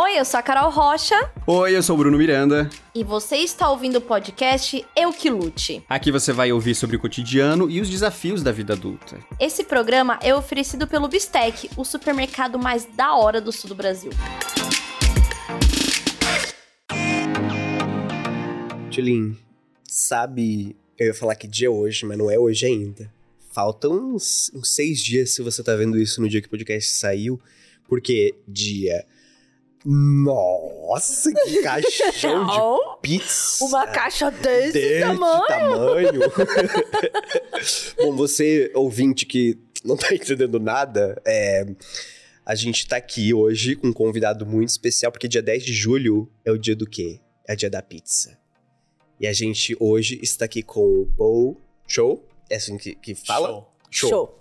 Oi, 0.00 0.16
eu 0.16 0.24
sou 0.24 0.38
a 0.38 0.42
Carol 0.44 0.70
Rocha. 0.70 1.16
Oi, 1.44 1.76
eu 1.76 1.82
sou 1.82 1.96
o 1.96 1.98
Bruno 1.98 2.16
Miranda. 2.16 2.70
E 2.94 3.02
você 3.02 3.38
está 3.38 3.68
ouvindo 3.68 3.96
o 3.96 4.00
podcast 4.00 4.86
Eu 4.94 5.12
Que 5.12 5.28
Lute. 5.28 5.84
Aqui 5.88 6.12
você 6.12 6.32
vai 6.32 6.52
ouvir 6.52 6.76
sobre 6.76 6.94
o 6.94 7.00
cotidiano 7.00 7.68
e 7.68 7.80
os 7.80 7.90
desafios 7.90 8.40
da 8.40 8.52
vida 8.52 8.74
adulta. 8.74 9.18
Esse 9.40 9.64
programa 9.64 10.16
é 10.22 10.32
oferecido 10.32 10.86
pelo 10.86 11.08
Bistec, 11.08 11.68
o 11.76 11.84
supermercado 11.84 12.60
mais 12.60 12.84
da 12.84 13.16
hora 13.16 13.40
do 13.40 13.50
sul 13.50 13.70
do 13.70 13.74
Brasil. 13.74 14.12
Tulin, 18.94 19.36
sabe, 19.82 20.76
eu 20.96 21.08
ia 21.08 21.14
falar 21.14 21.34
que 21.34 21.48
dia 21.48 21.66
é 21.66 21.70
hoje, 21.70 22.06
mas 22.06 22.16
não 22.16 22.30
é 22.30 22.38
hoje 22.38 22.66
ainda. 22.66 23.12
Faltam 23.50 24.14
uns, 24.14 24.48
uns 24.54 24.72
seis 24.72 25.02
dias 25.02 25.30
se 25.30 25.42
você 25.42 25.60
tá 25.60 25.74
vendo 25.74 25.98
isso 25.98 26.20
no 26.20 26.28
dia 26.28 26.40
que 26.40 26.46
o 26.46 26.50
podcast 26.50 26.88
saiu, 26.88 27.40
porque 27.88 28.36
dia 28.46 29.04
nossa, 29.84 31.32
que 31.32 31.62
caixão 31.62 32.46
de 32.46 33.00
pizza! 33.00 33.64
Uma 33.64 33.86
caixa 33.86 34.30
desse, 34.30 34.72
desse 34.72 35.00
tamanho! 35.00 35.46
tamanho. 35.46 36.20
Bom, 37.98 38.16
você, 38.16 38.70
ouvinte 38.74 39.24
que 39.24 39.58
não 39.84 39.96
tá 39.96 40.12
entendendo 40.14 40.58
nada, 40.58 41.20
é, 41.24 41.66
a 42.44 42.54
gente 42.54 42.86
tá 42.86 42.96
aqui 42.96 43.32
hoje 43.32 43.76
com 43.76 43.88
um 43.88 43.92
convidado 43.92 44.44
muito 44.44 44.70
especial, 44.70 45.12
porque 45.12 45.28
dia 45.28 45.42
10 45.42 45.64
de 45.64 45.72
julho 45.72 46.28
é 46.44 46.50
o 46.50 46.58
dia 46.58 46.74
do 46.74 46.86
quê? 46.86 47.20
É 47.46 47.52
o 47.52 47.56
dia 47.56 47.70
da 47.70 47.80
pizza. 47.82 48.38
E 49.20 49.26
a 49.26 49.32
gente 49.32 49.76
hoje 49.78 50.18
está 50.22 50.44
aqui 50.44 50.62
com 50.62 50.80
o 50.80 51.06
Paul 51.16 51.60
Show. 51.86 52.24
É 52.48 52.56
assim 52.56 52.76
que, 52.78 52.94
que 52.94 53.14
fala? 53.14 53.48
Show. 53.48 53.68
Show. 53.90 54.10
Show. 54.10 54.37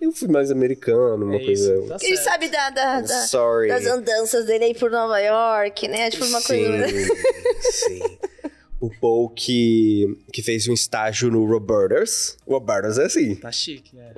Eu 0.00 0.12
fui 0.12 0.28
mais 0.28 0.50
americano, 0.50 1.26
uma 1.26 1.36
É 1.36 1.44
coisa. 1.44 1.74
isso, 1.76 1.86
tá 1.88 1.96
Ele 2.00 2.16
certo. 2.16 2.24
sabe 2.24 2.48
da, 2.48 2.70
da- 2.70 3.00
da- 3.02 3.26
Sorry. 3.26 3.68
das 3.68 3.84
andanças 3.86 4.46
dele 4.46 4.64
aí 4.64 4.74
por 4.74 4.90
Nova 4.90 5.18
York, 5.20 5.86
né? 5.88 6.10
Tipo 6.10 6.24
uma 6.24 6.40
coisa. 6.42 6.88
Sim, 6.88 7.98
sim. 7.98 8.18
O 8.80 8.88
Paul 8.98 9.28
que, 9.28 10.16
que 10.32 10.42
fez 10.42 10.66
um 10.66 10.72
estágio 10.72 11.30
no 11.30 11.44
Roberta's. 11.44 12.38
Roberta's 12.48 12.96
é 12.96 13.04
assim. 13.04 13.34
Tá 13.34 13.52
chique, 13.52 13.94
é. 13.98 14.14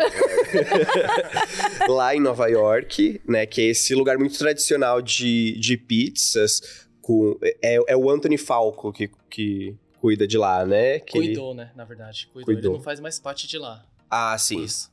lá 1.91 2.15
em 2.15 2.21
Nova 2.21 2.47
York, 2.49 3.21
né? 3.27 3.45
Que 3.45 3.62
é 3.62 3.65
esse 3.71 3.93
lugar 3.95 4.17
muito 4.19 4.39
tradicional 4.39 5.03
de, 5.03 5.59
de 5.59 5.77
pizzas. 5.77 6.87
Com, 7.01 7.37
é, 7.61 7.78
é 7.89 7.97
o 7.97 8.09
Anthony 8.09 8.39
Falco 8.39 8.93
que, 8.93 9.11
que 9.28 9.75
cuida 10.01 10.28
de 10.28 10.39
lá, 10.39 10.65
né? 10.65 11.01
Que 11.01 11.19
ele- 11.19 11.27
Cuidou, 11.28 11.55
né? 11.55 11.73
Na 11.75 11.84
verdade. 11.84 12.28
Cuidou. 12.33 12.45
Cuidou. 12.55 12.71
Ele 12.71 12.78
não 12.78 12.84
faz 12.84 13.01
mais 13.01 13.19
parte 13.19 13.49
de 13.49 13.59
lá. 13.59 13.84
Ah, 14.09 14.39
sim. 14.39 14.62
Isso. 14.62 14.92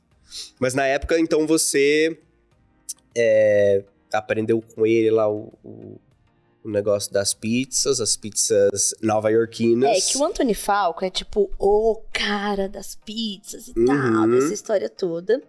Mas 0.58 0.74
na 0.74 0.86
época, 0.86 1.18
então, 1.18 1.46
você 1.46 2.18
é, 3.16 3.82
aprendeu 4.12 4.62
com 4.74 4.86
ele 4.86 5.10
lá 5.10 5.28
o, 5.28 5.52
o, 5.64 6.00
o 6.64 6.70
negócio 6.70 7.12
das 7.12 7.32
pizzas, 7.34 8.00
as 8.00 8.16
pizzas 8.16 8.94
nova-iorquinas. 9.02 9.96
É 10.08 10.12
que 10.12 10.18
o 10.18 10.24
Anthony 10.24 10.54
Falco 10.54 11.04
é 11.04 11.10
tipo 11.10 11.50
o 11.58 12.00
cara 12.12 12.68
das 12.68 12.94
pizzas 12.94 13.68
e 13.68 13.74
tal, 13.74 13.84
Uhum. 14.24 14.30
dessa 14.30 14.54
história 14.54 14.88
toda. 14.88 15.42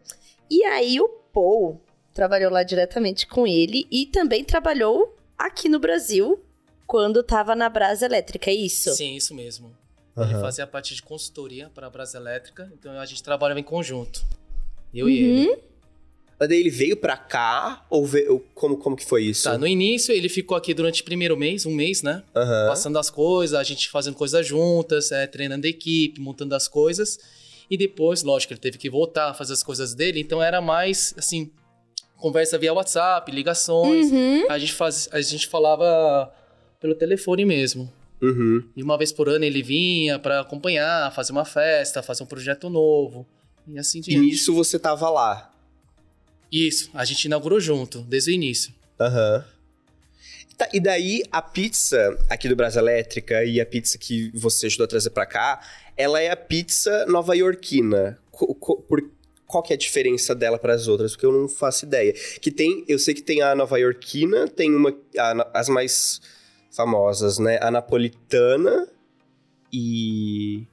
E 0.49 0.63
aí 0.65 0.99
o 0.99 1.07
Paul 1.33 1.79
trabalhou 2.13 2.51
lá 2.51 2.63
diretamente 2.63 3.25
com 3.25 3.47
ele 3.47 3.87
e 3.89 4.05
também 4.05 4.43
trabalhou 4.43 5.15
aqui 5.37 5.69
no 5.69 5.79
Brasil 5.79 6.39
quando 6.85 7.23
tava 7.23 7.55
na 7.55 7.69
Brasa 7.69 8.05
Elétrica, 8.05 8.49
é 8.51 8.53
isso? 8.53 8.93
Sim, 8.93 9.15
isso 9.15 9.33
mesmo. 9.33 9.71
Ele 10.17 10.25
Aham. 10.33 10.41
fazia 10.41 10.67
parte 10.67 10.93
de 10.93 11.01
consultoria 11.01 11.69
para 11.73 11.87
a 11.87 11.89
Brasa 11.89 12.17
Elétrica, 12.17 12.69
então 12.77 12.91
a 12.99 13.05
gente 13.05 13.23
trabalhava 13.23 13.61
em 13.61 13.63
conjunto. 13.63 14.25
Eu 14.93 15.09
e 15.09 15.23
Uhum. 15.23 15.43
ele. 15.43 15.57
Mas 16.39 16.49
daí 16.49 16.59
ele 16.59 16.71
veio 16.71 16.97
pra 16.97 17.15
cá, 17.15 17.85
ou 17.87 18.03
veio, 18.03 18.43
como, 18.55 18.75
como 18.75 18.95
que 18.95 19.05
foi 19.05 19.23
isso? 19.25 19.43
Tá, 19.43 19.59
no 19.59 19.67
início 19.67 20.11
ele 20.11 20.27
ficou 20.27 20.57
aqui 20.57 20.73
durante 20.73 21.03
o 21.03 21.05
primeiro 21.05 21.37
mês, 21.37 21.67
um 21.67 21.71
mês, 21.73 22.01
né? 22.01 22.23
Aham. 22.35 22.67
Passando 22.67 22.97
as 22.97 23.11
coisas, 23.11 23.55
a 23.59 23.63
gente 23.63 23.87
fazendo 23.89 24.15
coisas 24.15 24.45
juntas, 24.47 25.11
é, 25.11 25.27
treinando 25.27 25.67
a 25.67 25.69
equipe, 25.69 26.19
montando 26.19 26.55
as 26.55 26.67
coisas. 26.67 27.19
E 27.69 27.77
depois, 27.77 28.23
lógico, 28.23 28.53
ele 28.53 28.59
teve 28.59 28.79
que 28.79 28.89
voltar, 28.89 29.35
fazer 29.35 29.53
as 29.53 29.61
coisas 29.61 29.93
dele, 29.93 30.19
então 30.19 30.41
era 30.41 30.59
mais, 30.59 31.13
assim, 31.15 31.51
conversa 32.17 32.57
via 32.57 32.73
WhatsApp, 32.73 33.31
ligações. 33.31 34.11
Uhum. 34.11 34.49
A, 34.49 34.57
gente 34.57 34.73
faz, 34.73 35.07
a 35.11 35.21
gente 35.21 35.47
falava 35.47 36.33
pelo 36.79 36.95
telefone 36.95 37.45
mesmo. 37.45 37.91
Uhum. 38.19 38.63
E 38.75 38.81
uma 38.81 38.97
vez 38.97 39.11
por 39.11 39.29
ano 39.29 39.45
ele 39.45 39.61
vinha 39.61 40.17
pra 40.17 40.39
acompanhar, 40.39 41.13
fazer 41.13 41.31
uma 41.31 41.45
festa, 41.45 42.01
fazer 42.01 42.23
um 42.23 42.27
projeto 42.27 42.67
novo. 42.67 43.27
E 43.67 43.77
assim 43.79 43.99
E 43.99 44.01
diante. 44.01 44.25
nisso 44.25 44.53
você 44.53 44.77
tava 44.79 45.09
lá. 45.09 45.53
Isso, 46.51 46.89
a 46.93 47.05
gente 47.05 47.25
inaugurou 47.25 47.59
junto, 47.59 48.01
desde 48.01 48.31
o 48.31 48.33
início. 48.33 48.73
Aham. 48.99 49.45
Tá, 50.57 50.69
e 50.73 50.79
daí 50.79 51.23
a 51.31 51.41
pizza 51.41 52.17
aqui 52.29 52.47
do 52.49 52.55
Brasa 52.55 52.79
Elétrica 52.79 53.43
e 53.43 53.59
a 53.61 53.65
pizza 53.65 53.97
que 53.97 54.29
você 54.33 54.65
ajudou 54.67 54.83
a 54.85 54.87
trazer 54.87 55.09
pra 55.11 55.25
cá, 55.25 55.61
ela 55.97 56.21
é 56.21 56.29
a 56.29 56.35
pizza 56.35 57.05
nova-iorquina. 57.07 58.19
Por- 58.31 59.09
qual 59.47 59.61
que 59.63 59.73
é 59.73 59.75
a 59.75 59.79
diferença 59.79 60.33
dela 60.35 60.57
para 60.57 60.73
as 60.73 60.87
outras? 60.87 61.11
Porque 61.11 61.25
eu 61.25 61.31
não 61.33 61.47
faço 61.49 61.85
ideia. 61.85 62.13
Que 62.41 62.49
tem, 62.51 62.85
eu 62.87 62.97
sei 62.99 63.13
que 63.13 63.21
tem 63.21 63.41
a 63.41 63.53
nova-iorquina, 63.55 64.47
tem 64.47 64.73
uma 64.73 64.95
a- 65.17 65.51
as 65.53 65.67
mais 65.67 66.21
famosas, 66.71 67.37
né? 67.37 67.59
A 67.61 67.69
napolitana 67.71 68.87
e 69.73 70.65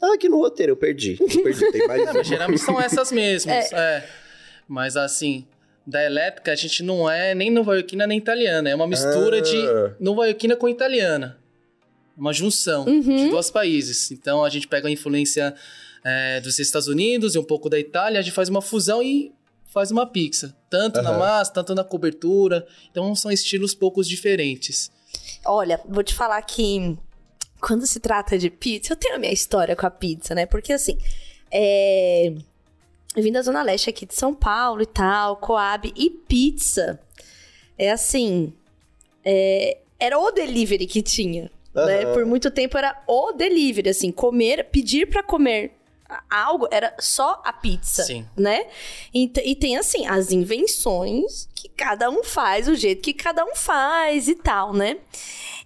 Ah, 0.00 0.14
aqui 0.14 0.28
no 0.28 0.38
roteiro 0.38 0.72
eu 0.72 0.76
perdi. 0.76 1.16
Eu 1.20 1.42
perdi, 1.42 1.72
tem 1.72 1.86
mais 1.86 2.02
É, 2.08 2.12
mas 2.12 2.26
geralmente 2.26 2.60
são 2.60 2.80
essas 2.80 3.10
mesmas. 3.12 3.72
É. 3.72 3.76
É. 3.96 4.08
Mas 4.68 4.96
assim, 4.96 5.46
da 5.86 6.04
elétrica 6.04 6.52
a 6.52 6.56
gente 6.56 6.82
não 6.82 7.10
é 7.10 7.34
nem 7.34 7.50
nova-iorquina 7.50 8.06
nem 8.06 8.18
italiana. 8.18 8.68
É 8.70 8.74
uma 8.74 8.86
mistura 8.86 9.38
Ah. 9.38 9.40
de 9.40 9.56
nova-iorquina 10.00 10.54
com 10.56 10.68
italiana. 10.68 11.38
Uma 12.16 12.32
junção 12.32 12.84
Uhum. 12.86 13.00
de 13.00 13.30
dois 13.30 13.50
países. 13.50 14.10
Então 14.10 14.44
a 14.44 14.48
gente 14.50 14.66
pega 14.68 14.88
a 14.88 14.90
influência 14.90 15.54
é, 16.04 16.40
dos 16.40 16.58
Estados 16.58 16.86
Unidos 16.88 17.34
e 17.34 17.38
um 17.38 17.44
pouco 17.44 17.68
da 17.68 17.78
Itália, 17.78 18.20
a 18.20 18.22
gente 18.22 18.32
faz 18.32 18.48
uma 18.48 18.62
fusão 18.62 19.02
e 19.02 19.32
faz 19.66 19.90
uma 19.90 20.06
pizza. 20.06 20.56
Tanto 20.70 21.02
na 21.02 21.10
Aham. 21.10 21.18
massa, 21.18 21.52
tanto 21.52 21.74
na 21.74 21.82
cobertura. 21.84 22.66
Então 22.90 23.14
são 23.16 23.30
estilos 23.32 23.74
poucos 23.74 24.08
diferentes. 24.08 24.90
Olha, 25.44 25.80
vou 25.88 26.02
te 26.02 26.14
falar 26.14 26.40
que 26.42 26.96
quando 27.60 27.86
se 27.86 28.00
trata 28.00 28.38
de 28.38 28.50
pizza, 28.50 28.92
eu 28.92 28.96
tenho 28.96 29.16
a 29.16 29.18
minha 29.18 29.32
história 29.32 29.74
com 29.74 29.86
a 29.86 29.90
pizza, 29.90 30.34
né? 30.34 30.46
Porque 30.46 30.72
assim, 30.72 30.98
é... 31.50 32.32
eu 33.16 33.22
vim 33.22 33.32
da 33.32 33.42
Zona 33.42 33.62
Leste 33.62 33.90
aqui 33.90 34.06
de 34.06 34.14
São 34.14 34.34
Paulo 34.34 34.82
e 34.82 34.86
tal, 34.86 35.36
Coab, 35.36 35.92
e 35.94 36.10
pizza 36.10 37.00
é 37.76 37.90
assim. 37.90 38.52
é, 39.24 39.78
Era 39.98 40.18
o 40.18 40.30
delivery 40.30 40.86
que 40.86 41.02
tinha. 41.02 41.50
Né? 41.74 42.04
Aham. 42.04 42.12
Por 42.14 42.26
muito 42.26 42.50
tempo 42.50 42.76
era 42.76 43.00
o 43.06 43.32
delivery, 43.32 43.90
assim, 43.90 44.10
comer, 44.10 44.64
pedir 44.64 45.08
pra 45.08 45.22
comer 45.22 45.78
algo 46.28 46.66
era 46.70 46.94
só 46.98 47.40
a 47.44 47.52
pizza 47.52 48.02
Sim. 48.02 48.26
né? 48.36 48.66
E, 49.12 49.30
e 49.44 49.54
tem 49.54 49.76
assim, 49.76 50.06
as 50.06 50.32
invenções 50.32 51.48
que 51.54 51.68
cada 51.68 52.10
um 52.10 52.24
faz, 52.24 52.66
o 52.66 52.74
jeito 52.74 53.02
que 53.02 53.12
cada 53.12 53.44
um 53.44 53.54
faz 53.54 54.28
e 54.28 54.34
tal, 54.34 54.72
né? 54.72 54.96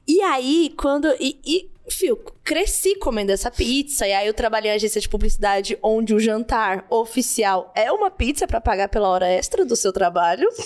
E 0.07 0.21
aí, 0.21 0.75
quando. 0.77 1.09
E, 1.21 1.39
e 1.45 1.71
fio, 1.91 2.17
cresci 2.45 2.95
comendo 2.97 3.33
essa 3.33 3.51
pizza, 3.51 4.07
e 4.07 4.13
aí 4.13 4.27
eu 4.27 4.35
trabalhei 4.35 4.71
em 4.71 4.75
agência 4.75 5.01
de 5.01 5.09
publicidade 5.09 5.79
onde 5.83 6.15
o 6.15 6.21
jantar 6.21 6.87
oficial 6.89 7.73
é 7.75 7.91
uma 7.91 8.11
pizza 8.11 8.47
pra 8.47 8.61
pagar 8.61 8.89
pela 8.89 9.09
hora 9.09 9.27
extra 9.27 9.65
do 9.65 9.75
seu 9.77 9.93
trabalho. 9.93 10.49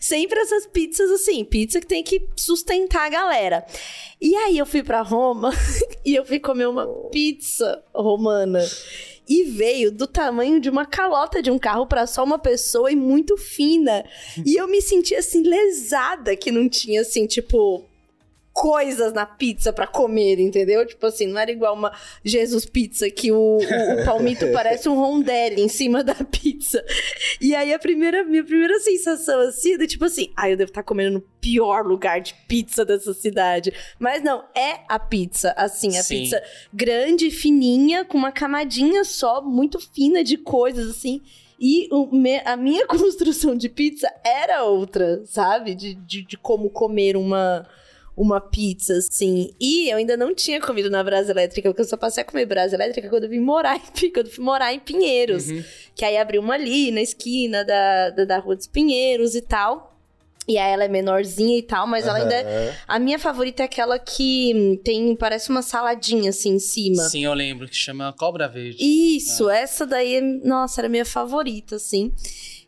Sempre 0.00 0.40
essas 0.40 0.66
pizzas 0.66 1.10
assim, 1.10 1.44
pizza 1.44 1.80
que 1.80 1.86
tem 1.86 2.02
que 2.02 2.28
sustentar 2.36 3.06
a 3.06 3.08
galera. 3.08 3.64
E 4.20 4.34
aí 4.36 4.58
eu 4.58 4.66
fui 4.66 4.82
pra 4.82 5.00
Roma 5.00 5.52
e 6.04 6.14
eu 6.14 6.24
fui 6.24 6.38
comer 6.38 6.68
uma 6.68 6.86
pizza 7.10 7.82
romana. 7.94 8.60
E 9.28 9.44
veio 9.44 9.90
do 9.92 10.06
tamanho 10.06 10.60
de 10.60 10.68
uma 10.68 10.84
calota 10.84 11.40
de 11.40 11.50
um 11.50 11.58
carro 11.58 11.86
pra 11.86 12.06
só 12.06 12.24
uma 12.24 12.38
pessoa 12.38 12.90
e 12.90 12.96
muito 12.96 13.36
fina. 13.36 14.04
E 14.44 14.56
eu 14.56 14.66
me 14.66 14.82
senti 14.82 15.14
assim, 15.14 15.42
lesada 15.42 16.36
que 16.36 16.50
não 16.50 16.68
tinha 16.68 17.00
assim, 17.00 17.26
tipo, 17.26 17.88
coisas 18.52 19.12
na 19.12 19.24
pizza 19.24 19.72
pra 19.72 19.86
comer, 19.86 20.38
entendeu? 20.38 20.86
Tipo 20.86 21.06
assim, 21.06 21.26
não 21.26 21.40
era 21.40 21.50
igual 21.50 21.74
uma 21.74 21.92
Jesus 22.24 22.64
Pizza 22.64 23.10
que 23.10 23.32
o, 23.32 23.36
o, 23.58 24.00
o 24.00 24.04
palmito 24.04 24.46
parece 24.52 24.88
um 24.88 24.94
rondelli 24.94 25.62
em 25.62 25.68
cima 25.68 26.04
da 26.04 26.14
pizza. 26.14 26.84
E 27.40 27.54
aí 27.54 27.72
a 27.72 27.78
primeira, 27.78 28.24
minha 28.24 28.44
primeira 28.44 28.78
sensação 28.80 29.40
assim, 29.40 29.74
é 29.74 29.78
do 29.78 29.86
tipo 29.86 30.04
assim, 30.04 30.30
ah, 30.36 30.50
eu 30.50 30.56
devo 30.56 30.70
estar 30.70 30.82
comendo 30.82 31.14
no 31.14 31.20
pior 31.40 31.84
lugar 31.84 32.20
de 32.20 32.34
pizza 32.46 32.84
dessa 32.84 33.14
cidade. 33.14 33.72
Mas 33.98 34.22
não, 34.22 34.44
é 34.54 34.80
a 34.88 34.98
pizza, 34.98 35.54
assim, 35.56 35.96
a 35.96 36.02
Sim. 36.02 36.22
pizza 36.22 36.42
grande, 36.72 37.30
fininha, 37.30 38.04
com 38.04 38.18
uma 38.18 38.32
camadinha 38.32 39.04
só, 39.04 39.40
muito 39.42 39.80
fina 39.80 40.22
de 40.22 40.36
coisas 40.36 40.90
assim. 40.90 41.22
E 41.64 41.88
a 42.44 42.56
minha 42.56 42.86
construção 42.88 43.56
de 43.56 43.68
pizza 43.68 44.12
era 44.24 44.64
outra, 44.64 45.22
sabe? 45.24 45.74
De, 45.74 45.94
de, 45.94 46.22
de 46.22 46.36
como 46.36 46.68
comer 46.68 47.16
uma, 47.16 47.66
uma 48.16 48.40
pizza, 48.40 48.94
assim. 48.94 49.54
E 49.60 49.88
eu 49.90 49.96
ainda 49.96 50.16
não 50.16 50.34
tinha 50.34 50.60
comido 50.60 50.90
na 50.90 51.02
Brasa 51.02 51.30
Elétrica, 51.30 51.68
porque 51.70 51.80
eu 51.82 51.86
só 51.86 51.96
passei 51.96 52.22
a 52.22 52.26
comer 52.26 52.46
Brasa 52.46 52.76
Elétrica 52.76 53.08
quando 53.08 53.24
eu 53.24 53.30
vim 53.30 53.40
morar 53.40 53.76
em, 53.76 54.10
quando 54.10 54.30
fui 54.30 54.44
morar 54.44 54.72
em 54.72 54.80
Pinheiros. 54.80 55.48
Uhum. 55.48 55.64
Que 55.94 56.04
aí 56.04 56.16
abriu 56.16 56.42
uma 56.42 56.54
ali 56.54 56.90
na 56.90 57.00
esquina 57.00 57.64
da, 57.64 58.10
da, 58.10 58.24
da 58.24 58.38
Rua 58.38 58.56
dos 58.56 58.66
Pinheiros 58.66 59.34
e 59.34 59.40
tal. 59.40 59.92
E 60.46 60.58
aí 60.58 60.72
ela 60.72 60.84
é 60.84 60.88
menorzinha 60.88 61.56
e 61.56 61.62
tal, 61.62 61.86
mas 61.86 62.04
ela 62.06 62.18
ainda. 62.18 62.34
é-. 62.34 62.76
A 62.88 62.98
minha 62.98 63.18
favorita 63.18 63.62
é 63.62 63.66
aquela 63.66 63.96
que 63.98 64.52
hum, 64.54 64.76
tem, 64.82 65.14
parece 65.14 65.50
uma 65.50 65.62
saladinha 65.62 66.30
assim 66.30 66.54
em 66.54 66.58
cima. 66.58 67.02
Sim, 67.04 67.24
eu 67.24 67.32
lembro, 67.32 67.68
que 67.68 67.76
chama 67.76 68.12
Cobra 68.12 68.48
Verde. 68.48 68.76
Isso, 68.80 69.48
essa 69.48 69.86
daí, 69.86 70.16
é- 70.16 70.20
nossa, 70.20 70.80
era 70.80 70.88
minha 70.88 71.04
favorita, 71.04 71.76
assim. 71.76 72.12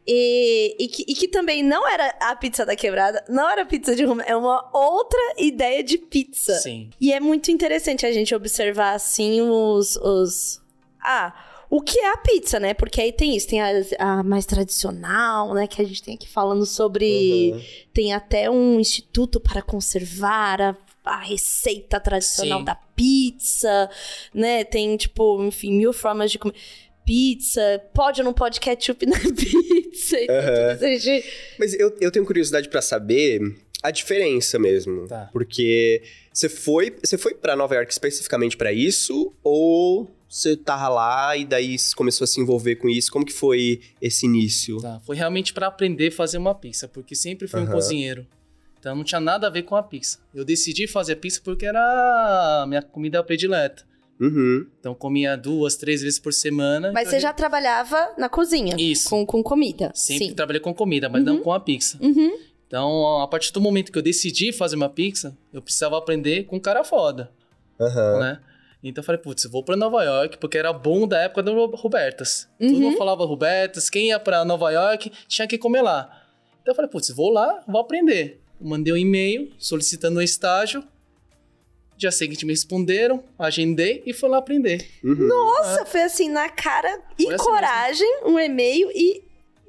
E, 0.07 0.77
e, 0.79 0.89
que, 0.89 1.05
e 1.09 1.15
que 1.15 1.29
também 1.29 1.63
não 1.63 1.89
era 1.89 2.15
a 2.21 2.37
pizza 2.37 2.67
da 2.67 2.77
quebrada, 2.77 3.25
não 3.29 3.49
era 3.49 3.65
pizza 3.65 3.97
de 3.97 4.05
Roma, 4.05 4.23
é 4.25 4.37
uma 4.37 4.69
outra 4.73 5.19
ideia 5.39 5.83
de 5.83 5.97
pizza. 5.97 6.55
Sim. 6.57 6.91
E 7.01 7.13
é 7.13 7.19
muito 7.21 7.51
interessante 7.51 8.05
a 8.05 8.13
gente 8.13 8.35
observar, 8.35 8.95
assim, 8.95 9.41
os. 9.41 9.97
os... 9.97 10.61
Ah, 11.01 11.35
o 11.71 11.81
que 11.81 11.99
é 11.99 12.13
a 12.13 12.17
pizza, 12.19 12.61
né? 12.61 12.75
Porque 12.75 13.01
aí 13.01 13.13
tem 13.13 13.35
isso, 13.35 13.49
tem 13.49 13.61
a, 13.61 13.71
a 13.99 14.23
mais 14.23 14.45
tradicional, 14.45 15.55
né? 15.55 15.67
Que 15.67 15.81
a 15.81 15.85
gente 15.85 16.03
tem 16.03 16.15
aqui 16.15 16.29
falando 16.29 16.67
sobre. 16.67 17.53
Uhum. 17.53 17.63
Tem 17.93 18.13
até 18.13 18.51
um 18.51 18.79
instituto 18.79 19.41
para 19.41 19.63
conservar 19.63 20.61
a, 20.61 20.77
a 21.05 21.17
receita 21.17 21.99
tradicional 21.99 22.61
Sim. 22.61 22.65
da 22.65 22.75
pizza, 22.75 23.91
né? 24.33 24.65
Tem, 24.65 24.97
tipo, 24.97 25.43
enfim, 25.43 25.73
mil 25.73 25.93
formas 25.93 26.31
de 26.31 26.39
comer. 26.39 26.55
Pizza, 27.05 27.83
pode 27.93 28.21
ou 28.21 28.25
não 28.25 28.33
pode 28.33 28.61
ketchup 28.61 29.05
na 29.07 29.19
pizza? 29.21 30.17
Isso, 30.21 30.99
gente. 31.01 31.27
Mas 31.59 31.75
eu, 31.75 31.95
eu 32.01 32.11
tenho 32.11 32.25
curiosidade 32.25 32.69
pra 32.69 32.81
saber 32.81 33.41
a 33.83 33.91
diferença 33.91 34.59
mesmo. 34.59 35.07
Tá. 35.07 35.29
Porque 35.33 36.03
você 36.33 36.49
foi, 36.49 36.97
você 37.03 37.19
foi 37.19 37.35
para 37.35 37.55
Nova 37.55 37.75
York 37.75 37.93
especificamente 37.93 38.57
pra 38.57 38.73
isso 38.73 39.33
ou 39.43 40.11
você 40.29 40.57
tava 40.57 40.89
lá 40.89 41.37
e 41.37 41.45
daí 41.45 41.77
começou 41.95 42.25
a 42.25 42.27
se 42.29 42.41
envolver 42.41 42.77
com 42.77 42.89
isso? 42.89 43.13
Como 43.13 43.25
que 43.25 43.33
foi 43.33 43.81
esse 44.01 44.27
início? 44.27 44.79
Tá, 44.81 45.01
Foi 45.05 45.15
realmente 45.17 45.53
pra 45.53 45.67
aprender 45.69 46.09
a 46.09 46.13
fazer 46.13 46.39
uma 46.39 46.55
pizza, 46.55 46.89
porque 46.89 47.15
sempre 47.15 47.47
fui 47.47 47.61
um 47.61 47.65
Aham. 47.65 47.73
cozinheiro. 47.73 48.27
Então 48.81 48.97
não 48.97 49.05
tinha 49.05 49.21
nada 49.21 49.47
a 49.47 49.51
ver 49.51 49.63
com 49.63 49.77
a 49.77 49.83
pizza. 49.83 50.19
Eu 50.35 50.45
decidi 50.45 50.87
fazer 50.87 51.17
pizza 51.17 51.41
porque 51.45 51.65
era 51.65 52.63
a 52.63 52.67
minha 52.67 52.83
comida 52.83 53.23
predileta. 53.23 53.85
Uhum. 54.21 54.67
Então 54.81 54.95
comia 54.95 55.37
duas, 55.37 55.77
três 55.77 56.01
vezes 56.03 56.19
por 56.19 56.33
semana. 56.33 56.93
Mas 56.93 57.09
Então, 57.09 57.11
você 57.13 57.21
já 57.21 57.33
trabalhava 57.33 58.13
na 58.17 58.29
cozinha? 58.29 58.77
Isso. 58.79 59.09
Com, 59.11 59.27
com 59.27 59.43
comida? 59.43 59.91
Sempre 59.95 60.29
Sim. 60.29 60.35
trabalhei 60.35 60.61
com 60.61 60.73
comida, 60.73 61.09
mas 61.09 61.25
não 61.25 61.41
com 61.41 61.53
a 61.53 61.59
pizza. 61.61 61.99
Uhum. 62.01 62.39
Então, 62.67 63.21
a 63.21 63.29
partir 63.29 63.53
do 63.53 63.61
momento 63.61 63.93
que 63.93 63.99
eu 63.99 64.03
decidi 64.03 64.53
fazer 64.53 64.77
uma 64.77 64.89
pizza, 64.89 65.37
eu 65.53 65.61
precisava 65.63 65.97
aprender 65.99 66.45
com 66.45 66.57
um 66.57 66.61
cara 66.61 66.83
foda, 66.85 67.31
né? 67.79 68.41
Então 68.83 69.01
eu 69.01 69.07
falei, 69.07 69.21
putz, 69.21 69.45
vou 69.47 69.63
pra 69.65 69.77
Nova 69.77 70.03
York, 70.05 70.37
porque 70.39 70.59
era 70.59 70.71
bom 70.73 71.09
da 71.09 71.19
época 71.23 71.43
do 71.43 71.67
Robertas. 71.75 72.49
Todo 72.59 72.71
Uhum. 72.71 72.81
mundo 72.81 72.97
falava 72.99 73.25
Robertas, 73.25 73.89
quem 73.89 74.09
ia 74.09 74.21
pra 74.21 74.45
Nova 74.45 74.71
York 74.71 75.11
tinha 75.27 75.49
que 75.49 75.57
comer 75.57 75.81
lá. 75.83 76.23
Então 76.61 76.73
eu 76.73 76.77
falei, 76.77 76.91
putz, 76.91 77.09
vou 77.11 77.31
lá, 77.31 77.63
vou 77.67 77.81
aprender. 77.81 78.41
Mandei 78.61 78.93
um 78.93 78.97
e-mail 78.97 79.51
solicitando 79.59 80.19
um 80.19 80.23
estágio. 80.23 80.85
Dia 81.97 82.11
seguinte 82.11 82.45
me 82.45 82.53
responderam, 82.53 83.23
agendei 83.39 84.03
e 84.05 84.13
fui 84.13 84.29
lá 84.29 84.39
aprender. 84.39 84.87
Uhum. 85.03 85.29
Nossa, 85.29 85.87
foi 85.87 86.03
assim, 86.03 86.29
na 86.29 86.49
cara 86.49 87.01
e 87.19 87.29
assim 87.29 87.37
coragem, 87.45 88.21
um 88.25 88.39
e-mail 88.39 88.91
e 88.93 89.23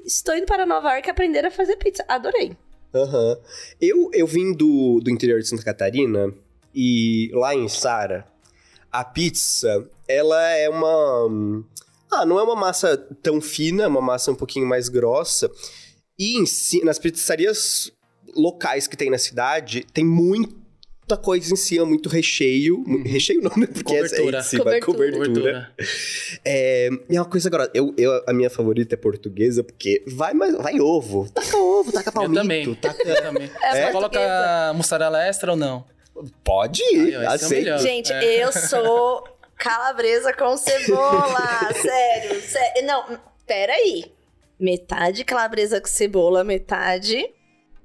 estou 0.05 0.35
indo 0.35 0.45
para 0.45 0.65
Nova 0.65 0.93
York 0.93 1.09
aprender 1.09 1.45
a 1.45 1.51
fazer 1.51 1.75
pizza. 1.77 2.03
Adorei. 2.07 2.57
Aham. 2.93 3.37
Eu, 3.79 4.09
eu 4.13 4.25
vim 4.25 4.53
do, 4.53 4.99
do 5.01 5.11
interior 5.11 5.39
de 5.39 5.47
Santa 5.47 5.63
Catarina 5.63 6.33
e 6.73 7.29
lá 7.33 7.53
em 7.53 7.67
Sara, 7.67 8.25
a 8.91 9.03
pizza, 9.03 9.89
ela 10.07 10.41
é 10.51 10.69
uma. 10.69 11.65
Ah, 12.11 12.25
não 12.25 12.39
é 12.39 12.43
uma 12.43 12.55
massa 12.55 12.97
tão 13.21 13.41
fina, 13.41 13.83
é 13.83 13.87
uma 13.87 14.01
massa 14.01 14.31
um 14.31 14.35
pouquinho 14.35 14.65
mais 14.65 14.87
grossa. 14.87 15.51
E 16.17 16.37
em 16.37 16.45
si, 16.45 16.83
nas 16.83 16.97
pizzarias 16.97 17.91
locais 18.35 18.87
que 18.87 18.95
tem 18.95 19.09
na 19.09 19.17
cidade, 19.17 19.85
tem 19.93 20.05
muita 21.07 21.17
coisa 21.17 21.53
em 21.53 21.55
cima, 21.55 21.85
muito 21.85 22.09
recheio. 22.09 22.83
Mu- 22.85 23.03
Recheio 23.03 23.39
não, 23.41 23.51
né? 23.55 23.67
Porque 23.67 23.93
é- 23.93 23.97
é 23.99 24.01
Cobertura. 24.03 24.39
em 24.39 24.43
cima, 24.43 24.63
Cobertura. 24.63 25.11
cobertura. 25.11 25.71
É, 26.43 26.89
e 27.09 27.15
é 27.15 27.19
uma 27.21 27.29
coisa 27.29 27.47
agora, 27.47 27.69
eu, 27.75 27.93
eu, 27.97 28.23
a 28.27 28.33
minha 28.33 28.49
favorita 28.49 28.95
é 28.95 28.97
portuguesa, 28.97 29.63
porque 29.63 30.03
vai, 30.07 30.33
mais- 30.33 30.55
vai 30.55 30.79
ovo. 30.79 31.29
Taca 31.31 31.57
ovo, 31.57 31.91
taca 31.91 32.09
Eu 32.09 32.13
palmito. 32.13 32.41
também. 32.41 32.75
Taca... 32.75 33.03
Eu 33.07 33.21
também. 33.21 33.43
É 33.43 33.47
Você 33.47 33.91
portuguesa. 33.91 33.91
coloca 33.91 34.73
mussarela 34.75 35.23
extra 35.27 35.51
ou 35.51 35.57
não? 35.57 35.85
Pode 36.43 36.81
ir, 36.93 37.15
ó, 37.17 37.21
esse 37.21 37.25
é 37.25 37.27
aceito. 37.27 37.63
melhor. 37.65 37.79
Gente, 37.79 38.11
É. 38.13 38.43
eu 38.43 38.51
sou 38.51 39.23
calabresa 39.57 40.33
com 40.33 40.57
cebola. 40.57 41.69
sério, 41.81 42.41
sério. 42.41 42.85
Não, 42.87 43.19
peraí. 43.45 44.05
Metade 44.59 45.23
calabresa 45.25 45.81
com 45.81 45.87
cebola, 45.87 46.43
metade 46.43 47.27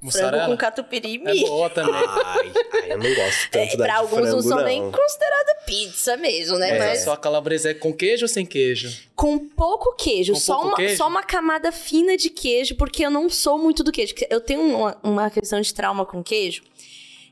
frango 0.00 0.06
Mussarela? 0.06 0.46
com 0.46 0.56
catupiry 0.56 1.22
e 1.24 1.28
É 1.28 1.46
boa 1.48 1.68
também. 1.70 1.94
Ai, 1.94 2.52
ai, 2.72 2.92
eu 2.92 2.98
não 2.98 3.14
gosto 3.14 3.50
tanto 3.50 3.72
É, 3.74 3.76
da 3.76 3.84
pra 3.84 3.96
alguns 3.98 4.18
frango, 4.20 4.32
não 4.36 4.42
são 4.42 4.58
não. 4.58 4.64
nem 4.64 4.90
considerada 4.90 5.54
pizza 5.66 6.16
mesmo, 6.16 6.56
né? 6.58 6.70
Mas 6.70 6.78
Mas 6.78 7.00
a 7.00 7.04
sua 7.04 7.16
calabresa 7.16 7.70
é 7.70 7.74
com 7.74 7.92
queijo 7.92 8.24
ou 8.24 8.28
sem 8.28 8.46
queijo? 8.46 8.90
com 9.14 9.38
pouco 9.38 9.94
queijo, 9.96 10.32
Com 10.32 10.40
só, 10.40 10.54
pouco 10.54 10.68
uma, 10.68 10.76
queijo? 10.76 10.96
só 10.96 11.06
uma 11.08 11.22
camada 11.22 11.70
fina 11.70 12.16
de 12.16 12.30
queijo, 12.30 12.74
porque 12.76 13.04
eu 13.04 13.10
não 13.10 13.28
sou 13.28 13.58
muito 13.58 13.84
do 13.84 13.92
queijo. 13.92 14.14
Eu 14.30 14.40
tenho 14.40 14.60
uma, 14.62 14.98
uma 15.02 15.30
questão 15.30 15.60
de 15.60 15.74
trauma 15.74 16.06
com 16.06 16.22
queijo, 16.22 16.62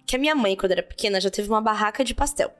que 0.07 0.15
a 0.15 0.19
minha 0.19 0.35
mãe, 0.35 0.55
quando 0.57 0.73
era 0.73 0.83
pequena, 0.83 1.21
já 1.21 1.31
teve 1.31 1.49
uma 1.49 1.61
barraca 1.63 2.05
de 2.05 2.15
pastel. 2.15 2.53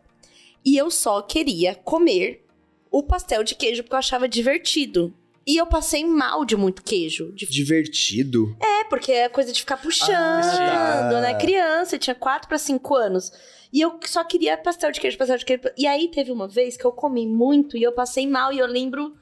E 0.65 0.77
eu 0.77 0.91
só 0.91 1.21
queria 1.23 1.75
comer 1.75 2.45
o 2.91 3.03
pastel 3.03 3.45
de 3.45 3.55
queijo 3.55 3.83
porque 3.83 3.95
eu 3.95 3.99
achava 3.99 4.27
divertido. 4.27 5.15
E 5.49 5.57
eu 5.57 5.67
passei 5.67 6.05
mal 6.05 6.45
de 6.45 6.55
muito 6.57 6.83
queijo. 6.83 7.33
De- 7.33 7.47
Divertido. 7.47 8.55
É, 8.61 8.85
porque 8.85 9.11
é 9.11 9.29
coisa 9.31 9.51
de 9.51 9.61
ficar 9.61 9.79
puxando, 9.79 10.11
Ah, 10.13 11.09
tá. 11.11 11.21
né? 11.23 11.35
Criança, 11.35 11.97
eu 11.97 11.99
tinha 11.99 12.15
4 12.15 12.47
para 12.47 12.59
5 12.59 12.95
anos. 12.95 13.33
E 13.73 13.81
eu 13.81 13.99
só 14.07 14.23
queria 14.25 14.59
pastel 14.59 14.93
de 14.93 15.01
queijo, 15.01 15.17
pastel 15.17 15.39
de 15.39 15.47
queijo. 15.47 15.63
E 15.77 15.87
aí 15.87 16.09
teve 16.09 16.31
uma 16.31 16.47
vez 16.47 16.77
que 16.77 16.85
eu 16.85 16.93
comi 16.93 17.27
muito 17.27 17.79
e 17.79 17.83
eu 17.83 17.93
passei 17.93 18.27
mal 18.27 18.53
e 18.53 18.59
eu 18.59 18.67
lembro 18.67 19.17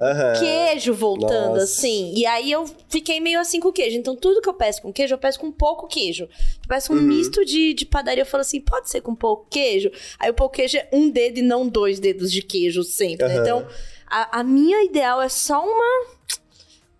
Aham. 0.00 0.32
queijo 0.38 0.92
voltando, 0.94 1.52
Nossa. 1.54 1.64
assim. 1.64 2.12
E 2.16 2.24
aí 2.26 2.50
eu 2.52 2.64
fiquei 2.88 3.20
meio 3.20 3.38
assim 3.40 3.60
com 3.60 3.70
queijo. 3.72 3.96
Então, 3.98 4.14
tudo 4.16 4.40
que 4.42 4.48
eu 4.48 4.54
peço 4.54 4.80
com 4.82 4.92
queijo, 4.92 5.12
eu 5.14 5.18
peço 5.18 5.38
com 5.40 5.50
pouco 5.52 5.86
queijo. 5.86 6.24
Eu 6.24 6.68
peço 6.68 6.92
um 6.92 6.96
Uhum. 6.96 7.02
misto 7.02 7.44
de, 7.44 7.72
de 7.74 7.84
padaria. 7.86 8.22
Eu 8.22 8.26
falo 8.26 8.42
assim, 8.42 8.60
pode 8.60 8.88
ser 8.90 9.00
com 9.02 9.14
pouco 9.14 9.46
queijo? 9.50 9.90
Aí 10.18 10.30
o 10.30 10.34
pouco 10.34 10.54
queijo 10.56 10.76
é 10.78 10.88
um 10.92 11.08
dedo 11.10 11.38
e 11.38 11.42
não 11.42 11.66
dois 11.68 11.98
dedos 11.98 12.30
de 12.32 12.40
queijo 12.42 12.82
sempre, 12.82 13.26
né? 13.28 13.34
Aham. 13.34 13.42
Então, 13.42 13.66
a, 14.06 14.40
a 14.40 14.42
minha 14.44 14.84
ideal 14.84 15.20
é 15.20 15.28
só 15.28 15.64
uma... 15.64 16.16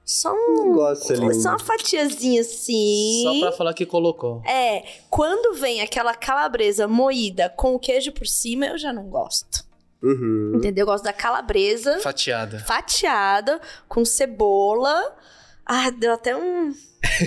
Só 0.05 0.33
um... 0.33 0.73
Gosto 0.73 1.13
ali. 1.13 1.35
Só 1.35 1.51
uma 1.51 1.59
fatiazinha 1.59 2.41
assim. 2.41 3.23
Só 3.25 3.41
pra 3.41 3.53
falar 3.53 3.75
que 3.75 3.85
colocou. 3.85 4.41
É, 4.45 4.85
quando 5.11 5.59
vem 5.59 5.81
aquela 5.81 6.15
calabresa 6.15 6.87
moída 6.87 7.49
com 7.51 7.75
o 7.75 7.79
queijo 7.79 8.13
por 8.13 8.27
cima, 8.27 8.67
eu 8.67 8.79
já 8.79 8.93
não 8.93 9.09
gosto. 9.09 9.67
Uhum. 10.03 10.53
Entendeu? 10.57 10.83
Eu 10.83 10.87
gosto 10.87 11.05
da 11.05 11.13
calabresa 11.13 11.99
Fatiada. 12.01 12.61
fatiada, 12.61 13.61
com 13.89 14.05
cebola. 14.05 15.17
Ah, 15.65 15.91
deu 15.91 16.13
até 16.13 16.37
um. 16.37 16.73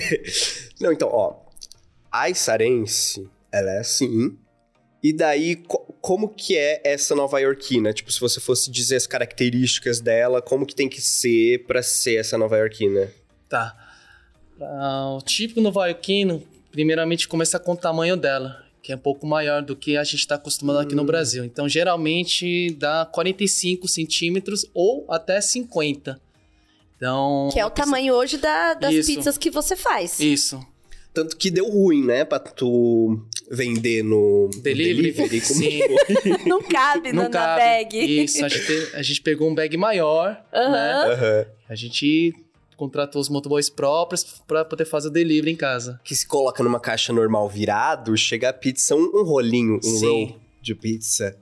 Não, 0.80 0.94
então, 0.94 1.10
ó. 1.12 1.36
A 2.10 2.30
Issarense, 2.30 3.30
ela 3.52 3.72
é 3.72 3.80
assim. 3.80 4.38
E 5.04 5.12
daí, 5.14 5.62
como 6.02 6.30
que 6.30 6.58
é 6.58 6.82
essa 6.84 7.16
nova 7.16 7.40
iorquina? 7.42 7.92
Tipo, 7.94 8.12
se 8.12 8.20
você 8.20 8.40
fosse 8.40 8.70
dizer 8.72 8.96
as 8.96 9.08
características 9.08 10.00
dela, 10.00 10.42
como 10.42 10.66
que 10.66 10.76
tem 10.76 10.88
que 10.90 11.02
ser 11.02 11.66
pra 11.66 11.82
ser 11.84 12.16
essa 12.16 12.38
nova 12.38 12.58
iorquina? 12.58 13.12
Tá. 13.48 13.76
Ah, 14.62 15.16
o 15.18 15.22
típico 15.22 15.62
novaiorquino, 15.62 16.44
primeiramente 16.72 17.28
começa 17.28 17.58
com 17.60 17.72
o 17.74 17.78
tamanho 17.78 18.18
dela, 18.18 18.64
que 18.82 18.92
é 18.92 18.96
um 18.96 19.00
pouco 19.00 19.26
maior 19.26 19.62
do 19.62 19.76
que 19.76 19.96
a 19.98 20.04
gente 20.04 20.20
está 20.20 20.36
acostumado 20.36 20.80
aqui 20.80 20.96
no 20.96 21.04
Brasil. 21.06 21.44
Então, 21.46 21.68
geralmente 21.68 22.72
dá 22.74 23.06
45 23.06 23.88
centímetros 23.88 24.66
ou 24.74 25.06
até 25.10 25.40
50. 25.42 26.20
Então. 26.98 27.50
Que 27.54 27.60
é 27.60 27.66
o 27.66 27.70
tamanho 27.70 28.14
hoje 28.14 28.38
da- 28.38 28.74
das 28.74 28.94
Isso. 28.94 29.16
pizzas 29.16 29.38
que 29.38 29.50
você 29.50 29.76
faz. 29.76 30.20
Isso. 30.20 30.60
Tanto 31.14 31.38
que 31.38 31.50
deu 31.50 31.68
ruim, 31.70 32.06
né? 32.06 32.24
Pra 32.26 32.40
tu 32.40 33.26
vender 33.52 34.04
no 34.04 34.50
no 34.54 34.62
Delivery? 34.62 35.14
como 35.14 35.60
Sim. 35.60 35.80
Não 36.48 36.62
cabe 36.62 37.12
Não 37.12 37.24
na, 37.24 37.30
na 37.30 37.40
cabe. 37.40 37.62
bag. 37.62 38.24
Isso, 38.24 38.46
a 38.46 38.50
gente, 38.50 38.96
a 38.96 39.02
gente 39.02 39.22
pegou 39.22 39.50
um 39.50 39.56
bag 39.56 39.76
maior, 39.78 40.40
Aham. 40.54 40.72
né? 40.72 41.14
Aham. 41.14 41.46
A 41.68 41.76
gente 41.76 42.34
contratou 42.78 43.20
os 43.22 43.28
motoboys 43.28 43.70
próprios 43.70 44.24
para 44.48 44.64
poder 44.64 44.86
fazer 44.86 45.10
o 45.10 45.12
delivery 45.12 45.52
em 45.52 45.56
casa. 45.56 46.00
Que 46.04 46.16
se 46.16 46.26
coloca 46.28 46.64
numa 46.64 46.80
caixa 46.80 47.12
normal 47.12 47.50
virado, 47.50 48.16
chega 48.16 48.50
a 48.50 48.54
pizza, 48.54 48.96
um, 48.96 49.12
um 49.16 49.24
rolinho, 49.24 49.78
um 49.78 49.82
Sim. 49.82 50.06
roll 50.30 50.40
de 50.62 50.76
pizza. 50.76 51.36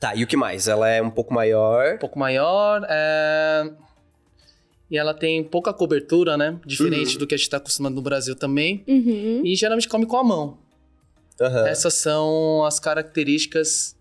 Tá, 0.00 0.14
e 0.16 0.24
o 0.24 0.26
que 0.26 0.36
mais? 0.36 0.66
Ela 0.68 0.88
é 0.90 1.00
um 1.00 1.10
pouco 1.10 1.32
maior. 1.32 1.94
Um 1.94 1.98
pouco 1.98 2.18
maior, 2.18 2.84
é... 2.88 3.70
e 4.90 4.98
ela 4.98 5.14
tem 5.14 5.42
pouca 5.44 5.72
cobertura, 5.72 6.36
né? 6.36 6.58
Diferente 6.66 7.14
Uhum. 7.14 7.18
do 7.20 7.26
que 7.26 7.34
a 7.34 7.38
gente 7.38 7.46
está 7.46 7.56
acostumado 7.58 7.94
no 7.94 8.02
Brasil 8.02 8.34
também. 8.36 8.84
Uhum. 8.86 9.42
E 9.44 9.54
geralmente 9.56 9.88
come 9.88 10.06
com 10.06 10.16
a 10.16 10.24
mão. 10.24 10.58
Aham. 11.40 11.66
Essas 11.66 11.94
são 11.94 12.64
as 12.64 12.78
características 12.80 13.94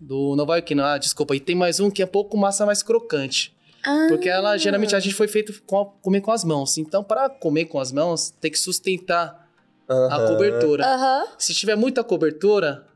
do 0.00 0.34
Nova 0.36 0.54
Yorkino. 0.56 0.82
Ah, 0.84 0.98
desculpa, 0.98 1.34
e 1.34 1.40
tem 1.40 1.56
mais 1.56 1.80
um 1.80 1.90
que 1.90 2.02
é 2.02 2.04
um 2.04 2.08
pouco 2.08 2.36
massa 2.36 2.64
mais 2.66 2.82
crocante. 2.82 3.54
Ah. 3.84 4.06
Porque 4.08 4.28
ela, 4.28 4.56
geralmente, 4.56 4.94
a 4.94 5.00
gente 5.00 5.14
foi 5.14 5.28
feito 5.28 5.62
com 5.62 5.80
a- 5.80 5.86
comer 5.86 6.20
com 6.20 6.30
as 6.32 6.44
mãos. 6.44 6.76
Então, 6.78 7.02
para 7.02 7.28
comer 7.30 7.66
com 7.66 7.78
as 7.80 7.90
mãos, 7.92 8.30
tem 8.40 8.50
que 8.50 8.58
sustentar 8.58 9.48
a 9.88 9.92
Aham. 9.94 10.26
cobertura. 10.28 10.84
Aham. 10.86 11.26
Se 11.38 11.54
tiver 11.54 11.76
muita 11.76 12.04
cobertura, 12.04 12.86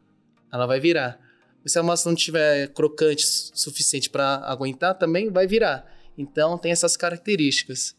ela 0.53 0.67
vai 0.67 0.79
virar. 0.81 1.19
Se 1.65 1.79
a 1.79 1.83
massa 1.83 2.09
não 2.09 2.17
tiver 2.17 2.69
crocante 2.75 3.25
su- 3.25 3.53
suficiente 3.55 4.11
para 4.11 4.43
aguentar, 4.45 4.99
também 4.99 5.31
vai 5.31 5.47
virar. 5.47 5.87
Então 6.19 6.59
tem 6.59 6.73
essas 6.73 6.97
características. 6.97 7.95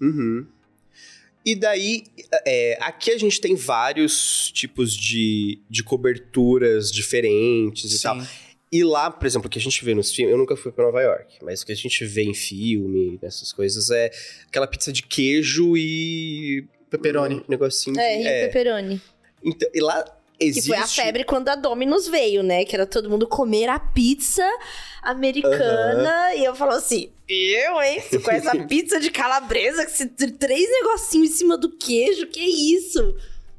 Uhum. 0.00 0.46
E 1.48 1.54
daí, 1.54 2.04
é, 2.46 2.76
aqui 2.78 3.10
a 3.10 3.16
gente 3.16 3.40
tem 3.40 3.54
vários 3.54 4.52
tipos 4.52 4.94
de, 4.94 5.62
de 5.70 5.82
coberturas 5.82 6.92
diferentes 6.92 7.90
e 7.90 8.02
tal. 8.02 8.18
E 8.70 8.84
lá, 8.84 9.10
por 9.10 9.26
exemplo, 9.26 9.46
o 9.46 9.50
que 9.50 9.58
a 9.58 9.62
gente 9.62 9.82
vê 9.82 9.94
nos 9.94 10.12
filmes, 10.12 10.30
eu 10.30 10.36
nunca 10.36 10.54
fui 10.54 10.70
pra 10.70 10.84
Nova 10.84 11.00
York, 11.00 11.38
mas 11.42 11.62
o 11.62 11.66
que 11.66 11.72
a 11.72 11.74
gente 11.74 12.04
vê 12.04 12.24
em 12.24 12.34
filme, 12.34 13.18
nessas 13.22 13.50
coisas, 13.50 13.88
é 13.88 14.10
aquela 14.46 14.66
pizza 14.66 14.92
de 14.92 15.02
queijo 15.02 15.74
e. 15.74 16.66
Pepperoni. 16.90 17.36
Um 17.36 17.44
negocinho 17.48 17.96
de. 17.96 18.02
É, 18.02 18.22
e 18.22 18.26
é. 18.26 18.46
pepperoni. 18.48 19.00
Então, 19.42 19.70
e 19.72 19.80
lá 19.80 20.04
Que 20.38 20.44
existe. 20.46 20.68
foi 20.68 20.76
a 20.76 20.86
febre 20.86 21.24
quando 21.24 21.48
a 21.48 21.54
Domino's 21.56 22.06
veio, 22.08 22.42
né? 22.42 22.64
Que 22.64 22.74
era 22.76 22.86
todo 22.86 23.10
mundo 23.10 23.26
comer 23.26 23.68
a 23.68 23.78
pizza 23.78 24.48
americana. 25.02 26.34
E 26.34 26.44
eu 26.44 26.54
falo 26.54 26.72
assim, 26.72 27.10
eu, 27.28 27.80
hein? 27.82 28.00
Com 28.22 28.30
essa 28.30 28.56
pizza 28.66 29.00
de 29.00 29.10
calabresa, 29.10 29.84
que 29.84 29.92
se- 29.92 30.06
três 30.06 30.68
negocinhos 30.70 31.30
em 31.30 31.32
cima 31.32 31.56
do 31.58 31.70
queijo, 31.70 32.26
que 32.28 32.40
isso? 32.40 33.14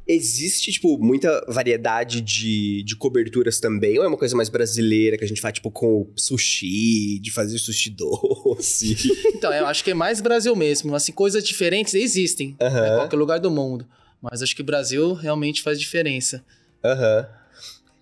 Existe, 0.07 0.71
tipo, 0.71 0.97
muita 0.97 1.45
variedade 1.47 2.19
de, 2.21 2.81
de 2.81 2.95
coberturas 2.95 3.59
também, 3.59 3.99
ou 3.99 4.03
é 4.03 4.07
uma 4.07 4.17
coisa 4.17 4.35
mais 4.35 4.49
brasileira 4.49 5.15
que 5.17 5.23
a 5.23 5.27
gente 5.27 5.39
faz, 5.39 5.53
tipo, 5.53 5.69
com 5.69 6.07
sushi, 6.15 7.19
de 7.19 7.29
fazer 7.31 7.59
sushi 7.59 7.91
doce? 7.91 8.95
Então, 9.35 9.53
eu 9.53 9.67
acho 9.67 9.83
que 9.83 9.91
é 9.91 9.93
mais 9.93 10.19
Brasil 10.19 10.55
mesmo. 10.55 10.95
Assim, 10.95 11.11
coisas 11.11 11.43
diferentes 11.43 11.93
existem 11.93 12.57
Aham. 12.59 12.87
em 12.87 12.95
qualquer 12.97 13.15
lugar 13.17 13.39
do 13.39 13.51
mundo. 13.51 13.85
Mas 14.21 14.41
acho 14.41 14.55
que 14.55 14.61
o 14.61 14.65
Brasil 14.65 15.13
realmente 15.13 15.61
faz 15.61 15.79
diferença. 15.79 16.43
Aham. 16.83 17.27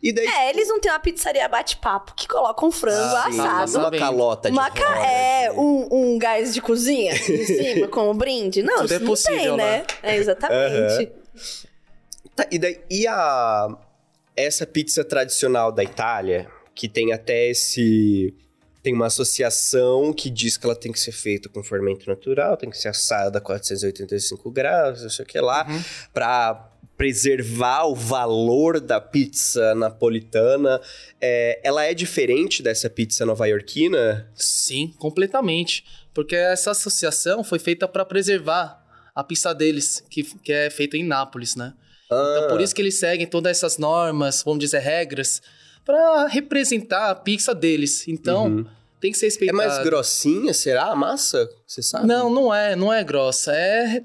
E 0.01 0.13
daí. 0.13 0.27
É, 0.27 0.49
eles 0.51 0.67
não 0.67 0.79
têm 0.79 0.91
uma 0.91 0.99
pizzaria 0.99 1.47
bate-papo 1.49 2.13
que 2.15 2.27
coloca 2.27 2.63
um 2.65 2.71
frango 2.71 3.15
Ah, 3.15 3.29
sim, 3.31 3.39
assado. 3.41 3.77
uma 3.79 3.91
calota 3.91 4.49
de 4.51 4.55
Uma 4.57 4.69
ca... 4.69 4.87
roda, 4.87 5.05
É, 5.07 5.47
assim. 5.47 5.57
um, 5.59 5.87
um 5.91 6.19
gás 6.19 6.53
de 6.53 6.61
cozinha 6.61 7.13
em 7.15 7.17
cima, 7.45 7.87
como 7.87 8.13
brinde. 8.13 8.61
Não, 8.61 8.75
Tudo 8.77 8.85
isso 8.85 8.93
é 8.93 8.99
não 8.99 9.07
possível 9.07 9.39
tem, 9.39 9.49
lá. 9.49 9.57
né? 9.57 9.85
É, 10.03 10.15
exatamente. 10.15 11.11
Tá, 12.35 12.45
e 12.51 12.59
daí, 12.59 12.79
e 12.89 13.07
a. 13.07 13.67
Essa 14.35 14.67
pizza 14.67 15.03
tradicional 15.03 15.71
da 15.71 15.83
Itália, 15.83 16.47
que 16.75 16.87
tem 16.87 17.11
até 17.11 17.47
esse. 17.49 18.35
Tem 18.83 18.93
uma 18.93 19.07
associação 19.07 20.13
que 20.13 20.29
diz 20.29 20.55
que 20.57 20.65
ela 20.67 20.75
tem 20.75 20.91
que 20.91 20.99
ser 20.99 21.11
feita 21.11 21.49
com 21.49 21.63
fermento 21.63 22.07
natural, 22.07 22.55
tem 22.55 22.69
que 22.69 22.77
ser 22.77 22.89
assada 22.89 23.39
a 23.39 23.41
485 23.41 24.51
graus, 24.51 25.01
não 25.01 25.09
sei 25.09 25.25
o 25.25 25.27
que 25.27 25.39
lá, 25.41 25.65
Uhum. 25.67 25.81
pra 26.13 26.69
preservar 26.97 27.85
o 27.85 27.93
valor 27.95 28.79
da 28.79 28.99
pizza 28.99 29.75
napolitana. 29.75 30.81
É, 31.21 31.59
ela 31.63 31.83
é 31.85 31.93
diferente 31.93 32.63
dessa 32.63 32.89
pizza 32.89 33.25
nova-iorquina? 33.25 34.27
Sim, 34.33 34.93
completamente. 34.97 35.85
Porque 36.13 36.35
essa 36.35 36.71
associação 36.71 37.43
foi 37.43 37.59
feita 37.59 37.87
para 37.87 38.03
preservar 38.03 38.83
a 39.13 39.23
pizza 39.23 39.53
deles, 39.53 40.03
que, 40.09 40.23
que 40.23 40.51
é 40.51 40.69
feita 40.69 40.97
em 40.97 41.03
Nápoles, 41.03 41.55
né? 41.55 41.73
Então, 42.05 42.45
Ah, 42.45 42.47
por 42.49 42.61
isso 42.61 42.73
que 42.73 42.81
eles 42.81 42.97
seguem 42.99 43.27
todas 43.27 43.51
essas 43.57 43.77
normas, 43.77 44.41
vamos 44.43 44.59
dizer, 44.59 44.79
regras, 44.79 45.41
para 45.85 46.25
representar 46.27 47.11
a 47.11 47.15
pizza 47.15 47.53
deles. 47.53 48.07
Então, 48.07 48.45
Uhum. 48.47 48.65
tem 48.99 49.11
que 49.11 49.17
ser 49.17 49.25
É 49.25 49.29
respeitado. 49.29 49.57
mais 49.57 49.77
grossinha, 49.83 50.53
será 50.53 50.85
a 50.85 50.95
massa? 50.95 51.47
Você 51.67 51.81
sabe? 51.83 52.07
Não, 52.07 52.29
não 52.29 52.53
é, 52.53 52.75
não 52.75 52.91
é 52.91 53.03
grossa. 53.03 53.53
É 53.53 54.01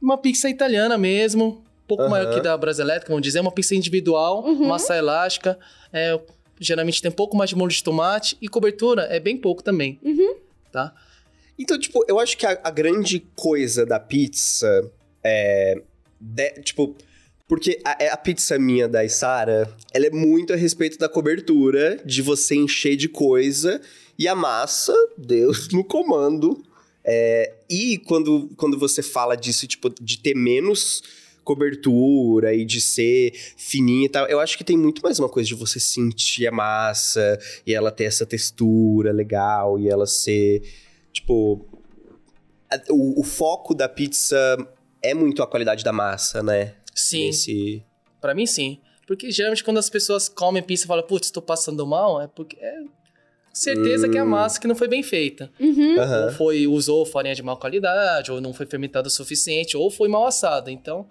uma 0.00 0.18
pizza 0.18 0.48
italiana 0.48 0.96
mesmo, 0.98 1.64
pouco 1.86 2.02
Aham. 2.02 2.10
maior 2.10 2.34
que 2.34 2.40
da 2.40 2.56
Braselétrica, 2.56 3.08
vamos 3.08 3.22
dizer, 3.22 3.40
uma 3.40 3.52
pizza 3.52 3.74
individual, 3.74 4.44
Uhum. 4.44 4.66
massa 4.68 4.96
elástica, 4.96 5.58
é, 5.92 6.18
geralmente 6.60 7.00
tem 7.02 7.10
um 7.10 7.14
pouco 7.14 7.36
mais 7.36 7.50
de 7.50 7.56
molho 7.56 7.70
de 7.72 7.82
tomate 7.82 8.36
e 8.40 8.48
cobertura 8.48 9.02
é 9.10 9.20
bem 9.20 9.36
pouco 9.36 9.62
também, 9.62 10.00
tá? 10.72 10.94
Então, 11.58 11.78
tipo, 11.78 12.04
eu 12.06 12.18
acho 12.18 12.36
que 12.36 12.44
a, 12.44 12.58
a 12.64 12.70
grande 12.70 13.20
coisa 13.34 13.86
da 13.86 13.98
pizza 13.98 14.90
é. 15.24 15.80
de- 16.20 16.62
tipo. 16.62 16.94
Porque 17.48 17.80
a, 17.84 17.96
é 18.02 18.08
a 18.10 18.16
pizza 18.16 18.58
minha 18.58 18.88
da 18.88 19.04
Isara, 19.04 19.72
ela 19.94 20.06
é 20.06 20.10
muito 20.10 20.52
a 20.52 20.56
respeito 20.56 20.98
da 20.98 21.08
cobertura, 21.08 21.96
de 22.04 22.20
você 22.20 22.56
encher 22.56 22.96
de 22.96 23.08
coisa, 23.08 23.80
e 24.18 24.26
a 24.26 24.34
massa, 24.34 24.92
Deus 25.16 25.68
no 25.72 25.84
comando. 25.84 26.60
É, 27.04 27.54
e 27.70 27.98
quando, 27.98 28.50
quando 28.56 28.76
você 28.76 29.00
fala 29.00 29.36
disso, 29.36 29.64
tipo, 29.68 29.88
de 30.02 30.18
ter 30.18 30.34
menos 30.34 31.02
cobertura 31.46 32.52
e 32.52 32.64
de 32.64 32.80
ser 32.80 33.32
fininha 33.56 34.06
e 34.06 34.08
tal, 34.08 34.26
eu 34.26 34.40
acho 34.40 34.58
que 34.58 34.64
tem 34.64 34.76
muito 34.76 35.00
mais 35.00 35.18
uma 35.20 35.28
coisa 35.28 35.46
de 35.48 35.54
você 35.54 35.78
sentir 35.78 36.46
a 36.46 36.50
massa 36.52 37.38
e 37.64 37.72
ela 37.72 37.90
ter 37.92 38.04
essa 38.04 38.26
textura 38.26 39.12
legal 39.12 39.78
e 39.78 39.88
ela 39.88 40.06
ser, 40.06 40.60
tipo... 41.12 41.64
a- 42.70 42.82
O, 42.90 43.20
o 43.20 43.22
foco 43.22 43.74
da 43.74 43.88
pizza 43.88 44.36
é 45.00 45.14
muito 45.14 45.42
a 45.42 45.46
qualidade 45.46 45.84
da 45.84 45.92
massa, 45.92 46.42
né? 46.42 46.74
Sim, 46.94 47.28
Esse... 47.28 47.82
pra 48.20 48.34
mim 48.34 48.44
sim. 48.46 48.80
Porque 49.06 49.30
geralmente 49.30 49.62
quando 49.62 49.78
as 49.78 49.88
pessoas 49.88 50.28
comem 50.28 50.62
pizza 50.62 50.84
e 50.84 50.88
falam, 50.88 51.06
putz, 51.06 51.30
tô 51.30 51.40
passando 51.40 51.86
mal, 51.86 52.20
é 52.20 52.26
porque 52.26 52.56
é 52.58 52.74
certeza 53.52 54.08
que 54.08 54.18
é 54.18 54.20
a 54.20 54.24
Hum. 54.24 54.28
massa 54.30 54.60
que 54.60 54.66
não 54.66 54.74
foi 54.74 54.88
bem 54.88 55.02
feita. 55.02 55.48
Uhum. 55.60 55.94
Ou 55.94 56.00
Aham. 56.02 56.30
foi, 56.32 56.66
usou 56.66 57.06
farinha 57.06 57.34
de 57.34 57.42
má 57.42 57.54
qualidade, 57.56 58.32
ou 58.32 58.40
não 58.40 58.52
foi 58.52 58.66
fermentada 58.66 59.06
o 59.06 59.10
suficiente, 59.10 59.76
ou 59.76 59.90
foi 59.90 60.08
mal 60.08 60.26
assada. 60.26 60.70
Então, 60.72 61.06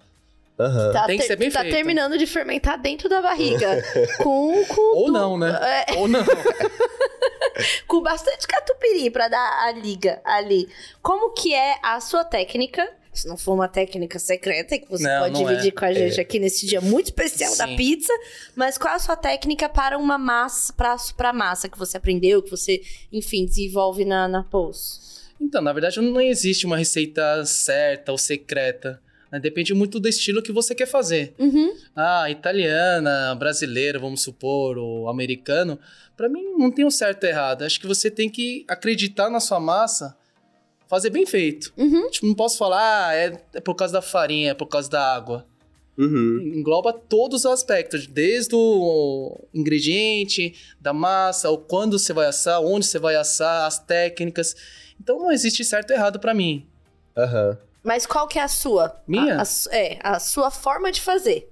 Aham. 0.58 0.92
Tá, 0.92 1.04
Tem 1.06 1.16
que 1.18 1.22
ter- 1.24 1.28
ser 1.28 1.36
bem 1.36 1.50
tá 1.50 1.62
terminando 1.62 2.16
de 2.16 2.26
fermentar 2.26 2.80
dentro 2.80 3.08
da 3.08 3.20
barriga. 3.20 3.82
com, 4.18 4.64
com, 4.64 4.96
ou 4.96 5.12
não, 5.12 5.36
né? 5.36 5.84
é, 5.88 5.94
Ou 5.98 6.08
não. 6.08 6.24
com 7.86 8.00
bastante 8.02 8.46
catupiry 8.46 9.10
pra 9.10 9.28
dar 9.28 9.64
a 9.66 9.72
liga 9.72 10.20
ali. 10.24 10.68
Como 11.02 11.30
que 11.32 11.54
é 11.54 11.76
a 11.82 12.00
sua 12.00 12.24
técnica? 12.24 12.88
Se 13.12 13.26
não 13.26 13.36
for 13.38 13.54
uma 13.54 13.66
técnica 13.66 14.18
secreta 14.18 14.78
que 14.78 14.86
você 14.90 15.04
Não, 15.04 15.20
pode 15.22 15.32
não 15.32 15.46
dividir 15.48 15.68
é. 15.68 15.70
com 15.72 15.84
a 15.86 15.92
gente 15.92 16.20
aqui 16.20 16.38
nesse 16.38 16.66
dia 16.66 16.82
muito 16.82 17.06
especial 17.06 17.56
da 17.56 17.66
Sim. 17.66 17.74
pizza, 17.76 18.12
mas 18.54 18.76
qual 18.76 18.92
é 18.92 18.96
a 18.96 18.98
sua 18.98 19.16
técnica 19.16 19.70
para 19.70 19.96
uma 19.96 20.18
massa, 20.18 20.70
pra, 20.74 20.96
pra 21.16 21.32
massa 21.32 21.66
que 21.66 21.78
você 21.78 21.96
aprendeu, 21.96 22.42
que 22.42 22.50
você, 22.50 22.82
enfim, 23.10 23.46
desenvolve 23.46 24.04
na, 24.04 24.28
na 24.28 24.44
Pulse? 24.44 25.00
Então, 25.40 25.62
na 25.62 25.72
verdade, 25.72 25.98
não 26.00 26.20
existe 26.20 26.66
uma 26.66 26.76
receita 26.76 27.42
certa 27.46 28.12
ou 28.12 28.18
secreta. 28.18 29.00
Né? 29.30 29.40
Depende 29.40 29.74
muito 29.74 29.98
do 29.98 30.08
estilo 30.08 30.42
que 30.42 30.52
você 30.52 30.74
quer 30.74 30.86
fazer. 30.86 31.34
Uhum. 31.38 31.74
Ah, 31.94 32.30
italiana, 32.30 33.34
brasileira, 33.34 33.98
vamos 33.98 34.22
supor, 34.22 34.78
ou 34.78 35.08
americano. 35.08 35.78
Pra 36.16 36.28
mim, 36.28 36.54
não 36.56 36.70
tem 36.70 36.84
um 36.84 36.90
certo 36.90 37.24
e 37.24 37.28
errado. 37.28 37.62
Acho 37.62 37.80
que 37.80 37.86
você 37.86 38.10
tem 38.10 38.28
que 38.30 38.64
acreditar 38.68 39.30
na 39.30 39.40
sua 39.40 39.60
massa, 39.60 40.16
fazer 40.88 41.10
bem 41.10 41.26
feito. 41.26 41.72
Uhum. 41.76 42.10
Tipo, 42.10 42.26
não 42.26 42.34
posso 42.34 42.58
falar, 42.58 43.08
ah, 43.08 43.14
é, 43.14 43.40
é 43.54 43.60
por 43.60 43.74
causa 43.74 43.92
da 43.92 44.02
farinha, 44.02 44.50
é 44.50 44.54
por 44.54 44.66
causa 44.66 44.88
da 44.88 45.14
água. 45.14 45.46
Uhum. 45.98 46.52
Engloba 46.54 46.92
todos 46.92 47.40
os 47.40 47.50
aspectos, 47.50 48.06
desde 48.06 48.54
o 48.54 49.40
ingrediente, 49.54 50.54
da 50.78 50.92
massa, 50.92 51.50
o 51.50 51.56
quando 51.56 51.98
você 51.98 52.12
vai 52.12 52.26
assar, 52.26 52.60
onde 52.60 52.84
você 52.86 52.98
vai 52.98 53.16
assar, 53.16 53.66
as 53.66 53.78
técnicas. 53.78 54.54
Então 55.00 55.18
não 55.18 55.32
existe 55.32 55.64
certo 55.64 55.90
e 55.90 55.94
errado 55.94 56.20
pra 56.20 56.34
mim. 56.34 56.66
Aham. 57.16 57.58
Mas 57.86 58.04
qual 58.04 58.26
que 58.26 58.36
é 58.36 58.42
a 58.42 58.48
sua? 58.48 59.00
Minha? 59.06 59.36
A, 59.36 59.42
a 59.42 59.76
é, 59.76 59.98
a 60.02 60.18
sua 60.18 60.50
forma 60.50 60.90
de 60.90 61.00
fazer. 61.00 61.48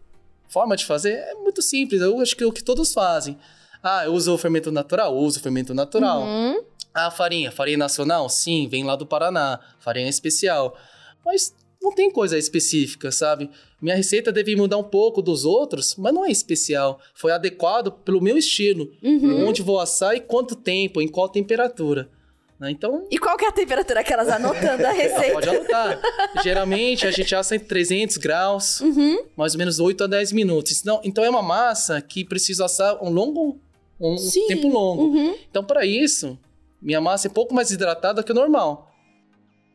Forma 0.49 0.77
de 0.77 0.85
fazer 0.85 1.13
é 1.13 1.35
muito 1.35 1.63
simples, 1.63 2.03
eu 2.03 2.21
acho 2.21 2.37
que 2.37 2.43
é 2.43 2.47
o 2.47 2.53
que 2.53 2.63
todos 2.63 2.93
fazem. 2.93 3.39
Ah, 3.81 4.05
eu 4.05 4.13
uso 4.13 4.35
o 4.35 4.39
fermento 4.39 4.73
natural? 4.73 5.17
Uso 5.17 5.39
o 5.39 5.43
fermento 5.43 5.73
natural. 5.73 6.23
Uhum. 6.23 6.61
Ah, 6.93 7.09
farinha. 7.09 7.53
Farinha 7.53 7.79
nacional? 7.79 8.29
Sim, 8.29 8.67
vem 8.67 8.83
lá 8.83 8.97
do 8.97 9.07
Paraná. 9.07 9.61
Farinha 9.79 10.09
especial. 10.09 10.77
Mas 11.25 11.55
não 11.81 11.93
tem 11.93 12.11
coisa 12.11 12.37
específica, 12.37 13.13
sabe? 13.13 13.49
Minha 13.81 13.95
receita 13.95 14.33
deve 14.33 14.57
mudar 14.57 14.79
um 14.79 14.85
pouco 14.85 15.23
dos 15.23 15.45
outros, 15.45 15.95
mas 15.97 16.13
não 16.13 16.25
é 16.25 16.31
especial. 16.33 16.99
Foi 17.15 17.31
adequado 17.31 17.93
pelo 17.93 18.21
meu 18.21 18.37
estilo. 18.37 18.91
Uhum. 19.01 19.47
Onde 19.47 19.63
vou 19.63 19.79
assar 19.79 20.17
e 20.17 20.21
quanto 20.21 20.57
tempo, 20.57 21.01
em 21.01 21.07
qual 21.07 21.29
temperatura. 21.29 22.09
Né? 22.59 22.71
Então, 22.71 23.07
E 23.11 23.19
qual 23.19 23.37
que 23.37 23.45
é 23.45 23.49
a 23.49 23.53
temperatura 23.53 24.03
que 24.05 24.13
elas 24.13 24.29
anotando 24.29 24.87
a 24.87 24.91
receita? 24.93 25.33
pode 25.33 25.49
anotar. 25.49 26.01
Geralmente 26.43 27.07
a 27.07 27.11
gente 27.11 27.35
assa 27.35 27.57
em 27.57 27.59
300 27.61 28.17
graus, 28.17 28.81
Uhum. 28.81 29.25
mais 29.37 29.55
ou 29.55 29.59
menos 29.59 29.79
8 29.81 30.05
a 30.05 30.07
10 30.07 30.33
minutos. 30.33 30.81
Então, 30.81 31.01
então 31.05 31.25
é 31.25 31.31
uma 31.31 31.43
massa 31.43 32.01
que 32.01 32.25
precisa 32.25 32.65
assar 32.67 33.03
um 33.03 33.11
longo, 33.11 33.59
um 34.01 34.17
Sim. 34.17 34.47
tempo 34.47 34.69
longo. 34.69 35.03
Uhum. 35.05 35.35
Então, 35.51 35.65
para 35.65 35.85
isso, 35.85 36.39
minha 36.81 37.01
massa 37.01 37.29
é 37.29 37.31
um 37.31 37.35
pouco 37.35 37.55
mais 37.55 37.71
hidratada 37.71 38.23
que 38.23 38.33
o 38.33 38.35
normal. 38.35 38.91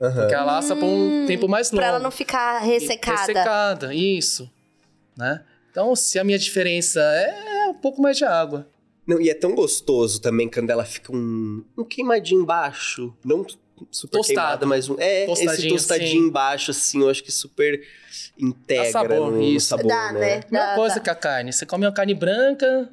Aham. 0.01 0.13
Porque 0.21 0.33
ela 0.35 0.57
assa 0.57 0.75
por 0.75 0.85
um 0.85 1.23
Hum, 1.23 1.25
tempo 1.27 1.47
mais 1.49 1.69
longo. 1.71 1.79
Pra 1.81 1.87
ela 1.87 1.99
não 1.99 2.11
ficar 2.11 2.59
ressecada. 2.59 3.19
Ressecada, 3.19 3.93
isso. 3.93 4.49
Né? 5.17 5.43
Então, 5.71 5.93
se 5.95 6.17
a 6.17 6.23
minha 6.23 6.39
diferença 6.39 7.01
é 7.01 7.67
um 7.67 7.73
pouco 7.73 8.01
mais 8.01 8.15
de 8.17 8.23
água. 8.23 8.65
Não, 9.09 9.19
e 9.19 9.27
é 9.27 9.33
tão 9.33 9.55
gostoso 9.55 10.21
também 10.21 10.47
quando 10.47 10.69
ela 10.69 10.85
fica 10.85 11.11
um, 11.11 11.65
um 11.75 11.83
queimadinho 11.83 12.41
embaixo. 12.43 13.11
Não 13.25 13.43
super 13.89 14.17
Tostado. 14.17 14.25
queimada, 14.27 14.65
mas 14.67 14.87
um, 14.87 14.95
é, 14.99 15.23
esse 15.23 15.45
Tostadinho, 15.45 15.73
tostadinho 15.73 16.21
sim. 16.21 16.27
embaixo, 16.27 16.69
assim, 16.71 17.01
eu 17.01 17.09
acho 17.09 17.23
que 17.23 17.31
super 17.31 17.81
integra 18.37 18.91
sabor, 18.91 19.31
no, 19.31 19.41
isso. 19.41 19.67
sabor, 19.69 19.87
Dá, 19.87 20.11
né? 20.11 20.19
né? 20.19 20.35
Mesma 20.35 20.59
Dá, 20.59 20.75
coisa 20.75 20.95
dá. 20.95 21.01
que 21.01 21.09
a 21.09 21.15
carne. 21.15 21.51
Você 21.51 21.65
come 21.65 21.85
uma 21.87 21.91
carne 21.91 22.13
branca, 22.13 22.87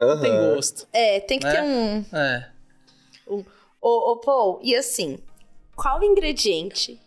não 0.00 0.20
tem 0.20 0.32
gosto. 0.32 0.88
É, 0.92 1.20
tem 1.20 1.38
que 1.38 1.46
Né? 1.46 1.52
ter 1.52 1.62
um. 1.62 2.04
É. 2.16 2.50
Ô, 3.80 4.12
ô, 4.12 4.16
Paul, 4.16 4.58
e 4.60 4.74
assim, 4.74 5.18
qual 5.76 6.02
ingrediente 6.02 6.98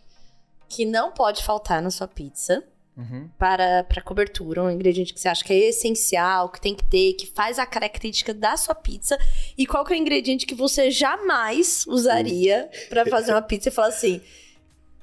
que 0.69 0.85
não 0.85 1.11
pode 1.11 1.43
faltar 1.43 1.81
na 1.81 1.89
sua 1.89 2.07
pizza 2.07 2.63
Uhum. 2.97 3.29
para, 3.37 3.83
para 3.83 4.01
cobertura? 4.01 4.63
Um 4.63 4.71
ingrediente 4.71 5.13
que 5.13 5.19
você 5.19 5.27
acha 5.27 5.43
que 5.43 5.53
é 5.53 5.69
essencial, 5.69 6.49
que 6.49 6.59
tem 6.59 6.73
que 6.75 6.83
ter, 6.83 7.13
que 7.13 7.27
faz 7.27 7.59
a 7.59 7.65
característica 7.65 8.33
da 8.33 8.57
sua 8.57 8.73
pizza? 8.73 9.17
E 9.57 9.67
qual 9.67 9.85
que 9.85 9.93
é 9.93 9.95
o 9.95 9.99
ingrediente 9.99 10.45
que 10.47 10.55
você 10.55 10.89
jamais 10.89 11.85
usaria 11.87 12.69
pra 12.89 13.05
fazer 13.05 13.31
uma 13.31 13.41
pizza 13.41 13.69
e 13.69 13.71
falar 13.71 13.89
assim: 13.89 14.19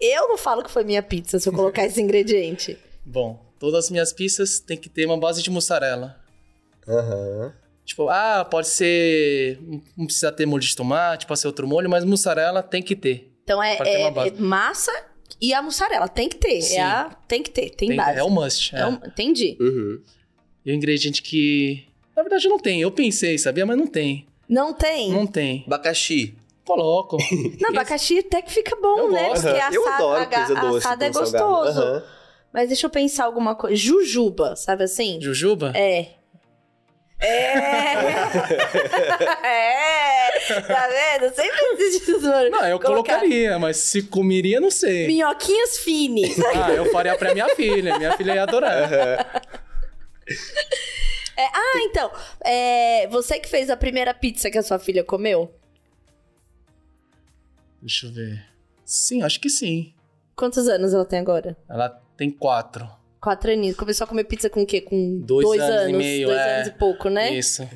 eu 0.01 0.29
não 0.29 0.37
falo 0.37 0.63
que 0.65 0.71
foi 0.71 0.83
minha 0.85 1.03
pizza 1.03 1.39
se 1.39 1.49
eu 1.49 1.53
colocar 1.53 1.85
esse 1.85 2.03
ingrediente? 2.03 2.77
Bom, 3.07 3.45
todas 3.59 3.85
as 3.85 3.91
minhas 3.91 4.13
pizzas 4.13 4.59
tem 4.59 4.77
que 4.77 4.89
ter 4.89 5.07
uma 5.07 5.19
base 5.19 5.43
de 5.43 5.51
mussarela. 5.51 6.21
Aham. 6.89 7.55
Tipo, 7.85 8.09
ah, 8.09 8.45
pode 8.45 8.69
ser. 8.69 9.59
Não 9.97 10.07
precisa 10.07 10.33
ter 10.33 10.47
molho 10.47 10.63
de 10.63 10.75
tomate, 10.75 11.27
pode 11.27 11.39
ser 11.39 11.47
outro 11.47 11.69
molho, 11.69 11.89
mas 11.89 12.03
mussarela 12.05 12.63
tem 12.63 12.83
que 12.83 12.97
ter. 12.97 13.31
Então 13.45 13.63
é, 13.63 13.77
é- 13.79 13.99
uma 13.99 14.11
base. 14.11 14.31
é 14.31 14.41
massa 14.41 14.93
e 15.41 15.53
a 15.55 15.61
mussarela. 15.63 16.09
Tem 16.09 16.29
que 16.29 16.37
ter. 16.37 16.61
Sim. 16.63 16.77
É 16.77 16.83
a, 16.83 17.05
tem 17.29 17.43
que 17.43 17.51
ter, 17.51 17.71
tem, 17.71 17.89
Tem- 17.89 17.97
base. 17.97 18.19
é 18.19 18.23
o 18.23 18.31
must. 18.31 18.75
É. 18.75 18.81
É 18.81 18.87
um- 18.87 18.95
entendi. 18.95 19.57
Uhum. 19.61 20.01
E 20.65 20.73
o 20.73 20.75
ingrediente 20.75 21.23
que. 21.23 21.85
Na 22.17 22.23
verdade, 22.23 22.49
não 22.49 22.59
tem. 22.59 22.81
Eu 22.81 22.91
pensei, 22.91 23.37
sabia? 23.39 23.67
Mas 23.67 23.77
não 23.77 23.87
tem. 23.87 24.27
Não 24.49 24.73
tem? 24.73 25.11
Não 25.11 25.27
tem. 25.27 25.65
Abacaxi. 25.67 26.35
Coloco. 26.65 27.19
Não, 27.61 27.69
abacaxi 27.71 28.21
até 28.21 28.41
que 28.41 28.51
fica 28.51 28.75
bom, 28.81 28.97
Eu 28.99 29.13
né? 29.13 29.29
gosto. 29.29 29.43
Porque 29.43 29.61
Aham. 29.61 29.73
Eu 29.75 29.87
assado, 29.87 30.05
adoro 30.07 30.31
coisa 30.31 30.55
doce 30.61 30.79
assado 30.79 31.05
é 31.05 31.11
gostoso. 31.11 31.79
Aham. 31.81 32.03
Mas 32.55 32.69
deixa 32.69 32.87
eu 32.87 32.91
pensar 32.91 33.25
alguma 33.25 33.55
coisa. 33.55 33.77
Jujuba, 33.77 34.57
sabe 34.57 34.85
assim? 34.85 35.21
Jujuba? 35.21 35.73
É. 35.77 36.13
É. 37.19 37.25
é. 39.47 40.15
Tá 40.61 40.89
vendo? 40.89 41.35
Sempre 41.35 41.59
existe 41.73 42.11
isso. 42.11 42.21
Não, 42.21 42.67
eu 42.67 42.79
Colocar 42.79 43.19
colocaria, 43.19 43.59
mas 43.59 43.79
se 43.79 44.03
comeria, 44.03 44.61
não 44.61 44.71
sei. 44.71 45.07
Minhoquinhas 45.07 45.79
fine. 45.79 46.35
Ah, 46.55 46.73
eu 46.73 46.91
faria 46.93 47.17
pra 47.17 47.33
minha 47.33 47.49
filha. 47.55 47.97
Minha 47.99 48.17
filha 48.17 48.35
ia 48.35 48.43
adorar. 48.43 48.91
É, 51.37 51.47
ah, 51.47 51.79
então. 51.79 52.11
é, 52.45 53.09
você 53.09 53.41
que 53.41 53.49
fez 53.49 53.69
a 53.69 53.77
primeira 53.77 54.15
pizza 54.15 54.51
que 54.51 54.59
a 54.59 54.63
sua 54.63 54.79
filha 54.79 55.03
comeu? 55.03 55.53
Deixa 57.81 58.07
eu 58.07 58.13
ver. 58.13 58.45
Sim, 58.85 59.23
acho 59.23 59.41
que 59.41 59.51
sim. 59.51 59.93
Quantos 60.37 60.69
anos 60.69 60.95
ela 60.95 61.05
tem 61.05 61.19
agora? 61.19 61.57
Ela 61.69 61.89
tem 62.17 62.31
quatro. 62.31 62.89
Quatro 63.25 63.51
aninhos. 63.51 63.75
Começou 63.75 64.05
a 64.05 64.07
comer 64.07 64.25
pizza 64.25 64.51
com 64.51 64.63
o 64.65 64.67
quê? 64.67 64.83
Com 64.83 65.19
Dois 65.21 65.47
dois, 65.47 65.61
anos 65.63 65.75
e 65.75 65.85
anos. 65.85 65.97
meio, 65.97 66.27
dois 66.27 66.39
é. 66.39 66.57
anos 66.57 66.69
e 66.69 66.71
pouco, 66.73 67.09
né? 67.09 67.33
Isso. 67.35 67.67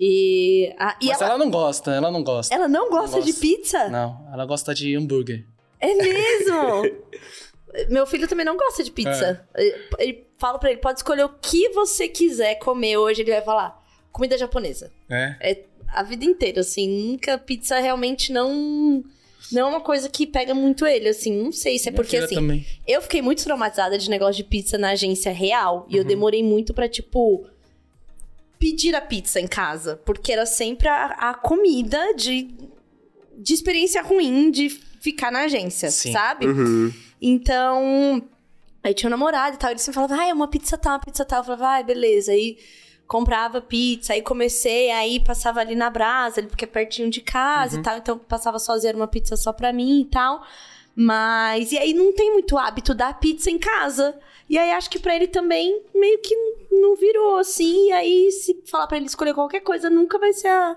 E, 0.00 0.74
ah, 0.76 0.96
e 1.00 1.06
Mas 1.06 1.20
ela, 1.20 1.30
ela... 1.34 1.38
não 1.38 1.48
gosta, 1.48 1.92
ela 1.92 2.10
não 2.10 2.24
gosta. 2.24 2.52
ela 2.52 2.66
não 2.66 2.90
gosta 2.90 3.18
Não 3.18 3.24
de 3.24 3.30
gosta. 3.30 3.46
pizza? 3.46 3.88
Não, 3.88 4.26
ela 4.32 4.44
gosta 4.44 4.74
de 4.74 4.96
hambúrguer. 4.96 5.44
É 5.78 5.94
mesmo? 5.94 6.90
Meu 7.88 8.04
filho 8.04 8.26
também 8.26 8.44
não 8.44 8.56
gosta 8.56 8.82
de 8.82 8.90
pizza. 8.90 9.46
Ele, 9.54 9.74
ele 10.00 10.26
fala 10.38 10.58
pra 10.58 10.72
ele, 10.72 10.80
pode 10.80 10.98
escolher 10.98 11.22
o 11.22 11.28
que 11.40 11.68
você 11.68 12.08
quiser 12.08 12.56
comer 12.56 12.96
hoje. 12.96 13.22
Ele 13.22 13.30
vai 13.30 13.42
falar, 13.42 13.80
comida 14.10 14.36
japonesa. 14.36 14.90
É? 15.08 15.36
É 15.40 15.64
a 15.86 16.02
vida 16.02 16.24
inteira, 16.24 16.62
assim. 16.62 16.88
Nunca 16.88 17.38
pizza 17.38 17.78
realmente 17.78 18.32
não... 18.32 19.04
Não 19.52 19.62
é 19.62 19.64
uma 19.64 19.80
coisa 19.80 20.08
que 20.08 20.26
pega 20.26 20.54
muito 20.54 20.86
ele, 20.86 21.08
assim. 21.08 21.32
Não 21.32 21.50
sei 21.52 21.78
se 21.78 21.88
é 21.88 21.90
Minha 21.90 22.02
porque, 22.02 22.16
assim... 22.16 22.34
Também. 22.36 22.66
Eu 22.86 23.02
fiquei 23.02 23.20
muito 23.20 23.42
traumatizada 23.42 23.98
de 23.98 24.08
negócio 24.08 24.36
de 24.36 24.44
pizza 24.44 24.78
na 24.78 24.90
agência 24.90 25.32
real. 25.32 25.86
E 25.88 25.96
eu 25.96 26.02
Uhum. 26.02 26.08
demorei 26.08 26.42
muito 26.42 26.72
pra, 26.72 26.88
tipo... 26.88 27.46
Pedir 28.58 28.94
a 28.94 29.00
pizza 29.00 29.40
em 29.40 29.46
casa. 29.48 30.00
Porque 30.04 30.32
era 30.32 30.46
sempre 30.46 30.86
a, 30.88 31.06
a 31.06 31.34
comida 31.34 32.14
de... 32.14 32.48
De 33.36 33.54
experiência 33.54 34.02
ruim 34.02 34.50
de 34.50 34.68
ficar 34.68 35.32
na 35.32 35.44
agência, 35.44 35.90
Sim. 35.90 36.12
sabe? 36.12 36.46
Uhum. 36.46 36.92
Então, 37.22 38.22
aí 38.84 38.92
tinha 38.92 39.08
um 39.08 39.10
namorado 39.10 39.56
e 39.56 39.58
tal, 39.58 39.70
ele 39.70 39.78
sempre 39.78 39.94
falava, 39.94 40.14
ai, 40.14 40.30
uma 40.32 40.46
pizza 40.46 40.76
tal, 40.76 40.92
uma 40.92 41.00
pizza 41.00 41.24
tal. 41.24 41.40
Eu 41.40 41.44
falava, 41.44 41.66
ai, 41.68 41.84
beleza. 41.84 42.32
Aí 42.32 42.58
comprava 43.10 43.60
pizza, 43.60 44.12
aí 44.12 44.22
comecei, 44.22 44.88
aí 44.92 45.18
passava 45.18 45.58
ali 45.58 45.74
na 45.74 45.90
brasa, 45.90 46.44
porque 46.44 46.64
é 46.64 46.68
pertinho 46.68 47.10
de 47.10 47.20
casa 47.20 47.74
Uhum. 47.74 47.80
e 47.80 47.84
tal, 47.84 47.98
então 47.98 48.16
passava 48.16 48.56
sozinha 48.60 48.94
uma 48.94 49.08
pizza 49.08 49.36
só 49.36 49.52
pra 49.52 49.72
mim 49.72 50.02
e 50.02 50.04
tal. 50.04 50.40
Mas, 50.94 51.72
e 51.72 51.78
aí 51.78 51.92
não 51.92 52.12
tem 52.12 52.32
muito 52.32 52.56
hábito 52.56 52.94
da 52.94 53.12
pizza 53.12 53.50
em 53.50 53.58
casa. 53.58 54.16
E 54.48 54.56
aí 54.56 54.70
acho 54.72 54.88
que 54.90 54.98
pra 54.98 55.14
ele 55.16 55.26
também 55.26 55.82
meio 55.94 56.20
que 56.20 56.34
não 56.70 56.94
virou 56.94 57.38
assim. 57.38 57.88
E 57.88 57.92
aí, 57.92 58.30
se 58.30 58.62
falar 58.66 58.86
pra 58.86 58.96
ele 58.96 59.06
escolher 59.06 59.34
qualquer 59.34 59.60
coisa, 59.60 59.88
nunca 59.90 60.18
vai 60.18 60.32
ser 60.32 60.48
a, 60.48 60.76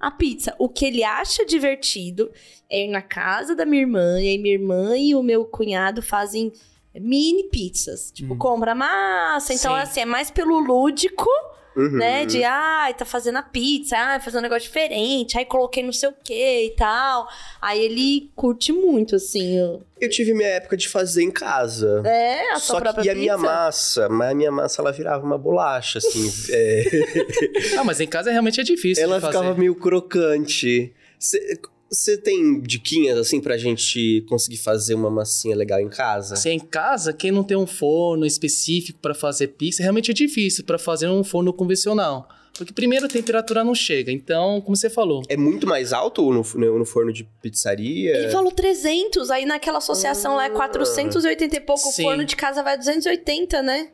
a 0.00 0.10
pizza. 0.10 0.54
O 0.58 0.68
que 0.68 0.84
ele 0.86 1.02
acha 1.04 1.44
divertido 1.44 2.30
é 2.70 2.84
ir 2.84 2.88
na 2.88 3.02
casa 3.02 3.54
da 3.54 3.66
minha 3.66 3.82
irmã, 3.82 4.20
e 4.20 4.28
aí 4.28 4.38
minha 4.38 4.54
irmã 4.54 4.96
e 4.96 5.14
o 5.14 5.22
meu 5.22 5.44
cunhado 5.44 6.00
fazem 6.02 6.50
mini 6.94 7.44
pizzas. 7.44 8.10
Tipo, 8.12 8.34
Hum. 8.34 8.38
compra 8.38 8.74
massa. 8.74 9.52
Então, 9.52 9.74
Sim. 9.74 9.80
assim, 9.80 10.00
é 10.00 10.04
mais 10.06 10.30
pelo 10.30 10.58
lúdico, 10.58 11.28
Uhum. 11.76 11.90
né? 11.98 12.24
De, 12.24 12.44
ai, 12.44 12.94
tá 12.94 13.04
fazendo 13.04 13.38
a 13.38 13.42
pizza, 13.42 13.96
ai, 13.96 14.20
fazer 14.20 14.38
um 14.38 14.40
negócio 14.40 14.62
diferente, 14.64 15.36
aí 15.36 15.44
coloquei 15.44 15.82
não 15.82 15.92
sei 15.92 16.08
o 16.08 16.14
que 16.22 16.66
e 16.66 16.70
tal. 16.70 17.28
Aí 17.60 17.80
ele 17.84 18.30
curte 18.36 18.72
muito, 18.72 19.16
assim. 19.16 19.80
Eu 20.00 20.10
tive 20.10 20.34
minha 20.34 20.48
época 20.48 20.76
de 20.76 20.88
fazer 20.88 21.22
em 21.22 21.30
casa. 21.30 22.02
É, 22.04 22.52
a 22.52 22.58
sua 22.58 22.76
Só 22.76 22.80
própria 22.80 23.02
que 23.02 23.08
e 23.08 23.10
a 23.10 23.14
minha 23.14 23.38
massa, 23.38 24.08
mas 24.08 24.30
a 24.30 24.34
minha 24.34 24.52
massa 24.52 24.82
ela 24.82 24.92
virava 24.92 25.24
uma 25.24 25.38
bolacha, 25.38 25.98
assim. 25.98 26.32
é, 26.52 26.84
Ah, 27.78 27.84
mas 27.84 28.00
em 28.00 28.06
casa 28.06 28.30
realmente 28.30 28.60
é 28.60 28.64
difícil 28.64 29.02
ela 29.02 29.16
de 29.16 29.20
fazer. 29.22 29.38
ficava 29.38 29.54
meio 29.58 29.74
crocante. 29.74 30.92
Você 31.94 32.18
tem 32.18 32.60
diquinhas, 32.60 33.16
assim, 33.16 33.40
pra 33.40 33.56
gente 33.56 34.24
conseguir 34.28 34.56
fazer 34.56 34.94
uma 34.94 35.08
massinha 35.08 35.54
legal 35.54 35.80
em 35.80 35.88
casa? 35.88 36.34
Se 36.34 36.48
é 36.48 36.52
em 36.52 36.58
casa, 36.58 37.12
quem 37.12 37.30
não 37.30 37.44
tem 37.44 37.56
um 37.56 37.66
forno 37.66 38.26
específico 38.26 38.98
pra 39.00 39.14
fazer 39.14 39.48
pizza, 39.48 39.82
realmente 39.82 40.10
é 40.10 40.14
difícil 40.14 40.64
pra 40.64 40.78
fazer 40.78 41.08
um 41.08 41.22
forno 41.22 41.52
convencional. 41.52 42.28
Porque 42.56 42.72
primeiro 42.72 43.06
a 43.06 43.08
temperatura 43.08 43.64
não 43.64 43.74
chega, 43.74 44.12
então, 44.12 44.60
como 44.60 44.76
você 44.76 44.88
falou. 44.88 45.22
É 45.28 45.36
muito 45.36 45.66
mais 45.66 45.92
alto 45.92 46.22
no, 46.32 46.42
no, 46.54 46.78
no 46.78 46.84
forno 46.84 47.12
de 47.12 47.24
pizzaria? 47.42 48.16
Ele 48.16 48.30
falou 48.30 48.52
300, 48.52 49.30
aí 49.30 49.44
naquela 49.44 49.78
associação 49.78 50.36
lá 50.36 50.46
é 50.46 50.50
480 50.50 51.56
e 51.56 51.60
pouco, 51.60 51.82
Sim. 51.82 52.02
o 52.02 52.04
forno 52.06 52.24
de 52.24 52.36
casa 52.36 52.62
vai 52.62 52.76
280, 52.76 53.62
né? 53.62 53.88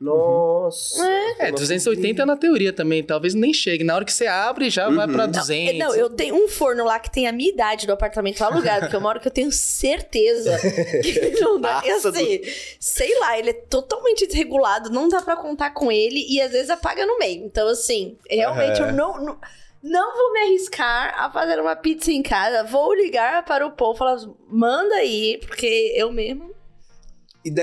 Nossa. 0.00 1.02
É, 1.40 1.50
280 1.50 2.24
na 2.24 2.36
teoria 2.36 2.72
também, 2.72 3.02
talvez 3.02 3.34
nem 3.34 3.52
chegue. 3.52 3.82
Na 3.82 3.96
hora 3.96 4.04
que 4.04 4.12
você 4.12 4.26
abre, 4.26 4.70
já 4.70 4.88
vai 4.88 5.06
Uhum. 5.06 5.12
pra 5.12 5.26
Não, 5.26 5.32
200. 5.32 5.78
Não, 5.78 5.94
eu 5.94 6.08
tenho 6.10 6.36
um 6.36 6.46
forno 6.48 6.84
lá 6.84 6.98
que 7.00 7.10
tem 7.10 7.26
a 7.26 7.32
minha 7.32 7.50
idade 7.50 7.86
do 7.86 7.92
apartamento 7.92 8.42
alugado, 8.42 8.82
porque 8.82 8.96
eu 8.96 9.00
moro 9.00 9.18
que 9.20 9.26
eu 9.26 9.32
tenho 9.32 9.50
certeza 9.50 10.56
que 11.02 11.40
não 11.40 11.60
dá. 11.60 11.82
Nossa, 11.84 12.10
assim, 12.10 12.40
sei 12.78 13.18
lá, 13.18 13.38
ele 13.38 13.50
é 13.50 13.54
totalmente 13.54 14.26
desregulado, 14.26 14.90
não 14.90 15.08
dá 15.08 15.20
pra 15.20 15.36
contar 15.36 15.70
com 15.70 15.90
ele 15.90 16.24
e 16.28 16.40
às 16.40 16.52
vezes 16.52 16.70
apaga 16.70 17.04
no 17.04 17.18
meio. 17.18 17.44
Então, 17.44 17.66
assim, 17.68 18.16
realmente 18.30 18.80
Aham. 18.80 18.90
eu 18.90 18.94
não, 18.96 19.20
não, 19.24 19.38
não 19.82 20.16
vou 20.16 20.32
me 20.32 20.40
arriscar 20.40 21.14
a 21.20 21.30
fazer 21.30 21.60
uma 21.60 21.74
pizza 21.74 22.12
em 22.12 22.22
casa. 22.22 22.62
Vou 22.62 22.94
ligar 22.94 23.44
para 23.44 23.66
o 23.66 23.72
povo 23.72 23.94
e 23.96 23.98
falar, 23.98 24.18
manda 24.48 24.94
aí, 24.94 25.38
porque 25.44 25.92
eu 25.96 26.12
mesmo. 26.12 26.56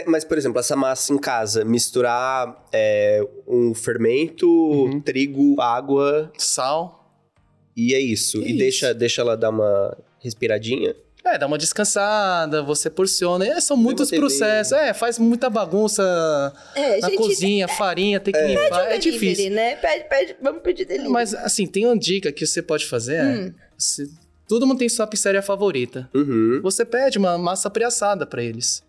Mas, 0.08 0.24
por 0.24 0.38
exemplo, 0.38 0.60
essa 0.60 0.76
massa 0.76 1.14
em 1.14 1.18
casa, 1.18 1.64
misturar 1.66 2.66
é, 2.72 3.22
um 3.48 3.74
fermento, 3.74 4.48
Uhum. 4.48 5.02
trigo, 5.02 5.60
água 5.62 6.32
Sal. 6.38 7.12
e 7.76 7.94
é 7.94 8.00
isso. 8.00 8.38
É 8.38 8.42
e 8.42 8.50
isso. 8.50 8.58
Deixa, 8.58 8.94
deixa 8.94 9.22
ela 9.22 9.36
dar 9.38 9.50
uma 9.50 9.98
respiradinha. 10.20 10.96
É, 11.24 11.40
dá 11.40 11.48
uma 11.48 11.58
descansada, 11.58 12.62
você 12.62 12.88
porciona. 12.88 13.48
É, 13.48 13.60
são 13.60 13.76
muitos 13.76 14.12
processos. 14.12 14.72
É, 14.74 14.94
faz 14.94 15.18
muita 15.18 15.50
bagunça 15.50 16.04
É, 16.76 17.00
na 17.00 17.10
cozinha, 17.16 17.68
farinha, 17.68 18.20
tem 18.20 18.32
que 18.32 18.40
limpar. 18.40 18.64
É 18.92 18.98
delivery, 19.00 19.12
difícil. 19.12 19.52
né? 19.52 19.76
Pede, 19.78 20.04
pede, 20.08 20.36
vamos 20.40 20.62
pedir 20.62 20.86
delivery. 20.86 21.12
Mas, 21.12 21.34
assim, 21.34 21.66
tem 21.66 21.86
uma 21.88 21.98
dica 21.98 22.32
que 22.32 22.46
você 22.46 22.62
pode 22.62 22.86
fazer. 22.86 23.16
é, 23.16 23.24
Hum. 23.26 23.54
você- 23.76 24.08
todo 24.48 24.68
mundo 24.68 24.78
tem 24.78 24.88
sua 24.88 25.08
pizzaria 25.08 25.42
favorita. 25.42 26.08
Uhum. 26.14 26.60
Você 26.62 26.86
pede 26.86 27.18
uma 27.18 27.40
massa 27.40 27.72
pré-assada 27.72 28.28
pra 28.28 28.44
eles. 28.44 28.84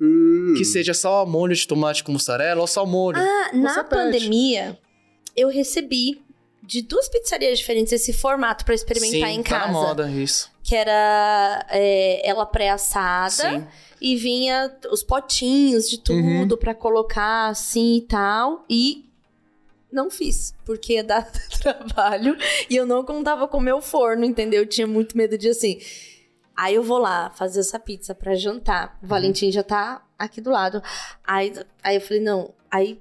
Hum. 0.00 0.54
Que 0.56 0.64
seja 0.64 0.94
só 0.94 1.26
molho 1.26 1.54
de 1.54 1.66
tomate 1.66 2.04
com 2.04 2.12
mussarela 2.12 2.60
ou 2.60 2.66
só 2.66 2.86
molho. 2.86 3.18
Ah, 3.18 3.50
na 3.52 3.82
pede. 3.82 3.88
pandemia, 3.88 4.78
eu 5.36 5.48
recebi 5.48 6.22
de 6.62 6.82
duas 6.82 7.08
pizzarias 7.08 7.58
diferentes 7.58 7.92
esse 7.92 8.12
formato 8.12 8.64
pra 8.64 8.74
experimentar 8.74 9.30
Sim, 9.30 9.36
em 9.36 9.42
tá 9.42 9.60
casa. 9.60 9.66
na 9.66 9.72
moda, 9.72 10.10
isso. 10.10 10.50
Que 10.62 10.76
era 10.76 11.66
é, 11.70 12.28
ela 12.28 12.44
pré-assada 12.46 13.66
e 14.00 14.14
vinha 14.16 14.70
os 14.92 15.02
potinhos 15.02 15.88
de 15.88 15.98
tudo 15.98 16.56
pra 16.58 16.74
colocar 16.74 17.48
assim 17.48 17.96
e 17.96 18.02
tal. 18.02 18.64
E 18.68 19.04
Não 19.90 20.10
fiz, 20.10 20.54
porque 20.66 20.92
ia 20.94 21.02
dar 21.04 21.26
trabalho 21.62 22.36
e 22.68 22.76
eu 22.76 22.84
não 22.84 23.02
contava 23.02 23.48
com 23.48 23.56
o 23.56 23.62
meu 23.62 23.80
forno, 23.80 24.24
entendeu? 24.26 24.62
Eu 24.62 24.66
tinha 24.66 24.86
muito 24.86 25.16
medo 25.16 25.38
de 25.38 25.48
assim. 25.48 25.80
Aí 26.60 26.74
eu 26.74 26.82
vou 26.82 26.98
lá 26.98 27.30
fazer 27.30 27.60
essa 27.60 27.78
pizza 27.78 28.16
pra 28.16 28.34
jantar. 28.34 28.98
O 29.00 29.06
Valentim 29.06 29.52
já 29.52 29.62
tá 29.62 30.02
aqui 30.18 30.40
do 30.40 30.50
lado. 30.50 30.82
Aí, 31.24 31.52
aí 31.84 31.94
eu 31.94 32.00
falei, 32.00 32.20
não. 32.20 32.52
Aí 32.68 33.00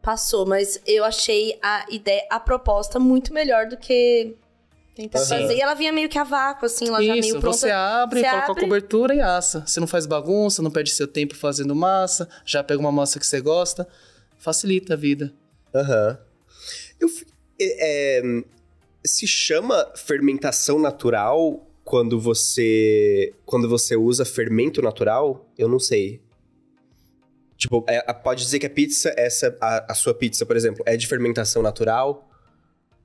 passou, 0.00 0.46
mas 0.46 0.80
eu 0.86 1.04
achei 1.04 1.58
a 1.60 1.84
ideia, 1.90 2.24
a 2.30 2.38
proposta 2.38 3.00
muito 3.00 3.34
melhor 3.34 3.66
do 3.66 3.76
que 3.76 4.36
tentar 4.94 5.18
Aham. 5.18 5.26
fazer. 5.26 5.54
E 5.56 5.60
ela 5.60 5.74
vinha 5.74 5.92
meio 5.92 6.08
que 6.08 6.16
a 6.16 6.22
vácuo, 6.22 6.64
assim, 6.66 6.86
ela 6.86 7.02
já 7.02 7.12
meio 7.14 7.24
Isso, 7.24 7.40
pronta. 7.40 7.56
você 7.58 7.70
abre, 7.72 8.20
Você 8.20 8.30
coloca 8.30 8.50
abre. 8.52 8.62
a 8.62 8.64
cobertura 8.66 9.14
e 9.16 9.20
assa. 9.20 9.64
Você 9.66 9.80
não 9.80 9.86
faz 9.88 10.06
bagunça, 10.06 10.62
não 10.62 10.70
perde 10.70 10.90
seu 10.92 11.08
tempo 11.08 11.34
fazendo 11.34 11.74
massa, 11.74 12.28
já 12.44 12.62
pega 12.62 12.78
uma 12.78 12.92
massa 12.92 13.18
que 13.18 13.26
você 13.26 13.40
gosta, 13.40 13.88
facilita 14.38 14.94
a 14.94 14.96
vida. 14.96 15.34
Aham. 15.74 16.18
Eu 17.00 17.08
fi- 17.08 17.26
é, 17.60 18.20
é, 18.20 18.44
se 19.04 19.26
chama 19.26 19.90
fermentação 19.96 20.78
natural 20.78 21.65
quando 21.86 22.18
você 22.18 23.32
quando 23.44 23.68
você 23.68 23.94
usa 23.96 24.24
fermento 24.24 24.82
natural? 24.82 25.48
Eu 25.56 25.68
não 25.68 25.78
sei. 25.78 26.20
Tipo, 27.56 27.84
é, 27.88 28.12
pode 28.12 28.42
dizer 28.42 28.58
que 28.58 28.66
a 28.66 28.70
pizza, 28.70 29.14
essa 29.16 29.56
a, 29.60 29.92
a 29.92 29.94
sua 29.94 30.12
pizza, 30.12 30.44
por 30.44 30.56
exemplo, 30.56 30.82
é 30.84 30.96
de 30.96 31.06
fermentação 31.06 31.62
natural? 31.62 32.28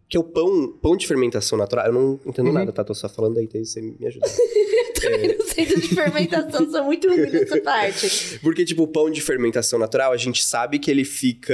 Que 0.10 0.18
o 0.18 0.24
pão, 0.24 0.74
pão 0.82 0.98
de 0.98 1.08
fermentação 1.08 1.58
natural, 1.58 1.86
eu 1.86 1.94
não 1.94 2.20
entendo 2.26 2.48
Uhum. 2.48 2.54
nada, 2.54 2.72
tá? 2.74 2.84
Tô 2.84 2.94
só 2.94 3.08
falando 3.08 3.38
aí, 3.38 3.48
daí 3.48 3.64
você 3.66 3.80
me 3.82 4.06
ajuda. 4.06 4.28
Os 5.40 5.50
centros 5.52 5.82
de 5.82 5.96
fermentação 5.96 6.70
são 6.70 6.86
muito 6.86 7.08
ruins 7.08 7.32
nessa 7.32 7.60
parte. 7.62 8.40
Porque, 8.40 8.66
tipo, 8.66 8.84
o 8.84 8.88
pão 8.88 9.10
de 9.10 9.22
fermentação 9.22 9.80
natural, 9.80 10.12
a 10.12 10.18
gente 10.18 10.44
sabe 10.44 10.80
que 10.80 10.92
ele 10.92 11.06
fica 11.06 11.54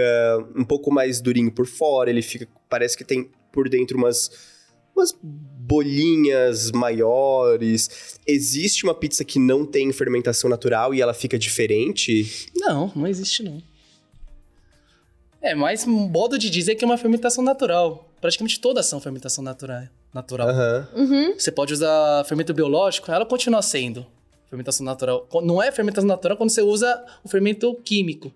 um 0.56 0.63
pouco 0.66 0.92
mais 0.92 1.22
durinho 1.22 1.52
por 1.52 1.66
fora, 1.68 2.10
ele 2.10 2.22
fica. 2.22 2.48
Parece 2.70 2.98
que 2.98 3.04
tem 3.04 3.30
por 3.52 3.70
dentro 3.70 3.98
umas. 3.98 4.32
Umas 4.98 5.16
bolinhas 5.22 6.72
maiores. 6.72 8.20
Existe 8.26 8.84
uma 8.84 8.94
pizza 8.94 9.24
que 9.24 9.38
não 9.40 9.66
tem 9.66 9.92
fermentação 9.92 10.50
natural 10.50 10.94
e 10.94 11.02
ela 11.02 11.14
fica 11.14 11.38
diferente? 11.38 12.48
Não, 12.56 12.92
não 12.96 13.08
existe 13.08 13.44
não. 13.44 13.62
É, 15.42 15.54
mas 15.54 15.86
um 15.86 15.92
modo 15.92 16.38
de 16.38 16.50
dizer 16.50 16.76
que 16.76 16.84
é 16.84 16.88
uma 16.88 16.98
fermentação 16.98 17.44
natural. 17.44 18.10
Praticamente 18.20 18.60
todas 18.60 18.86
são 18.86 19.00
fermentação 19.00 19.44
natural. 19.44 19.84
natural. 20.14 20.50
Aham. 20.50 20.90
Uhum. 20.96 21.34
Você 21.38 21.52
pode 21.52 21.74
usar 21.74 22.24
fermento 22.26 22.54
biológico, 22.54 23.12
ela 23.12 23.26
continua 23.26 23.62
sendo 23.62 24.06
fermentação 24.50 24.86
natural. 24.86 25.28
Não 25.44 25.62
é 25.62 25.72
fermentação 25.72 26.08
natural 26.08 26.38
quando 26.38 26.50
você 26.50 26.62
usa 26.62 27.06
o 27.24 27.30
fermento 27.30 27.74
químico. 27.84 28.34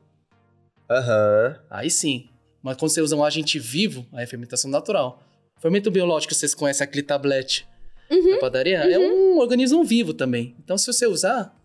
Aham. 0.89 1.57
Aí 1.69 1.89
sim. 1.89 2.27
Mas 2.61 2.77
quando 2.77 2.91
você 2.91 3.01
usa 3.01 3.15
um 3.15 3.23
agente 3.23 3.57
vivo, 3.57 4.05
aí 4.13 4.23
é 4.23 4.27
fermentação 4.27 4.69
natural. 4.69 5.23
Fermento 5.61 5.91
biológico, 5.91 6.33
vocês 6.33 6.55
conhecem 6.55 6.83
aquele 6.83 7.03
tablete 7.03 7.67
da 8.09 8.37
padaria? 8.39 8.79
É 8.79 8.97
um 8.97 9.37
organismo 9.37 9.83
vivo 9.83 10.13
também. 10.13 10.55
Então, 10.63 10.77
se 10.77 10.87
você 10.91 11.05
usar, 11.07 11.55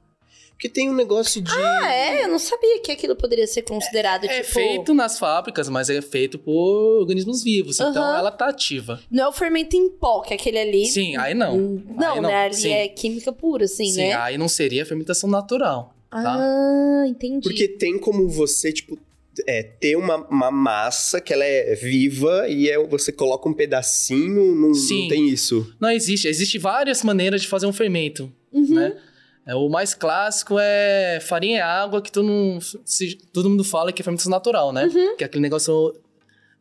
Porque 0.51 0.69
tem 0.69 0.89
um 0.89 0.95
negócio 0.95 1.41
de. 1.43 1.51
Ah, 1.53 1.93
é? 1.95 2.25
Eu 2.25 2.29
não 2.29 2.39
sabia 2.39 2.81
que 2.81 2.91
aquilo 2.93 3.15
poderia 3.17 3.47
ser 3.47 3.63
considerado, 3.63 4.25
é 4.25 4.41
tipo... 4.41 4.53
feito 4.55 4.95
nas 4.95 5.19
fábricas, 5.19 5.69
mas 5.69 5.91
é 5.91 6.01
feito 6.01 6.39
por 6.39 7.01
organismos 7.01 7.43
vivos. 7.43 7.77
Então, 7.81 8.03
Aham. 8.03 8.19
ela 8.19 8.31
tá 8.31 8.49
ativa. 8.49 9.01
Não 9.11 9.25
é 9.25 9.29
o 9.29 9.33
fermento 9.33 9.77
em 9.77 9.91
pó, 9.91 10.21
que 10.23 10.33
é 10.33 10.37
aquele 10.37 10.59
ali... 10.59 10.87
Sim, 10.87 11.17
aí 11.19 11.35
não. 11.35 11.57
Hum, 11.57 11.83
Não, 11.97 12.15
Aí 12.15 12.21
né? 12.23 12.35
Ali 12.47 12.55
Sim. 12.55 12.73
é 12.73 12.89
química 12.89 13.33
pura, 13.33 13.65
assim, 13.67 13.87
Sim, 13.87 14.09
né? 14.09 14.15
aí 14.15 14.39
não 14.39 14.49
seria 14.49 14.87
fermentação 14.87 15.29
natural. 15.29 15.95
tá? 16.11 16.37
Ah, 16.39 17.05
entendi. 17.07 17.41
Porque 17.43 17.69
tem 17.69 17.99
como 17.99 18.27
você, 18.29 18.73
tipo. 18.73 18.99
É, 19.47 19.63
ter 19.63 19.97
uma, 19.97 20.17
uma 20.29 20.51
massa 20.51 21.21
que 21.21 21.33
ela 21.33 21.45
é 21.45 21.75
viva 21.75 22.49
e 22.49 22.71
é, 22.71 22.79
você 22.87 23.13
coloca 23.13 23.49
um 23.49 23.53
pedacinho, 23.53 24.55
não, 24.55 24.73
Sim. 24.73 25.03
não 25.03 25.09
tem 25.09 25.29
isso. 25.29 25.75
Não 25.81 25.91
existe. 25.91 26.27
Existem 26.29 26.61
várias 26.61 27.03
maneiras 27.03 27.43
de 27.43 27.49
fazer 27.49 27.67
um 27.67 27.73
fermento, 27.73 28.33
Uhum. 28.53 28.75
né? 28.75 28.97
É, 29.45 29.55
o 29.55 29.69
mais 29.69 29.95
clássico 29.95 30.57
é 30.59 31.21
farinha 31.21 31.59
e 31.59 31.61
água, 31.61 32.03
que 32.03 32.11
todo 32.11 32.27
mundo, 32.27 32.65
se- 32.85 33.17
todo 33.33 33.49
mundo 33.49 33.63
fala 33.63 33.93
que 33.93 34.03
é 34.03 34.05
fermentação 34.05 34.31
natural, 34.31 34.73
né? 34.73 34.87
Uhum. 34.87 35.17
Que 35.17 35.23
é 35.23 35.27
aquele 35.27 35.43
negócio 35.43 35.95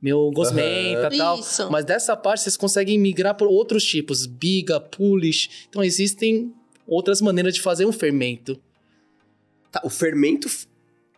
meio 0.02 0.30
gosmenta 0.32 1.10
e 1.12 1.18
tal. 1.18 1.40
Isso. 1.40 1.72
Mas 1.72 1.84
dessa 1.86 2.16
parte 2.16 2.42
vocês 2.44 2.56
conseguem 2.58 3.00
migrar 3.00 3.34
por 3.36 3.48
outros 3.48 3.84
tipos. 3.84 4.26
Biga, 4.28 4.80
pulish. 4.80 5.50
Então 5.70 5.84
existem 5.84 6.54
outras 6.86 7.22
maneiras 7.22 7.56
de 7.56 7.62
fazer 7.62 7.86
um 7.88 7.92
fermento. 7.92 8.60
Tá, 9.72 9.82
o 9.84 9.90
fermento 9.90 10.48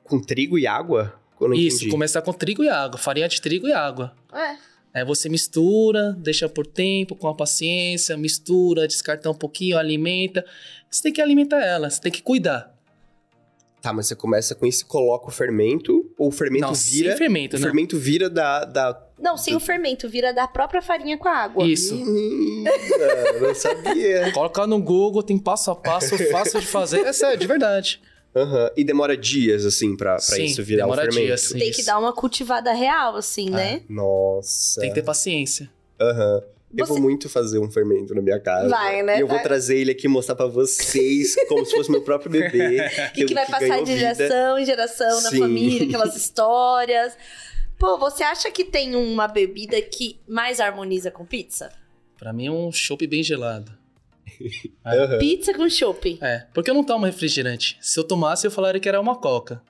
com 0.05 0.21
trigo 0.21 0.57
e 0.57 0.65
água? 0.65 1.19
Eu 1.39 1.49
não 1.49 1.55
Isso, 1.55 1.77
entendi. 1.77 1.91
começar 1.91 2.21
com 2.21 2.33
trigo 2.33 2.63
e 2.63 2.69
água. 2.69 2.97
Farinha 2.97 3.27
de 3.27 3.41
trigo 3.41 3.67
e 3.67 3.73
água. 3.73 4.13
É. 4.33 4.55
Aí 4.93 5.05
você 5.05 5.29
mistura, 5.29 6.13
deixa 6.17 6.49
por 6.49 6.65
tempo, 6.65 7.15
com 7.15 7.27
a 7.27 7.35
paciência, 7.35 8.17
mistura, 8.17 8.87
descarta 8.87 9.29
um 9.29 9.33
pouquinho, 9.33 9.77
alimenta. 9.77 10.43
Você 10.89 11.03
tem 11.03 11.13
que 11.13 11.21
alimentar 11.21 11.63
ela, 11.63 11.89
você 11.89 12.01
tem 12.01 12.11
que 12.11 12.21
cuidar. 12.21 12.75
Tá, 13.79 13.93
mas 13.93 14.07
você 14.07 14.15
começa 14.15 14.55
com 14.55 14.65
isso 14.65 14.83
e 14.83 14.85
coloca 14.85 15.27
o 15.27 15.31
fermento, 15.31 16.11
ou 16.17 16.29
o 16.29 16.31
fermento 16.31 16.65
não, 16.65 16.73
vira. 16.73 17.09
sem 17.11 17.17
fermento, 17.17 17.55
o 17.55 17.59
não. 17.59 17.67
fermento 17.67 17.97
vira 17.99 18.27
da. 18.27 18.65
da... 18.65 19.07
Não, 19.19 19.37
sem 19.37 19.55
o 19.55 19.59
fermento, 19.59 20.09
vira 20.09 20.33
da 20.33 20.47
própria 20.47 20.81
farinha 20.81 21.17
com 21.17 21.27
a 21.27 21.37
água. 21.37 21.65
Isso. 21.65 21.95
Menina, 21.95 22.71
não 23.39 23.53
sabia. 23.53 24.31
Coloca 24.33 24.65
no 24.65 24.81
Google, 24.81 25.21
tem 25.21 25.37
passo 25.37 25.69
a 25.69 25.75
passo, 25.75 26.17
fácil 26.31 26.59
de 26.59 26.65
fazer. 26.65 27.05
É 27.05 27.13
sério, 27.13 27.37
de 27.37 27.47
verdade. 27.47 28.01
Aham. 28.37 28.71
E 28.75 28.83
demora 28.83 29.15
dias, 29.17 29.65
assim, 29.65 29.95
pra, 29.95 30.11
pra 30.13 30.19
Sim, 30.19 30.45
isso 30.45 30.63
virar 30.63 30.85
o 30.85 30.89
demora 30.91 31.03
fermento. 31.03 31.25
dias, 31.27 31.41
sim. 31.41 31.57
Tem 31.59 31.71
que 31.71 31.77
Isso. 31.79 31.85
dar 31.85 31.99
uma 31.99 32.13
cultivada 32.13 32.71
real, 32.73 33.15
assim, 33.15 33.49
né? 33.49 33.81
Nossa. 33.89 34.79
Tem 34.81 34.89
que 34.89 34.95
ter 34.95 35.03
paciência. 35.03 35.69
Aham. 35.99 36.43
Eu 36.77 36.85
Você- 36.85 36.93
vou 36.93 37.01
muito 37.01 37.29
fazer 37.29 37.59
um 37.59 37.71
fermento 37.71 38.13
na 38.13 38.21
minha 38.21 38.39
casa. 38.39 38.67
Vai, 38.67 39.01
né? 39.01 39.17
E 39.17 39.21
eu 39.21 39.27
vou 39.27 39.37
Vai. 39.37 39.43
trazer 39.43 39.77
ele 39.79 39.91
aqui 39.91 40.05
e 40.05 40.09
mostrar 40.09 40.35
pra 40.35 40.47
vocês, 40.47 41.33
como 41.47 41.65
se 41.65 41.73
fosse 41.75 41.89
meu 41.89 42.01
próprio 42.01 42.29
bebê. 42.29 42.77
E 43.15 43.25
que 43.25 43.33
vai 43.33 43.45
passar 43.45 43.59
ganhou 43.69 43.85
de 43.85 43.93
vida. 43.93 44.13
geração 44.15 44.59
em 44.59 44.65
geração 44.65 45.21
na 45.21 45.29
Sim. 45.29 45.39
família, 45.39 45.87
aquelas 45.87 46.13
histórias. 46.17 47.13
Pô, 47.79 47.97
você 47.97 48.21
acha 48.23 48.51
que 48.51 48.65
tem 48.65 48.95
uma 48.95 49.27
bebida 49.27 49.81
que 49.81 50.19
mais 50.27 50.59
harmoniza 50.59 51.09
com 51.09 51.25
pizza? 51.25 51.71
Pra 52.19 52.33
mim 52.33 52.47
é 52.47 52.51
um 52.51 52.71
chopp 52.71 53.05
bem 53.07 53.23
gelado. 53.23 53.71
Aham. 54.85 55.17
Pizza 55.19 55.53
com 55.53 55.69
chopp. 55.69 56.17
É, 56.21 56.45
porque 56.53 56.69
eu 56.69 56.75
não 56.75 56.83
tomo 56.83 57.05
refrigerante. 57.05 57.77
Se 57.81 57.99
eu 57.99 58.03
tomasse, 58.03 58.45
eu 58.47 58.51
falaria 58.51 58.79
que 58.79 58.87
era 58.89 58.99
uma 59.01 59.15
coca. 59.15 59.61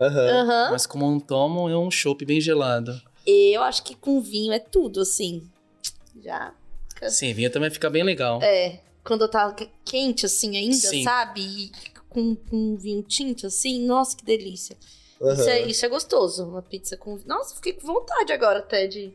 Aham. 0.00 0.28
Aham. 0.42 0.68
Mas 0.72 0.86
como 0.86 1.06
eu 1.06 1.10
não 1.10 1.20
tomo, 1.20 1.68
é 1.68 1.78
um 1.78 1.90
chopp 1.90 2.24
bem 2.24 2.40
gelado. 2.40 3.00
Eu 3.26 3.62
acho 3.62 3.82
que 3.82 3.94
com 3.94 4.20
vinho 4.20 4.52
é 4.52 4.58
tudo, 4.58 5.00
assim. 5.00 5.42
Já. 6.22 6.52
Sim, 7.08 7.32
vinho 7.34 7.50
também 7.50 7.70
fica 7.70 7.90
bem 7.90 8.02
legal. 8.02 8.40
É. 8.42 8.80
Quando 9.04 9.28
tá 9.28 9.52
que- 9.52 9.68
quente, 9.84 10.26
assim, 10.26 10.56
ainda, 10.56 10.74
Sim. 10.76 11.04
sabe? 11.04 11.40
E 11.40 11.70
com, 12.08 12.34
com 12.34 12.76
vinho 12.76 13.02
tinto, 13.02 13.46
assim. 13.46 13.84
Nossa, 13.86 14.16
que 14.16 14.24
delícia. 14.24 14.76
Aham. 15.20 15.32
Isso, 15.32 15.48
é, 15.48 15.62
isso 15.62 15.86
é 15.86 15.88
gostoso. 15.88 16.44
Uma 16.44 16.62
pizza 16.62 16.96
com. 16.96 17.18
Nossa, 17.26 17.54
fiquei 17.54 17.72
com 17.74 17.86
vontade 17.86 18.32
agora 18.32 18.58
até 18.60 18.86
de. 18.86 19.12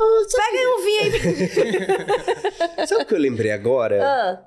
Ah, 0.00 0.26
Pega 0.36 0.58
aí 0.58 0.66
um 0.66 0.82
vinho 0.82 1.02
aí. 2.78 2.86
Sabe 2.86 3.02
o 3.02 3.06
que 3.06 3.14
eu 3.14 3.18
lembrei 3.18 3.50
agora? 3.50 4.02
Ah, 4.02 4.42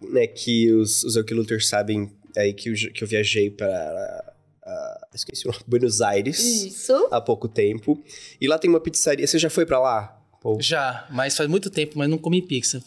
né, 0.00 0.26
que 0.26 0.72
os, 0.72 1.04
os 1.04 1.16
Aquiluters 1.16 1.68
sabem 1.68 2.10
aí 2.36 2.52
que 2.52 2.70
eu, 2.70 2.74
que 2.92 3.04
eu 3.04 3.08
viajei 3.08 3.50
para. 3.50 4.34
ah, 4.64 5.06
esqueci 5.14 5.46
o 5.46 5.52
nome, 5.52 5.62
Buenos 5.66 6.00
Aires 6.00 6.38
isso. 6.40 7.08
há 7.10 7.20
pouco 7.20 7.46
tempo. 7.48 8.02
E 8.40 8.48
lá 8.48 8.58
tem 8.58 8.68
uma 8.68 8.80
pizzaria. 8.80 9.26
Você 9.26 9.38
já 9.38 9.48
foi 9.50 9.64
pra 9.64 9.78
lá? 9.78 10.18
Pô, 10.40 10.58
Já, 10.60 11.06
mas 11.10 11.36
faz 11.36 11.48
muito 11.48 11.70
tempo, 11.70 11.96
mas 11.96 12.08
não 12.10 12.18
comi 12.18 12.42
pizza. 12.42 12.82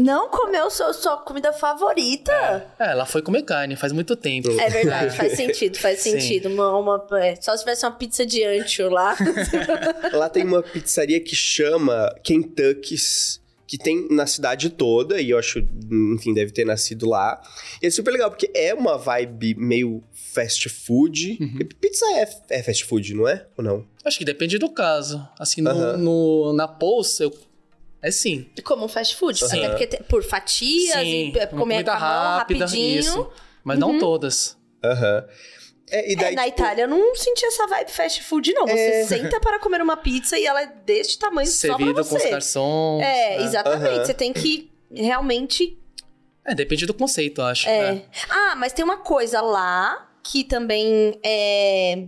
Não 0.00 0.28
comeu 0.28 0.70
sua, 0.70 0.92
sua 0.92 1.16
comida 1.16 1.52
favorita? 1.52 2.32
É, 2.78 2.92
ela 2.92 3.04
foi 3.04 3.20
comer 3.20 3.42
carne, 3.42 3.74
faz 3.74 3.92
muito 3.92 4.14
tempo. 4.14 4.48
É 4.60 4.70
verdade, 4.70 5.16
faz 5.16 5.32
sentido, 5.36 5.76
faz 5.76 5.98
sentido. 6.00 6.48
Uma, 6.48 6.78
uma- 6.78 7.20
é, 7.20 7.34
só 7.40 7.52
se 7.56 7.64
tivesse 7.64 7.84
uma 7.84 7.90
pizza 7.92 8.24
de 8.24 8.44
ancho 8.44 8.88
lá. 8.88 9.16
Lá 10.14 10.28
tem 10.28 10.44
uma 10.44 10.62
pizzaria 10.62 11.20
que 11.20 11.34
chama 11.34 12.14
Kentucky's, 12.22 13.40
que 13.66 13.76
tem 13.76 14.06
na 14.10 14.26
cidade 14.26 14.70
toda, 14.70 15.20
e 15.20 15.30
eu 15.30 15.38
acho, 15.38 15.58
enfim, 16.14 16.32
deve 16.32 16.52
ter 16.52 16.64
nascido 16.64 17.08
lá. 17.08 17.40
E 17.82 17.86
é 17.86 17.90
super 17.90 18.12
legal, 18.12 18.30
porque 18.30 18.50
é 18.54 18.72
uma 18.72 18.96
vibe 18.96 19.54
meio 19.56 20.02
fast 20.12 20.68
food. 20.68 21.38
Uhum. 21.40 21.58
Pizza 21.80 22.06
é, 22.14 22.58
é 22.58 22.62
fast 22.62 22.84
food, 22.84 23.14
não 23.14 23.26
é? 23.28 23.46
Ou 23.56 23.64
não? 23.64 23.84
Acho 24.04 24.16
que 24.18 24.24
depende 24.24 24.58
do 24.58 24.70
caso. 24.70 25.26
Assim, 25.38 25.60
no, 25.60 25.96
no- 25.96 26.52
na 26.52 26.68
Pulse, 26.68 27.24
eu... 27.24 27.47
é 28.08 28.10
sim. 28.10 28.48
Como 28.64 28.84
um 28.84 28.88
fast 28.88 29.14
food. 29.16 29.38
Sim. 29.38 29.58
Até 29.58 29.68
porque 29.70 29.86
tem- 29.86 30.02
por 30.02 30.22
fatias 30.24 30.94
sim, 31.00 31.32
e 31.34 31.38
é, 31.38 31.46
comer 31.46 31.60
comida 31.60 31.90
com 31.92 31.96
a 31.96 32.00
mão 32.00 32.08
rápida, 32.38 32.64
rapidinho. 32.66 33.00
isso. 33.00 33.30
Mas 33.64 33.78
não 33.78 33.98
todas. 33.98 34.56
Aham. 34.84 35.24
É, 35.90 36.12
e 36.12 36.16
daí, 36.16 36.32
É, 36.34 36.36
na 36.36 36.44
tipo, 36.44 36.60
Itália 36.60 36.82
eu 36.82 36.88
não 36.88 37.14
senti 37.14 37.46
essa 37.46 37.66
vibe 37.66 37.90
fast 37.90 38.22
food, 38.22 38.52
não. 38.52 38.66
Você 38.66 38.78
É. 38.78 39.04
senta 39.06 39.40
para 39.40 39.58
comer 39.58 39.80
uma 39.80 39.96
pizza 39.96 40.38
e 40.38 40.44
ela 40.44 40.60
é 40.62 40.66
deste 40.66 41.18
tamanho 41.18 41.46
só 41.48 41.68
pra 41.68 41.76
Servido 41.78 41.94
com 41.94 42.00
os 42.00 42.08
você. 42.22 42.30
garçons. 42.30 43.02
É, 43.02 43.38
né? 43.38 43.42
exatamente. 43.44 43.94
Aham. 43.96 44.04
Você 44.04 44.12
tem 44.14 44.32
que 44.32 44.70
realmente 44.94 45.78
É, 46.44 46.54
depende 46.54 46.84
do 46.86 46.92
conceito, 46.94 47.40
eu 47.40 47.44
acho. 47.46 47.68
É. 47.68 47.92
né? 47.92 48.02
Ah, 48.28 48.54
mas 48.56 48.72
tem 48.74 48.84
uma 48.84 48.98
coisa 48.98 49.40
lá 49.40 50.10
que 50.22 50.44
também 50.44 51.18
é. 51.24 52.04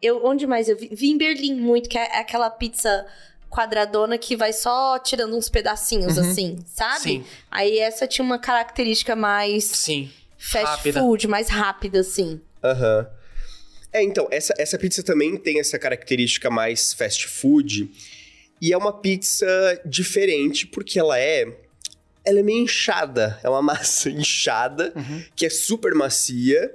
Eu, 0.00 0.24
onde 0.24 0.46
mais 0.46 0.68
eu 0.68 0.76
vi? 0.76 0.88
Vi 0.92 1.10
em 1.10 1.18
Berlim 1.18 1.54
muito, 1.54 1.88
que 1.88 1.98
é 1.98 2.18
aquela 2.18 2.48
pizza 2.50 3.06
quadradona 3.50 4.18
que 4.18 4.36
vai 4.36 4.52
só 4.52 4.98
tirando 4.98 5.36
uns 5.36 5.48
pedacinhos, 5.48 6.16
Uhum. 6.16 6.30
assim, 6.30 6.58
sabe? 6.66 7.00
Sim. 7.02 7.24
Aí 7.50 7.78
essa 7.78 8.06
tinha 8.06 8.24
uma 8.24 8.38
característica 8.38 9.16
mais 9.16 9.64
Sim. 9.64 10.10
fast 10.38 10.66
Rápida. 10.66 11.00
food, 11.00 11.26
mais 11.26 11.48
rápida, 11.48 12.00
assim. 12.00 12.40
Aham. 12.62 13.08
É, 13.92 14.02
então, 14.02 14.28
essa, 14.30 14.52
essa 14.58 14.78
pizza 14.78 15.02
também 15.02 15.36
tem 15.36 15.58
essa 15.60 15.78
característica 15.78 16.50
mais 16.50 16.92
fast 16.92 17.26
food. 17.26 17.90
E 18.60 18.72
é 18.72 18.76
uma 18.76 18.92
pizza 18.92 19.46
diferente, 19.84 20.66
porque 20.66 20.98
ela 20.98 21.18
é. 21.18 21.46
Ela 22.24 22.40
é 22.40 22.42
meio 22.42 22.62
inchada. 22.64 23.40
É 23.42 23.48
uma 23.48 23.62
massa 23.62 24.10
inchada, 24.10 24.92
Uhum. 24.94 25.24
que 25.34 25.46
é 25.46 25.50
super 25.50 25.94
macia. 25.94 26.74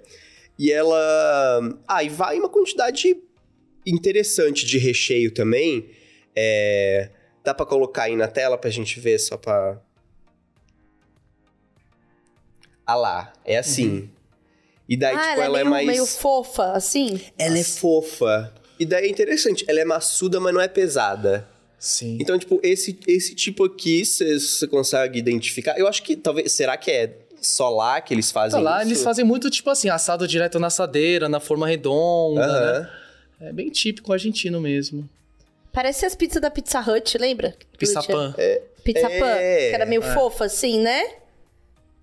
E 0.58 0.72
ela. 0.72 1.78
Ah, 1.88 2.04
e 2.04 2.10
vai 2.10 2.40
uma 2.40 2.50
quantidade 2.50 3.16
interessante 3.86 4.66
de 4.66 4.78
recheio 4.78 5.32
também. 5.32 5.90
É, 6.36 7.10
Dá 7.44 7.54
pra 7.54 7.66
colocar 7.66 8.04
aí 8.04 8.16
na 8.16 8.28
tela 8.28 8.58
pra 8.58 8.70
gente 8.70 9.00
ver, 9.00 9.20
só 9.20 9.36
pra. 9.36 9.78
Ah 12.86 12.96
lá, 12.96 13.34
é 13.46 13.58
assim. 13.58 14.10
E 14.88 14.96
daí, 14.96 15.16
ah, 15.16 15.20
tipo, 15.20 15.32
ela, 15.42 15.44
ela, 15.44 15.58
é, 15.58 15.62
é 15.62 15.64
meio, 15.64 15.70
mais. 15.72 15.88
meio 15.88 16.06
fofa, 16.06 16.72
assim? 16.72 17.20
Ela 17.38 17.58
é 17.58 17.64
fofa. 17.64 18.54
E 18.80 18.86
daí 18.86 19.06
é 19.06 19.10
interessante, 19.10 19.66
ela 19.68 19.80
é 19.80 19.86
maçuda, 19.86 20.40
mas 20.40 20.54
não 20.54 20.62
é 20.62 20.68
pesada. 20.68 21.48
Sim. 21.78 22.18
Então, 22.22 22.38
tipo, 22.40 22.60
esse, 22.64 22.98
esse 23.08 23.36
tipo 23.36 23.66
aqui, 23.66 24.06
você 24.06 24.66
consegue 24.68 25.20
identificar. 25.20 25.78
Eu 25.78 25.88
acho 25.88 26.02
que 26.02 26.16
talvez. 26.16 26.52
Será 26.54 26.78
que 26.78 26.90
é 26.90 27.18
só 27.42 27.70
lá 27.70 28.00
que 28.00 28.14
eles 28.14 28.32
fazem 28.32 28.58
Então, 28.60 28.72
lá 28.72 28.80
isso? 28.82 28.88
eles 28.90 29.04
fazem 29.04 29.26
muito, 29.26 29.50
tipo 29.50 29.70
assim, 29.70 29.90
assado 29.90 30.26
direto 30.26 30.60
na 30.60 30.68
assadeira, 30.68 31.28
na 31.28 31.42
forma 31.42 31.68
redonda, 31.68 32.42
Aham. 32.46 32.80
né? 32.82 32.90
É 33.50 33.52
bem 33.52 33.70
típico 33.70 34.14
argentino 34.14 34.62
mesmo. 34.62 35.10
Parece 35.74 36.06
as 36.06 36.16
pizzas 36.16 36.42
da 36.42 36.52
Pizza 36.52 36.80
Hut, 36.80 37.18
lembra? 37.18 37.56
Pizza 37.78 38.02
pan. 38.04 38.34
Pizza 38.84 39.08
É. 39.08 39.20
pan, 39.20 39.36
que 39.38 39.76
era 39.76 39.86
meio 39.86 40.04
É. 40.04 40.14
fofa, 40.14 40.46
assim, 40.46 40.80
né? 40.80 41.04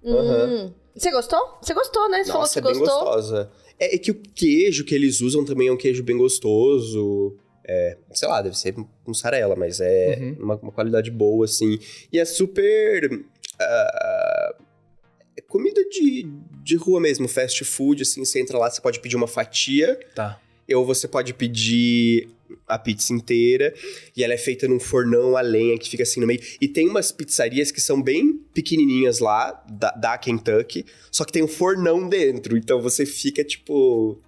Hum. 0.03 0.73
Você 0.95 1.11
gostou? 1.11 1.59
Você 1.63 1.73
gostou, 1.73 2.09
né? 2.11 2.19
Você 2.25 2.27
falou 2.27 2.41
Nossa, 2.43 2.61
que 2.61 2.67
é 2.69 2.71
bem 2.73 2.79
gostou. 2.81 3.05
gostosa. 3.05 3.51
É, 3.79 3.95
é 3.95 3.99
que 3.99 4.11
o 4.11 4.15
queijo 4.35 4.85
que 4.85 4.95
eles 4.95 5.21
usam 5.21 5.45
também 5.45 5.69
é 5.69 5.73
um 5.73 5.77
queijo 5.77 6.03
bem 6.03 6.17
gostoso. 6.17 7.37
É, 7.65 7.97
sei 8.13 8.27
lá, 8.29 8.43
deve 8.43 8.59
ser 8.59 8.75
mussarela, 9.07 9.55
mas 9.55 9.81
é 9.81 10.19
Uhum. 10.21 10.37
uma, 10.41 10.55
uma 10.57 10.73
qualidade 10.73 11.11
boa, 11.11 11.45
assim. 11.45 11.79
E 12.13 12.19
é 12.19 12.25
super. 12.25 13.09
ah, 13.61 14.55
é 15.37 15.41
comida 15.43 15.83
de, 15.89 16.27
de 16.65 16.77
rua 16.77 16.99
mesmo, 17.01 17.29
fast 17.29 17.65
food, 17.65 18.03
assim. 18.03 18.25
Você 18.25 18.41
entra 18.41 18.59
lá, 18.59 18.69
você 18.69 18.81
pode 18.81 18.99
pedir 19.01 19.15
uma 19.17 19.29
fatia. 19.29 19.99
Tá. 20.15 20.41
Ou 20.75 20.85
você 20.85 21.07
pode 21.07 21.33
pedir 21.35 22.29
a 22.67 22.79
pizza 22.79 23.13
inteira. 23.13 23.73
E 24.17 24.23
ela 24.25 24.35
é 24.35 24.39
feita 24.39 24.67
num 24.69 24.81
fornão 24.81 25.37
a 25.37 25.41
lenha 25.41 25.79
que 25.79 25.89
fica 25.89 26.03
assim 26.03 26.21
no 26.21 26.27
meio. 26.27 26.41
E 26.61 26.69
tem 26.69 26.89
umas 26.89 27.11
pizzarias 27.13 27.71
que 27.71 27.81
são 27.81 28.01
bem 28.03 28.35
pequenininhas 28.55 29.19
lá, 29.19 29.65
da, 29.71 29.91
da 29.93 30.19
Kentucky. 30.19 30.85
Só 31.11 31.25
que 31.25 31.33
tem 31.33 31.43
um 31.43 31.49
fornão 31.49 32.09
dentro. 32.09 32.57
Então 32.57 32.81
você 32.81 33.05
fica, 33.07 33.43
tipo, 33.45 34.19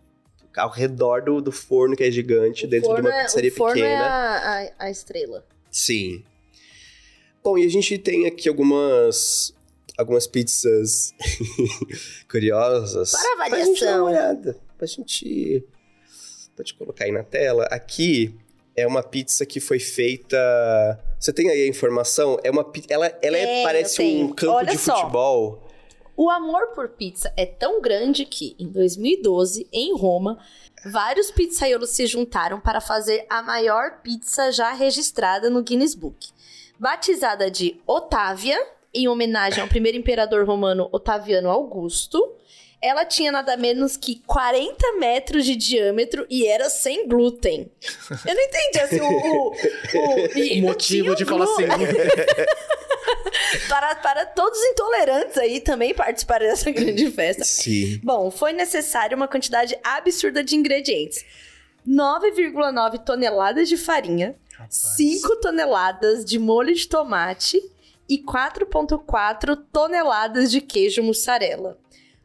ao 0.56 0.70
redor 0.70 1.22
do, 1.22 1.40
do 1.40 1.52
forno 1.52 1.96
que 1.96 2.04
é 2.04 2.10
gigante, 2.10 2.66
dentro 2.66 2.94
de 2.94 3.00
uma 3.00 3.14
é- 3.14 3.24
pizzaria 3.24 3.50
o 3.50 3.54
forno 3.54 3.74
pequena. 3.74 3.88
é 3.90 3.96
a, 4.06 4.72
a, 4.78 4.86
a 4.86 4.90
estrela. 4.90 5.46
Sim. 5.70 6.22
Bom, 7.42 7.58
e 7.58 7.64
a 7.64 7.68
gente 7.68 7.98
tem 7.98 8.26
aqui 8.26 8.48
algumas. 8.48 9.54
Algumas 9.98 10.26
pizzas 10.26 11.12
curiosas. 12.30 13.12
Para 13.12 13.48
Pra 13.50 13.64
gente 13.64 13.80
dar 13.80 13.96
avaliação. 13.96 13.98
uma 14.04 14.10
olhada. 14.10 14.56
Pra 14.78 14.86
gente. 14.86 15.64
Pode 16.56 16.74
colocar 16.74 17.04
aí 17.04 17.12
na 17.12 17.22
tela. 17.22 17.64
Aqui 17.70 18.34
é 18.76 18.86
uma 18.86 19.02
pizza 19.02 19.44
que 19.46 19.60
foi 19.60 19.78
feita. 19.78 20.36
Você 21.18 21.32
tem 21.32 21.48
aí 21.50 21.62
a 21.62 21.68
informação? 21.68 22.38
É 22.42 22.50
uma 22.50 22.64
Ela, 22.88 23.06
ela 23.22 23.36
é- 23.36 23.62
parece 23.62 24.02
um 24.02 24.32
campo 24.32 24.52
Olha 24.54 24.72
de 24.72 24.78
só. 24.78 24.96
futebol. 24.96 25.62
O 26.16 26.28
amor 26.28 26.68
por 26.74 26.90
pizza 26.90 27.32
é 27.36 27.46
tão 27.46 27.80
grande 27.80 28.26
que, 28.26 28.54
em 28.58 28.68
2012, 28.68 29.66
em 29.72 29.96
Roma, 29.96 30.38
vários 30.84 31.30
pizzaiolos 31.30 31.90
se 31.90 32.06
juntaram 32.06 32.60
para 32.60 32.80
fazer 32.82 33.24
a 33.30 33.42
maior 33.42 34.02
pizza 34.02 34.52
já 34.52 34.72
registrada 34.72 35.48
no 35.48 35.62
Guinness 35.62 35.94
Book. 35.94 36.28
Batizada 36.78 37.50
de 37.50 37.80
Otávia, 37.86 38.58
em 38.92 39.08
homenagem 39.08 39.62
ao 39.62 39.68
primeiro 39.68 39.96
imperador 39.96 40.44
romano 40.46 40.88
Otaviano 40.92 41.48
Augusto, 41.48 42.34
ela 42.82 43.04
tinha 43.04 43.30
nada 43.30 43.56
menos 43.56 43.96
que 43.96 44.20
40 44.26 44.98
metros 44.98 45.44
de 45.44 45.54
diâmetro 45.54 46.26
e 46.28 46.44
era 46.46 46.68
sem 46.68 47.06
glúten. 47.06 47.70
Eu 48.26 48.34
não 48.34 48.42
entendi 48.42 48.80
assim, 48.80 49.00
o, 49.00 49.06
o, 49.06 49.50
o, 49.50 49.52
O 50.58 50.62
motivo 50.62 51.14
de 51.14 51.24
falar 51.24 51.44
assim. 51.44 51.62
para, 53.68 53.94
para 53.94 54.26
todos 54.26 54.58
os 54.58 54.64
intolerantes 54.66 55.38
aí 55.38 55.60
também 55.60 55.94
participarem 55.94 56.48
dessa 56.48 56.72
grande 56.72 57.08
festa. 57.12 57.44
Sim. 57.44 58.00
Bom, 58.02 58.32
foi 58.32 58.52
necessária 58.52 59.16
uma 59.16 59.28
quantidade 59.28 59.78
absurda 59.84 60.42
de 60.42 60.56
ingredientes. 60.56 61.24
9,9 61.86 63.04
toneladas 63.04 63.68
de 63.68 63.76
farinha, 63.76 64.34
5 64.68 65.36
toneladas 65.40 66.24
de 66.24 66.36
molho 66.38 66.74
de 66.74 66.88
tomate 66.88 67.62
e 68.08 68.18
4,4 68.18 69.56
toneladas 69.72 70.50
de 70.50 70.60
queijo 70.60 71.00
mussarela. 71.02 71.78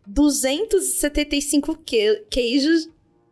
275 0.07 1.77
que- 1.85 2.25
queijos, 2.29 2.89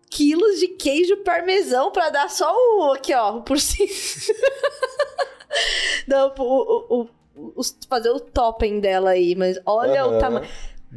quilos 0.09 0.59
de 0.59 0.69
queijo 0.69 1.17
parmesão 1.17 1.91
para 1.91 2.09
dar 2.09 2.29
só 2.29 2.53
o 2.53 2.93
aqui, 2.93 3.13
ó, 3.13 3.39
por 3.41 3.59
cima. 3.59 3.89
Não, 6.07 6.33
o, 6.37 7.01
o, 7.01 7.07
o- 7.55 7.61
fazer 7.89 8.09
o 8.09 8.19
topping 8.19 8.79
dela 8.79 9.11
aí, 9.11 9.35
mas 9.35 9.59
olha 9.65 10.05
o 10.05 10.09
Aham. 10.11 10.19
tamanho. 10.19 10.47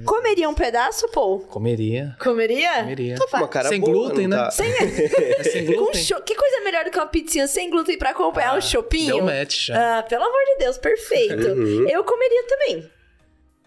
Comeria 0.05 0.49
um 0.49 0.55
pedaço, 0.55 1.09
pô? 1.09 1.41
Comeria. 1.41 2.15
Comeria? 2.21 2.83
Comeria. 2.83 3.17
Cara 3.51 3.69
Sem 3.69 3.81
boa, 3.81 3.93
glúten, 3.93 4.29
não 4.29 4.37
né? 4.37 4.45
tá? 4.45 4.51
Sem, 4.53 4.71
É 4.71 5.43
sem 5.43 5.65
glúten? 5.67 6.01
cho- 6.05 6.23
Que 6.23 6.37
coisa 6.37 6.61
melhor 6.61 6.85
do 6.85 6.91
que 6.93 6.99
uma 6.99 7.07
pizzinha 7.07 7.49
sem 7.49 7.69
glúten 7.69 7.99
pra 7.99 8.11
acompanhar 8.11 8.57
um 8.57 8.61
chopinho? 8.61 9.17
Deu 9.17 9.25
match 9.25 9.67
já. 9.67 9.99
Ah, 9.99 10.03
pelo 10.05 10.23
amor 10.23 10.45
de 10.53 10.59
Deus, 10.59 10.79
perfeito. 10.79 11.49
Uhum. 11.49 11.89
Eu 11.89 12.05
comeria 12.05 12.45
também. 12.47 12.89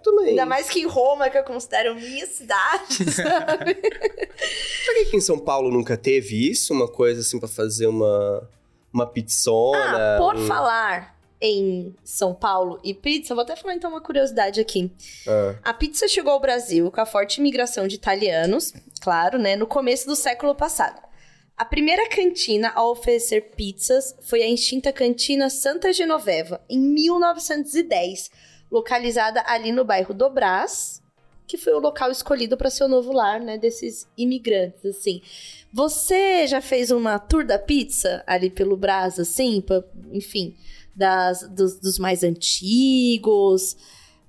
Também. 0.04 0.30
Ainda 0.30 0.46
mais 0.46 0.70
que 0.70 0.80
em 0.80 0.86
Roma, 0.88 1.30
que 1.30 1.38
eu 1.38 1.44
considero 1.44 1.96
minha 1.96 2.26
cidade, 2.26 3.04
sabe? 3.12 3.78
Será 4.86 5.06
que 5.10 5.16
em 5.18 5.22
São 5.22 5.38
Paulo 5.40 5.70
nunca 5.72 5.96
teve 5.98 6.50
isso? 6.50 6.74
Uma 6.74 6.88
coisa 6.88 7.22
assim 7.22 7.40
pra 7.40 7.48
fazer 7.48 7.88
uma, 7.88 8.50
uma 8.94 9.06
pizzona? 9.06 10.16
ah, 10.16 10.18
por 10.18 10.36
um- 10.36 10.48
falar 10.48 11.20
em 11.44 11.96
São 12.04 12.34
Paulo 12.36 12.80
e 12.84 12.94
pizza, 12.94 13.34
vou 13.34 13.42
até 13.44 13.56
falar 13.56 13.74
então 13.74 13.90
uma 13.90 14.02
curiosidade 14.02 14.60
aqui. 14.62 14.92
Ah, 15.28 15.56
A 15.64 15.74
pizza 15.74 16.08
chegou 16.08 16.32
ao 16.34 16.40
Brasil 16.40 16.92
com 16.92 17.02
a 17.02 17.06
forte 17.06 17.40
imigração 17.40 17.88
de 17.88 17.96
italianos, 17.96 18.74
claro, 19.02 19.40
né, 19.40 19.56
no 19.56 19.66
começo 19.66 20.06
do 20.08 20.16
século 20.16 20.54
passado. 20.54 21.02
A 21.58 21.66
primeira 21.66 22.08
cantina 22.10 22.72
a 22.76 22.84
oferecer 22.88 23.52
pizzas 23.56 24.16
foi 24.22 24.42
a 24.42 24.48
extinta 24.50 24.92
Cantina 24.92 25.48
Santa 25.50 25.92
Genoveva, 25.94 26.60
em 26.70 26.80
1910, 26.80 28.32
localizada 28.72 29.44
ali 29.46 29.72
no 29.72 29.84
bairro 29.84 30.14
do 30.14 30.30
Brás, 30.30 31.02
que 31.46 31.58
foi 31.58 31.74
o 31.74 31.80
local 31.80 32.10
escolhido 32.10 32.56
para 32.56 32.70
ser 32.70 32.86
o 32.86 32.88
novo 32.88 33.12
lar, 33.12 33.40
né, 33.42 33.58
desses 33.58 34.08
imigrantes, 34.18 34.86
assim. 34.86 35.22
Você 35.74 36.48
já 36.48 36.62
fez 36.62 36.92
uma 36.92 37.20
tour 37.20 37.46
da 37.46 37.60
pizza 37.60 38.24
ali 38.26 38.50
pelo 38.50 38.78
Brás, 38.78 39.20
assim, 39.20 39.60
pra- 39.60 39.84
enfim, 40.14 40.56
das, 40.96 41.48
dos, 41.50 41.80
dos 41.80 42.00
mais 42.00 42.24
antigos, 42.24 43.76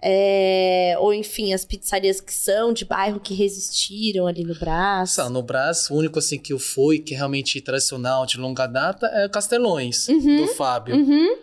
é, 0.05 0.97
ou 0.99 1.15
enfim, 1.15 1.53
as 1.53 1.65
pizzarias 1.65 2.21
que 2.21 2.35
são 2.35 2.73
de 2.73 2.85
bairro 2.85 3.21
que 3.21 3.35
resistiram 3.35 4.27
ali 4.27 4.43
no 4.43 4.55
Brás. 4.59 5.17
Nossa, 5.17 5.31
no 5.31 5.43
Brás, 5.43 5.89
o 5.91 5.95
único 5.95 6.19
assim 6.19 6.39
que 6.39 6.53
eu 6.53 6.59
fui, 6.59 6.99
que 6.99 7.15
é 7.15 7.17
realmente 7.17 7.61
tradicional, 7.61 8.27
de 8.27 8.37
longa 8.37 8.67
data, 8.67 9.07
é 9.07 9.29
Castelões, 9.29 10.09
Uhum. 10.09 10.39
do 10.39 10.47
Fábio. 10.49 10.97
Uhum. 10.97 11.37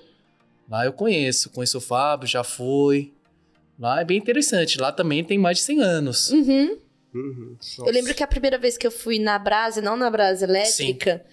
Lá 0.70 0.86
eu 0.86 0.94
conheço, 0.94 1.50
conheço 1.50 1.80
o 1.80 1.82
Fábio, 1.82 2.28
já 2.28 2.44
fui. 2.44 3.12
Lá 3.80 4.02
é 4.02 4.06
bem 4.06 4.18
interessante, 4.18 4.80
lá 4.80 4.92
também 4.92 5.24
tem 5.24 5.38
mais 5.38 5.58
de 5.58 5.64
100 5.64 5.82
anos. 5.82 6.30
Uhum. 6.30 6.78
uhum. 7.16 7.58
Eu 7.80 7.92
lembro 7.92 8.14
que 8.14 8.22
a 8.22 8.28
primeira 8.28 8.58
vez 8.58 8.78
que 8.78 8.86
eu 8.86 8.92
fui 8.92 9.18
na 9.18 9.40
Brasa, 9.40 9.82
não 9.82 9.96
na 9.96 10.10
Brasa 10.12 10.46
Elétrica, 10.46 11.26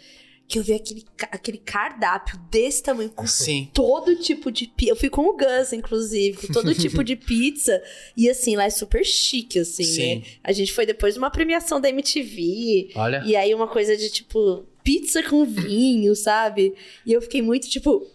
que 0.49 0.59
eu 0.59 0.62
vi 0.62 0.75
aquele, 0.75 1.05
aquele 1.33 1.59
cardápio 1.59 2.38
desse 2.51 2.83
tamanho, 2.83 3.11
com 3.11 3.27
Sim. 3.29 3.68
todo 3.75 4.14
tipo 4.16 4.51
de 4.51 4.68
pizza. 4.68 4.92
Eu 4.92 4.96
fui 4.96 5.11
com 5.11 5.22
o 5.22 5.37
Gus, 5.37 5.72
inclusive, 5.72 6.46
com 6.46 6.53
todo 6.53 6.75
tipo 6.75 7.03
de 7.03 7.16
pizza. 7.16 7.83
E 8.16 8.31
assim, 8.31 8.57
lá 8.57 8.64
é 8.64 8.70
super 8.70 9.05
chique, 9.05 9.59
assim, 9.59 9.85
Sim. 9.85 10.16
né? 10.16 10.22
A 10.44 10.53
gente 10.53 10.72
foi 10.72 10.87
depois 10.87 11.14
de 11.14 11.18
uma 11.18 11.31
premiação 11.31 11.81
da 11.81 11.88
MTV. 11.88 12.90
Olha. 12.94 13.22
E 13.27 13.35
aí 13.35 13.53
uma 13.55 13.66
coisa 13.66 13.96
de 13.96 14.09
tipo, 14.09 14.64
pizza 14.85 15.22
com 15.25 15.44
vinho, 15.44 16.14
sabe? 16.14 16.75
E 17.05 17.12
eu 17.12 17.20
fiquei 17.20 17.42
muito 17.42 17.68
tipo. 17.68 18.07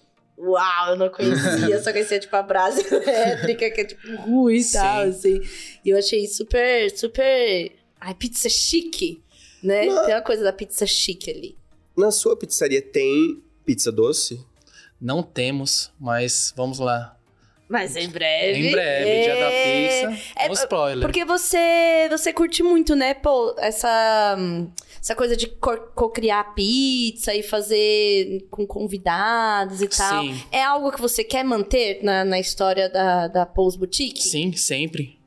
Uau, 0.43 0.89
eu 0.89 0.95
não 0.95 1.09
conhecia, 1.09 1.81
só 1.83 1.91
conhecia, 1.91 2.19
tipo, 2.19 2.35
a 2.35 2.41
brasa 2.41 2.81
elétrica, 2.93 3.69
que 3.69 3.81
é, 3.81 3.85
tipo, 3.85 4.15
ruim 4.23 4.55
e 4.55 4.63
Sim. 4.63 4.73
tal, 4.73 5.01
assim. 5.03 5.39
E 5.85 5.89
eu 5.89 5.97
achei 5.97 6.27
super, 6.27 6.89
super... 6.97 7.71
Ai, 7.99 8.15
pizza 8.15 8.49
chique. 8.49 9.21
né? 9.61 9.85
Não. 9.85 10.05
Tem 10.05 10.15
uma 10.15 10.21
coisa 10.21 10.43
da 10.43 10.51
pizza 10.51 10.85
chique 10.87 11.29
ali. 11.29 11.55
Na 11.95 12.09
sua 12.09 12.35
pizzaria 12.35 12.81
tem 12.81 13.43
pizza 13.63 13.91
doce? 13.91 14.43
Não 14.99 15.21
temos, 15.21 15.91
mas 15.99 16.51
vamos 16.55 16.79
lá. 16.79 17.15
Mas 17.71 17.95
em 17.95 18.09
breve. 18.09 18.59
Em 18.67 18.71
breve, 18.71 19.09
é... 19.09 19.21
dia 19.21 19.35
da 19.35 20.11
pizza. 20.11 20.31
É, 20.35 20.49
um 20.49 20.53
spoiler. 20.53 21.01
Porque 21.07 21.23
você, 21.23 22.07
você 22.09 22.33
curte 22.33 22.61
muito, 22.61 22.95
né, 22.95 23.13
pô, 23.13 23.55
essa, 23.59 24.37
essa 25.01 25.15
coisa 25.15 25.37
de 25.37 25.47
co- 25.47 25.77
co-criar 25.95 26.53
pizza 26.53 27.33
e 27.33 27.41
fazer 27.41 28.45
com 28.51 28.67
convidados 28.67 29.81
e 29.81 29.87
tal. 29.87 30.21
Sim, 30.23 30.43
É 30.51 30.61
algo 30.63 30.91
que 30.91 30.99
você 30.99 31.23
quer 31.23 31.43
manter 31.43 32.03
na, 32.03 32.25
na 32.25 32.39
história 32.39 32.89
da, 32.89 33.27
da 33.27 33.45
Pose 33.45 33.77
Boutique? 33.77 34.21
sim, 34.21 34.51
sempre. 34.53 35.17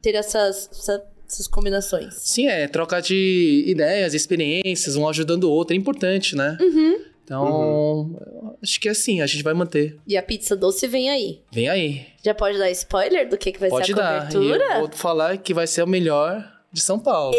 Ter 0.00 0.14
essas, 0.14 0.68
essa- 0.72 1.04
essas 1.28 1.46
combinações. 1.46 2.14
Sim, 2.18 2.46
é 2.48 2.66
trocar 2.68 3.00
de 3.00 3.64
ideias, 3.66 4.14
experiências, 4.14 4.96
um 4.96 5.08
ajudando 5.08 5.44
o 5.44 5.50
outro, 5.50 5.74
é 5.74 5.78
importante, 5.78 6.34
né? 6.36 6.56
Uhum. 6.60 7.11
Então, 7.24 8.16
eu 8.20 8.58
acho 8.62 8.80
que 8.80 8.88
é 8.88 8.92
assim, 8.92 9.20
a 9.20 9.26
gente 9.26 9.42
vai 9.42 9.54
manter. 9.54 9.96
E 10.06 10.16
a 10.16 10.22
pizza 10.22 10.56
doce 10.56 10.86
vem 10.88 11.08
aí. 11.08 11.40
Vem 11.52 11.68
aí. 11.68 12.06
Já 12.24 12.34
pode 12.34 12.58
dar 12.58 12.70
spoiler 12.70 13.28
do 13.28 13.38
que, 13.38 13.52
que 13.52 13.60
vai 13.60 13.70
Pode 13.70 13.86
ser 13.86 13.92
a 13.92 13.96
dar. 13.96 14.28
Cobertura? 14.28 14.64
eu 14.74 14.80
vou 14.80 14.90
falar 14.92 15.38
que 15.38 15.54
vai 15.54 15.66
ser 15.66 15.82
o 15.82 15.86
melhor 15.86 16.44
de 16.72 16.80
São 16.80 16.98
Paulo. 16.98 17.36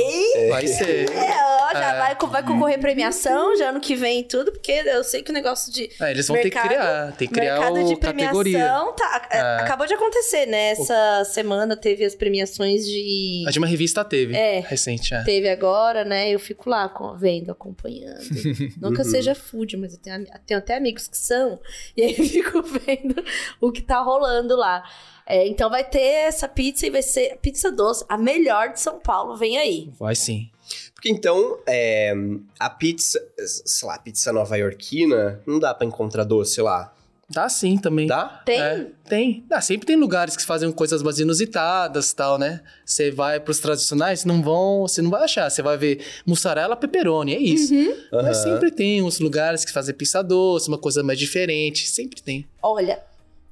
Vai 0.50 0.68
ser. 0.68 1.10
É, 1.10 1.32
ó, 1.64 1.74
já 1.74 1.94
É. 1.96 1.98
vai, 1.98 2.16
vai 2.30 2.44
concorrer 2.44 2.80
premiação 2.80 3.56
já 3.58 3.70
ano 3.70 3.80
que 3.80 3.96
vem 3.96 4.20
e 4.20 4.24
tudo, 4.24 4.52
porque 4.52 4.72
eu 4.72 5.04
sei 5.04 5.24
que 5.24 5.32
o 5.32 5.34
negócio 5.34 5.72
de 5.74 5.90
É, 6.00 6.12
eles 6.12 6.28
vão 6.28 6.38
Mercado- 6.38 6.44
ter 6.64 6.70
que 6.70 6.76
criar. 6.76 7.12
Tem 7.18 7.28
que 7.28 7.34
criar 7.34 7.60
mercado 7.60 7.84
de 7.88 7.94
o 7.94 7.98
categoria. 7.98 8.58
premiação 8.60 8.94
tá, 8.94 9.28
é, 9.32 9.38
É. 9.38 9.42
acabou 9.62 9.88
de 9.88 9.94
acontecer, 9.96 10.46
né? 10.46 10.72
Essa 10.72 11.24
semana 11.26 11.76
teve 11.76 12.06
as 12.06 12.14
premiações 12.14 12.86
de 12.86 13.44
A 13.48 13.52
de 13.52 13.58
uma 13.58 13.68
revista 13.68 14.06
teve. 14.06 14.36
É. 14.36 14.60
Recente, 14.60 15.14
é. 15.16 15.24
teve 15.24 15.50
agora, 15.50 16.06
né? 16.06 16.30
Eu 16.30 16.40
fico 16.40 16.70
lá 16.70 16.92
vendo, 17.18 17.52
acompanhando. 17.52 18.20
Não 18.80 18.94
que 18.94 19.02
eu 19.02 19.06
seja 19.06 19.34
food, 19.34 19.78
mas 19.78 19.94
eu 19.94 20.00
tenho, 20.00 20.26
tenho 20.46 20.60
até 20.60 20.76
amigos 20.76 21.08
que 21.08 21.18
são. 21.18 21.60
E 21.98 22.02
aí 22.04 22.16
eu 22.18 22.26
fico 22.26 22.62
vendo 22.62 23.16
o 23.62 23.72
que 23.72 23.82
tá 23.82 24.00
rolando 24.02 24.56
lá. 24.56 24.84
É, 25.26 25.48
então 25.48 25.70
vai 25.70 25.84
ter 25.84 26.00
essa 26.00 26.48
pizza 26.48 26.86
e 26.86 26.90
vai 26.90 27.02
ser 27.02 27.38
pizza 27.42 27.72
doce, 27.72 28.06
a 28.10 28.18
melhor 28.18 28.74
de 28.74 28.80
São 28.80 29.00
Paulo, 29.00 29.38
vem 29.38 29.58
aí. 29.58 29.90
Vai 30.00 30.16
sim. 30.16 30.50
Porque 30.94 31.10
então, 31.10 31.60
é, 31.68 32.14
a 32.60 32.70
pizza, 32.70 33.22
sei 33.38 33.88
lá, 33.88 33.98
pizza 34.00 34.32
nova-iorquina, 34.32 35.42
não 35.46 35.60
dá 35.60 35.74
pra 35.74 35.86
encontrar 35.86 36.24
doce 36.24 36.62
lá. 36.62 36.94
Dá 37.30 37.50
sim 37.50 37.78
também. 37.78 38.06
Dá? 38.06 38.42
Tem? 38.46 38.60
É, 38.60 38.88
tem. 39.10 39.46
Ah, 39.50 39.62
sempre 39.62 39.88
tem 39.88 39.96
lugares 39.96 40.36
que 40.36 40.46
fazem 40.46 40.72
coisas 40.72 41.02
mais 41.02 41.20
inusitadas 41.20 42.12
e 42.12 42.16
tal, 42.16 42.38
né? 42.38 42.62
Você 42.86 43.12
vai 43.12 43.40
pros 43.40 43.60
tradicionais, 43.60 44.24
não 44.24 44.42
vão, 44.42 44.82
você 44.82 45.02
não 45.02 45.10
vai 45.10 45.24
achar. 45.24 45.50
Você 45.50 45.62
vai 45.62 45.78
ver 45.78 46.06
mussarela, 46.26 46.76
pepperoni, 46.76 47.34
é 47.34 47.40
isso. 47.40 47.74
Mas 48.12 48.24
Aham. 48.24 48.34
sempre 48.34 48.72
tem 48.72 49.02
uns 49.02 49.20
lugares 49.20 49.66
que 49.66 49.72
fazem 49.72 49.96
pizza 49.96 50.22
doce, 50.22 50.68
uma 50.68 50.78
coisa 50.78 51.02
mais 51.02 51.18
diferente. 51.18 51.90
Sempre 51.90 52.22
tem. 52.22 52.46
Olha, 52.62 53.02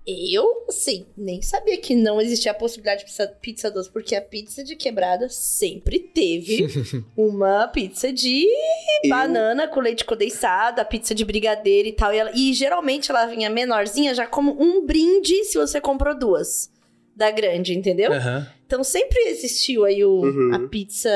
eu, 0.07 0.65
assim, 0.67 1.05
nem 1.15 1.41
sabia 1.41 1.77
que 1.77 1.93
não 1.95 2.19
existia 2.19 2.51
a 2.51 2.55
possibilidade 2.55 3.01
de 3.01 3.05
pizza, 3.05 3.27
pizza 3.41 3.71
doce, 3.71 3.89
porque 3.91 4.15
a 4.15 4.21
pizza 4.21 4.63
de 4.63 4.75
quebrada 4.75 5.29
sempre 5.29 5.99
teve 5.99 6.65
uma 7.15 7.67
pizza 7.67 8.11
de 8.11 8.45
Eu- 9.03 9.09
banana 9.09 9.67
com 9.67 9.79
leite 9.79 10.03
condensado, 10.03 10.79
a 10.81 10.85
pizza 10.85 11.13
de 11.13 11.23
brigadeiro 11.23 11.87
e 11.87 11.93
tal. 11.93 12.13
E, 12.13 12.17
ela- 12.17 12.31
e 12.35 12.53
geralmente 12.53 13.11
ela 13.11 13.25
vinha 13.27 13.49
menorzinha, 13.49 14.13
já 14.15 14.25
como 14.25 14.55
um 14.61 14.85
brinde 14.85 15.43
se 15.45 15.57
você 15.57 15.79
comprou 15.79 16.17
duas. 16.17 16.69
Da 17.15 17.29
grande, 17.29 17.73
entendeu? 17.77 18.11
Aham. 18.13 18.47
Então 18.65 18.83
sempre 18.83 19.19
existiu 19.27 19.83
aí 19.85 20.03
o, 20.03 20.21
Uhum. 20.21 20.55
a 20.55 20.59
pizza. 20.69 21.09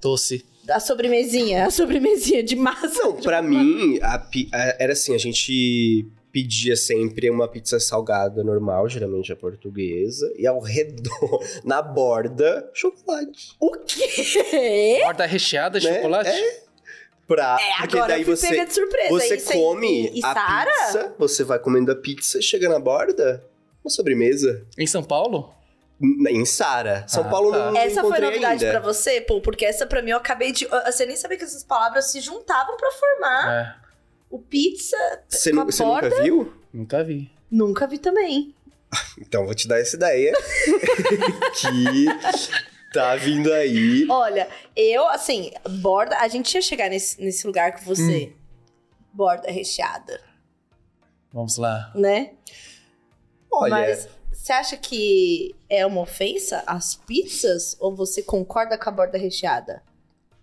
Doce. 0.00 0.44
A 0.68 0.80
sobremesinha, 0.80 1.66
a 1.66 1.70
sobremesinha 1.70 2.42
de 2.42 2.56
massa. 2.56 3.00
Não, 3.04 3.12
pra 3.20 3.40
mim, 3.42 3.98
a 4.02 4.14
a- 4.16 4.76
era 4.80 4.94
assim, 4.94 5.14
a 5.14 5.18
gente 5.18 6.06
pedia 6.36 6.76
sempre 6.76 7.30
uma 7.30 7.48
pizza 7.48 7.80
salgada 7.80 8.44
normal, 8.44 8.86
geralmente 8.90 9.32
a 9.32 9.36
portuguesa, 9.36 10.30
e 10.36 10.46
ao 10.46 10.60
redor, 10.60 11.42
na 11.64 11.80
borda, 11.80 12.68
chocolate. 12.74 13.56
O 13.58 13.70
quê? 13.78 14.98
Borda 15.02 15.24
recheada 15.24 15.80
de 15.80 15.88
Né? 15.88 15.94
chocolate? 15.96 16.28
É. 16.28 16.66
Pra, 17.26 17.56
É, 17.58 17.80
porque 17.80 17.96
agora 17.96 18.12
daí 18.12 18.20
eu 18.20 18.26
fui 18.26 18.36
você, 18.36 18.48
pega 18.50 18.66
de 18.66 18.74
surpresa. 18.74 19.08
você 19.08 19.40
come 19.54 20.10
e, 20.10 20.20
e 20.20 20.24
a 20.24 20.34
Sara? 20.34 20.70
pizza, 20.70 21.14
você 21.18 21.42
vai 21.42 21.58
comendo 21.58 21.90
a 21.90 21.96
pizza, 21.96 22.42
chega 22.42 22.68
na 22.68 22.78
borda, 22.78 23.42
uma 23.82 23.88
sobremesa. 23.90 24.62
Em 24.78 24.86
São 24.86 25.02
Paulo? 25.02 25.54
Em 26.28 26.44
Sara. 26.44 27.06
São 27.08 27.24
Ah, 27.24 27.28
Paulo 27.30 27.50
tá. 27.52 27.70
não, 27.72 27.76
Essa 27.80 28.02
foi 28.02 28.20
novidade 28.20 28.66
ainda. 28.66 28.78
pra 28.78 28.92
você, 28.92 29.22
pô, 29.22 29.40
porque 29.40 29.64
essa 29.64 29.86
pra 29.86 30.02
mim 30.02 30.10
eu 30.10 30.18
acabei 30.18 30.52
de. 30.52 30.66
Você 30.84 31.06
nem 31.06 31.16
sabia 31.16 31.38
que 31.38 31.44
essas 31.44 31.64
palavras 31.64 32.10
se 32.10 32.20
juntavam 32.20 32.76
pra 32.76 32.90
formar 32.92 33.50
É. 33.82 33.85
o 34.30 34.38
pizza. 34.38 34.96
Você, 35.28 35.52
nu- 35.52 35.64
nunca 35.64 36.22
viu? 36.22 36.52
Nunca 36.72 37.04
vi. 37.04 37.30
Nunca 37.50 37.86
vi 37.86 37.98
também. 37.98 38.54
Então 39.20 39.44
vou 39.44 39.54
te 39.54 39.66
dar 39.66 39.80
essa 39.80 39.96
ideia. 39.96 40.32
que 41.60 42.06
tá 42.92 43.16
vindo 43.16 43.52
aí. 43.52 44.06
Olha, 44.08 44.48
eu, 44.74 45.06
assim, 45.08 45.50
borda. 45.80 46.16
A 46.18 46.28
gente 46.28 46.54
ia 46.54 46.62
chegar 46.62 46.88
nesse, 46.88 47.20
nesse 47.20 47.46
lugar 47.46 47.72
com 47.72 47.84
você. 47.84 48.32
Borda 49.12 49.50
recheada, 49.50 50.20
Vamos 51.32 51.56
lá. 51.56 51.90
né? 51.94 52.34
Olha, 53.50 53.70
Mas 53.70 54.08
você 54.32 54.52
acha 54.52 54.76
que 54.76 55.54
é 55.68 55.84
uma 55.86 56.02
ofensa 56.02 56.62
as 56.66 56.94
pizzas? 56.94 57.76
Ou 57.80 57.94
você 57.94 58.22
concorda 58.22 58.76
com 58.78 58.88
a 58.88 58.92
borda 58.92 59.16
recheada? 59.18 59.82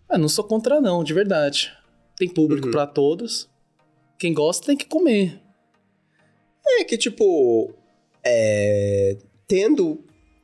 Ah, 0.10 0.18
não 0.18 0.28
sou 0.28 0.44
contra 0.44 0.82
não, 0.82 1.04
de 1.04 1.14
verdade. 1.14 1.72
Tem 2.18 2.28
público 2.28 2.66
Uhum. 2.68 2.72
pra 2.72 2.86
todos. 2.88 3.50
Quem 4.24 4.34
gosta 4.34 4.68
tem 4.68 4.78
que 4.78 4.86
comer. 4.86 5.38
é 6.66 6.86
que 6.86 6.98
tipo. 6.98 7.74
é, 8.24 9.18
tendo 9.46 10.02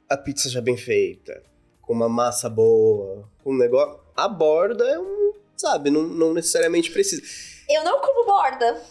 a 0.10 0.18
pizza 0.18 0.50
já 0.50 0.60
bem 0.60 0.76
feita, 0.76 1.42
com 1.82 1.94
uma 1.94 2.10
massa 2.10 2.50
boa, 2.50 3.24
com 3.42 3.54
um 3.54 3.58
negócio. 3.58 3.98
A 4.18 4.28
borda 4.28 4.84
é 4.84 5.00
um. 5.00 5.32
Sabe, 5.56 5.90
não, 5.90 6.04
não 6.04 6.34
necessariamente 6.34 6.92
precisa. 6.92 7.22
Eu 7.70 7.86
não 7.86 8.02
como 8.02 8.26
borda 8.26 8.82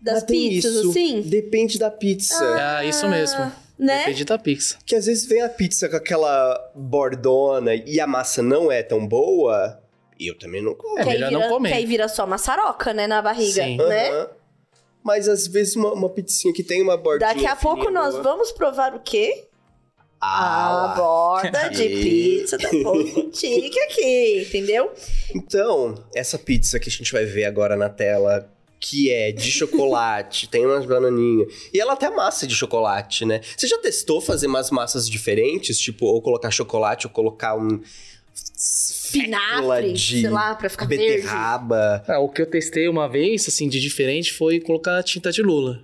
das 0.00 0.14
Mas 0.14 0.22
tem 0.24 0.48
pizzas, 0.48 0.74
isso. 0.74 0.90
assim. 0.90 1.20
Depende 1.20 1.78
da 1.78 1.88
pizza. 1.92 2.44
Ah, 2.58 2.84
isso 2.84 3.08
mesmo. 3.08 3.38
Né? 3.78 3.98
Depende 3.98 4.24
da 4.24 4.38
pizza. 4.40 4.76
Que 4.84 4.96
às 4.96 5.06
vezes 5.06 5.24
vem 5.24 5.42
a 5.42 5.48
pizza 5.48 5.88
com 5.88 5.94
aquela 5.94 6.72
bordona 6.74 7.76
e 7.76 8.00
a 8.00 8.08
massa 8.08 8.42
não 8.42 8.72
é 8.72 8.82
tão 8.82 9.06
boa. 9.06 9.80
E 10.22 10.28
eu 10.28 10.38
também 10.38 10.62
não 10.62 10.74
como. 10.74 10.98
É 10.98 11.02
que 11.02 11.10
melhor 11.10 11.30
vira, 11.30 11.40
não 11.40 11.48
comer. 11.48 11.68
Que 11.70 11.74
aí 11.74 11.86
vira 11.86 12.08
só 12.08 12.26
maçaroca, 12.26 12.94
né, 12.94 13.06
na 13.06 13.20
barriga, 13.20 13.64
Sim. 13.64 13.76
né? 13.76 14.28
Mas 15.02 15.28
às 15.28 15.48
vezes 15.48 15.74
uma, 15.74 15.92
uma 15.92 16.08
pizzinha 16.08 16.54
que 16.54 16.62
tem 16.62 16.80
uma 16.80 16.96
bordinha 16.96 17.34
Daqui 17.34 17.44
a 17.44 17.56
pouco 17.56 17.90
nós 17.90 18.12
boa. 18.12 18.22
vamos 18.22 18.52
provar 18.52 18.94
o 18.94 19.00
quê? 19.00 19.48
Ah, 20.20 20.92
a 20.92 20.94
borda 20.94 21.68
de 21.74 21.88
pizza 21.88 22.56
da 22.56 22.68
Pose 22.84 23.10
Boutique 23.10 23.80
aqui, 23.80 24.44
entendeu? 24.46 24.92
Então, 25.34 25.96
essa 26.14 26.38
pizza 26.38 26.78
que 26.78 26.88
a 26.88 26.92
gente 26.92 27.10
vai 27.12 27.24
ver 27.24 27.46
agora 27.46 27.74
na 27.74 27.88
tela, 27.88 28.48
que 28.78 29.10
é 29.10 29.32
de 29.32 29.50
chocolate, 29.50 30.48
tem 30.48 30.64
umas 30.64 30.86
bananinhas. 30.86 31.52
E 31.74 31.80
ela 31.80 31.94
até 31.94 32.08
massa 32.08 32.46
de 32.46 32.54
chocolate, 32.54 33.24
né? 33.24 33.40
Você 33.56 33.66
já 33.66 33.78
testou 33.78 34.20
fazer 34.20 34.46
umas 34.46 34.70
massas 34.70 35.08
diferentes? 35.08 35.76
Tipo, 35.80 36.06
ou 36.06 36.22
colocar 36.22 36.52
chocolate, 36.52 37.08
ou 37.08 37.12
colocar 37.12 37.56
um. 37.56 37.80
Vinagre, 39.12 39.92
de 39.92 40.20
sei 40.20 40.30
lá, 40.30 40.54
pra 40.54 40.68
ficar 40.68 40.86
verde. 40.86 41.04
beterraba. 41.04 42.04
Ah, 42.08 42.18
o 42.18 42.28
que 42.28 42.42
eu 42.42 42.46
testei 42.46 42.88
uma 42.88 43.08
vez, 43.08 43.46
assim, 43.48 43.68
de 43.68 43.80
diferente, 43.80 44.32
foi 44.32 44.60
colocar 44.60 45.02
tinta 45.02 45.30
de 45.30 45.42
lula. 45.42 45.80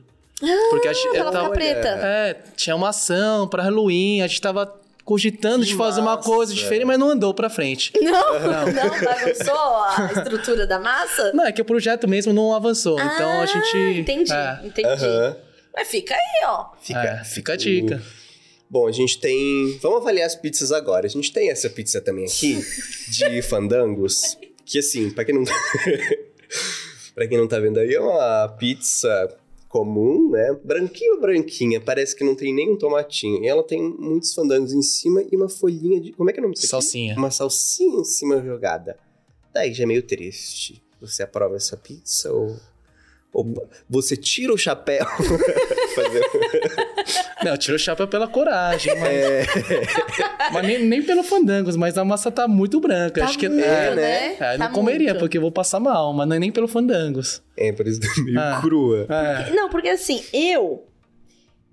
Porque 0.70 0.86
a 0.88 0.92
ela 1.14 1.32
tava- 1.32 1.50
preta. 1.50 1.88
É, 2.02 2.36
tinha 2.56 2.76
uma 2.76 2.90
ação 2.90 3.48
pra 3.48 3.62
Halloween, 3.64 4.22
a 4.22 4.26
gente 4.26 4.40
tava 4.40 4.72
cogitando 5.04 5.64
Que 5.64 5.70
de 5.70 5.74
fazer 5.76 6.00
uma 6.00 6.16
massa. 6.16 6.28
coisa 6.28 6.54
diferente, 6.54 6.84
mas 6.84 6.98
não 6.98 7.08
andou 7.10 7.32
pra 7.32 7.48
frente. 7.48 7.90
Não, 7.98 8.38
não, 8.40 9.00
bagunçou 9.00 9.54
a 9.56 10.10
estrutura 10.14 10.66
da 10.66 10.78
massa? 10.78 11.32
Não, 11.32 11.44
é 11.46 11.50
que 11.50 11.62
o 11.62 11.64
projeto 11.64 12.06
mesmo 12.06 12.32
não 12.32 12.54
avançou, 12.54 13.00
então 13.00 13.28
Ah, 13.40 13.42
a 13.42 13.46
gente... 13.46 14.00
Entendi, 14.00 14.32
É, 14.32 14.60
entendi. 14.64 14.86
Aham. 14.88 15.36
Mas 15.74 15.88
fica 15.88 16.14
aí, 16.14 16.44
ó. 16.46 16.66
Fica, 16.80 17.00
é, 17.02 17.24
fica 17.24 17.52
a 17.54 17.56
dica. 17.56 18.02
Bom, 18.70 18.86
a 18.86 18.92
gente 18.92 19.18
tem. 19.18 19.78
Vamos 19.80 20.00
avaliar 20.02 20.26
as 20.26 20.34
pizzas 20.36 20.72
agora. 20.72 21.06
A 21.06 21.10
gente 21.10 21.32
tem 21.32 21.50
essa 21.50 21.70
pizza 21.70 22.00
também 22.00 22.24
aqui, 22.26 22.58
de 23.08 23.40
fandangos. 23.42 24.36
Que 24.64 24.78
assim, 24.80 25.10
pra 25.10 25.24
quem 25.24 25.34
não. 25.34 25.44
pra 27.14 27.26
quem 27.26 27.38
não 27.38 27.48
tá 27.48 27.58
vendo 27.58 27.78
aí, 27.78 27.94
é 27.94 28.00
uma 28.00 28.48
pizza 28.58 29.36
comum, 29.68 30.30
né? 30.30 30.54
Branquinha 30.64 31.14
ou 31.14 31.20
branquinha? 31.20 31.80
Parece 31.80 32.14
que 32.14 32.24
não 32.24 32.34
tem 32.34 32.54
nem 32.54 32.70
um 32.70 32.76
tomatinho. 32.76 33.42
E 33.42 33.48
ela 33.48 33.62
tem 33.62 33.82
muitos 33.82 34.34
fandangos 34.34 34.72
em 34.72 34.82
cima 34.82 35.22
e 35.30 35.36
uma 35.36 35.48
folhinha 35.48 36.00
de. 36.00 36.12
Como 36.12 36.28
é 36.28 36.32
que 36.32 36.38
é 36.38 36.42
o 36.42 36.44
nome 36.44 36.54
disso? 36.54 36.66
aqui? 36.66 36.70
Salsinha. 36.70 37.16
Uma 37.16 37.30
salsinha 37.30 38.00
em 38.00 38.04
cima 38.04 38.42
jogada. 38.42 38.98
Daí 39.52 39.72
já 39.72 39.84
é 39.84 39.86
meio 39.86 40.02
triste. 40.02 40.82
Você 41.00 41.22
aprova 41.22 41.56
essa 41.56 41.76
pizza 41.76 42.30
ou. 42.32 42.56
Ou 43.32 43.46
você 43.88 44.16
tira 44.16 44.52
o 44.52 44.58
chapéu. 44.58 45.04
Fazer- 45.94 46.87
Não, 47.44 47.52
eu 47.52 47.58
tiro 47.58 47.76
o 47.76 47.78
chapéu 47.78 48.06
pela 48.08 48.26
coragem, 48.26 48.94
mas. 48.98 49.08
É. 49.12 49.44
mas 50.52 50.66
nem, 50.66 50.84
nem 50.84 51.02
pelo 51.02 51.22
fandangos, 51.22 51.76
mas 51.76 51.96
a 51.96 52.04
massa 52.04 52.30
tá 52.30 52.48
muito 52.48 52.80
branca. 52.80 53.20
Tá 53.20 53.26
Acho 53.26 53.38
que 53.38 53.48
muito, 53.48 53.64
é, 53.64 53.94
né? 53.94 54.26
É, 54.40 54.54
eu 54.54 54.58
Tá 54.58 54.58
não 54.58 54.72
comeria, 54.72 55.08
muito. 55.10 55.20
porque 55.20 55.38
eu 55.38 55.42
vou 55.42 55.52
passar 55.52 55.78
mal, 55.80 56.12
mas 56.12 56.26
não 56.28 56.36
é 56.36 56.38
nem 56.38 56.50
pelo 56.52 56.68
fandangos. 56.68 57.42
É, 57.56 57.72
por 57.72 57.86
isso 57.86 58.00
tá 58.00 58.08
meio 58.22 58.38
Ah. 58.40 58.58
crua. 58.60 59.06
É. 59.08 59.50
Não, 59.54 59.68
porque 59.68 59.88
assim, 59.88 60.22
eu 60.32 60.86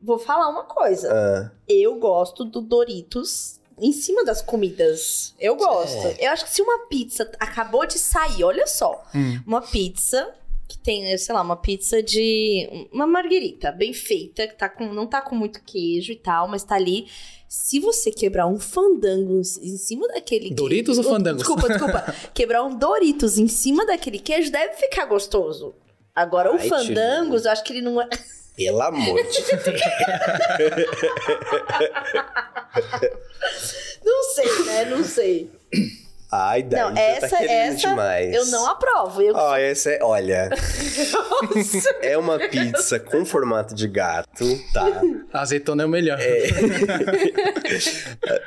vou 0.01 0.19
falar 0.19 0.49
uma 0.49 0.63
coisa. 0.63 1.11
Ah, 1.11 1.51
Eu 1.67 1.95
gosto 1.95 2.45
do 2.45 2.61
Doritos 2.61 3.59
em 3.81 3.91
cima 3.91 4.23
das 4.23 4.41
comidas. 4.41 5.33
Eu 5.39 5.55
gosto. 5.55 6.07
É. 6.19 6.27
Eu 6.27 6.31
acho 6.31 6.45
que 6.45 6.51
se 6.51 6.61
uma 6.61 6.87
pizza 6.87 7.29
acabou 7.39 7.85
de 7.85 7.97
sair, 7.99 8.43
olha 8.43 8.67
só, 8.67 9.03
Hum. 9.13 9.39
uma 9.45 9.61
pizza 9.61 10.29
que 10.67 10.77
tem, 10.77 11.17
sei 11.17 11.33
lá, 11.35 11.41
uma 11.41 11.55
pizza 11.55 12.01
de 12.01 12.87
uma 12.91 13.05
marguerita 13.05 13.71
bem 13.71 13.93
feita, 13.93 14.47
que 14.47 14.55
tá 14.57 14.67
com, 14.67 14.91
não 14.91 15.05
tá 15.07 15.21
com 15.21 15.35
muito 15.35 15.61
queijo 15.63 16.11
e 16.11 16.15
tal, 16.15 16.47
mas 16.47 16.63
tá 16.63 16.75
ali. 16.75 17.07
Se 17.47 17.79
você 17.79 18.11
quebrar 18.11 18.47
um 18.47 18.59
fandango 18.59 19.39
em 19.39 19.77
cima 19.77 20.07
daquele 20.07 20.49
Doritos 20.53 20.97
ou 20.97 21.03
queijo- 21.03 21.15
fandangos? 21.17 21.39
Desculpa, 21.43 21.67
desculpa. 21.69 22.15
quebrar 22.33 22.63
um 22.63 22.75
Doritos 22.77 23.37
em 23.37 23.47
cima 23.47 23.85
daquele 23.85 24.19
queijo 24.19 24.51
deve 24.51 24.73
ficar 24.73 25.05
gostoso. 25.05 25.73
Agora, 26.13 26.51
o 26.51 26.55
Ai, 26.57 26.67
fandangos, 26.67 27.45
eu 27.45 27.51
acho 27.51 27.63
que 27.63 27.73
ele 27.73 27.81
não 27.81 28.01
é. 28.01 28.07
pelo 28.55 28.81
amor 28.81 29.21
de 29.23 29.41
Deus. 29.41 29.63
Não 34.03 34.23
sei, 34.33 34.63
né? 34.65 34.85
Não 34.85 35.03
sei. 35.03 35.51
Ai, 36.35 36.63
daí 36.63 36.81
Não, 36.81 36.95
já 36.95 37.01
essa- 37.01 37.29
tá 37.29 37.37
querendo 37.37 37.73
essa 37.75 37.89
demais. 37.89 38.33
Eu 38.35 38.45
não 38.47 38.67
aprovo. 38.67 39.21
Eu... 39.21 39.33
Ó, 39.35 39.55
essa 39.55 39.89
é, 39.91 39.99
olha, 40.03 40.49
é 42.01 42.17
uma 42.17 42.37
pizza 42.37 42.99
com 42.99 43.25
formato 43.25 43.73
de 43.73 43.87
gato, 43.87 44.45
tá? 44.73 45.01
A 45.31 45.41
azeitona 45.41 45.83
é 45.83 45.85
o 45.85 45.89
melhor. 45.89 46.19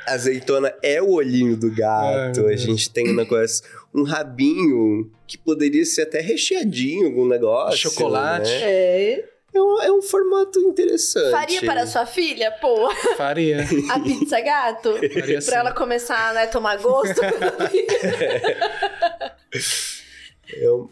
A 0.07 0.13
azeitona 0.13 0.73
é 0.81 1.01
o 1.01 1.11
olhinho 1.11 1.55
do 1.57 1.71
gato. 1.73 2.45
Ai, 2.47 2.53
a 2.53 2.57
gente 2.57 2.89
tem 2.89 3.09
um 3.09 3.15
negócio, 3.15 3.63
um 3.93 4.03
rabinho 4.03 5.11
que 5.27 5.37
poderia 5.37 5.85
ser 5.85 6.03
até 6.03 6.19
recheadinho 6.21 7.07
algum 7.07 7.27
negócio. 7.27 7.77
Chocolate. 7.77 8.49
né? 8.49 8.61
É. 8.61 9.23
É, 9.53 9.59
um, 9.61 9.81
é 9.81 9.91
um 9.91 10.01
formato 10.01 10.59
interessante. 10.59 11.31
Faria 11.31 11.61
para 11.61 11.87
sua 11.87 12.05
filha, 12.05 12.51
pô, 12.51 12.89
Faria. 13.17 13.65
a 13.89 13.99
pizza 13.99 14.39
gato? 14.41 14.93
Faria 15.13 15.41
sim. 15.41 15.49
pra 15.49 15.59
ela 15.59 15.71
começar 15.71 16.33
né, 16.33 16.43
a 16.43 16.47
tomar 16.47 16.77
gosto. 16.77 17.19
Eu- 20.47 20.89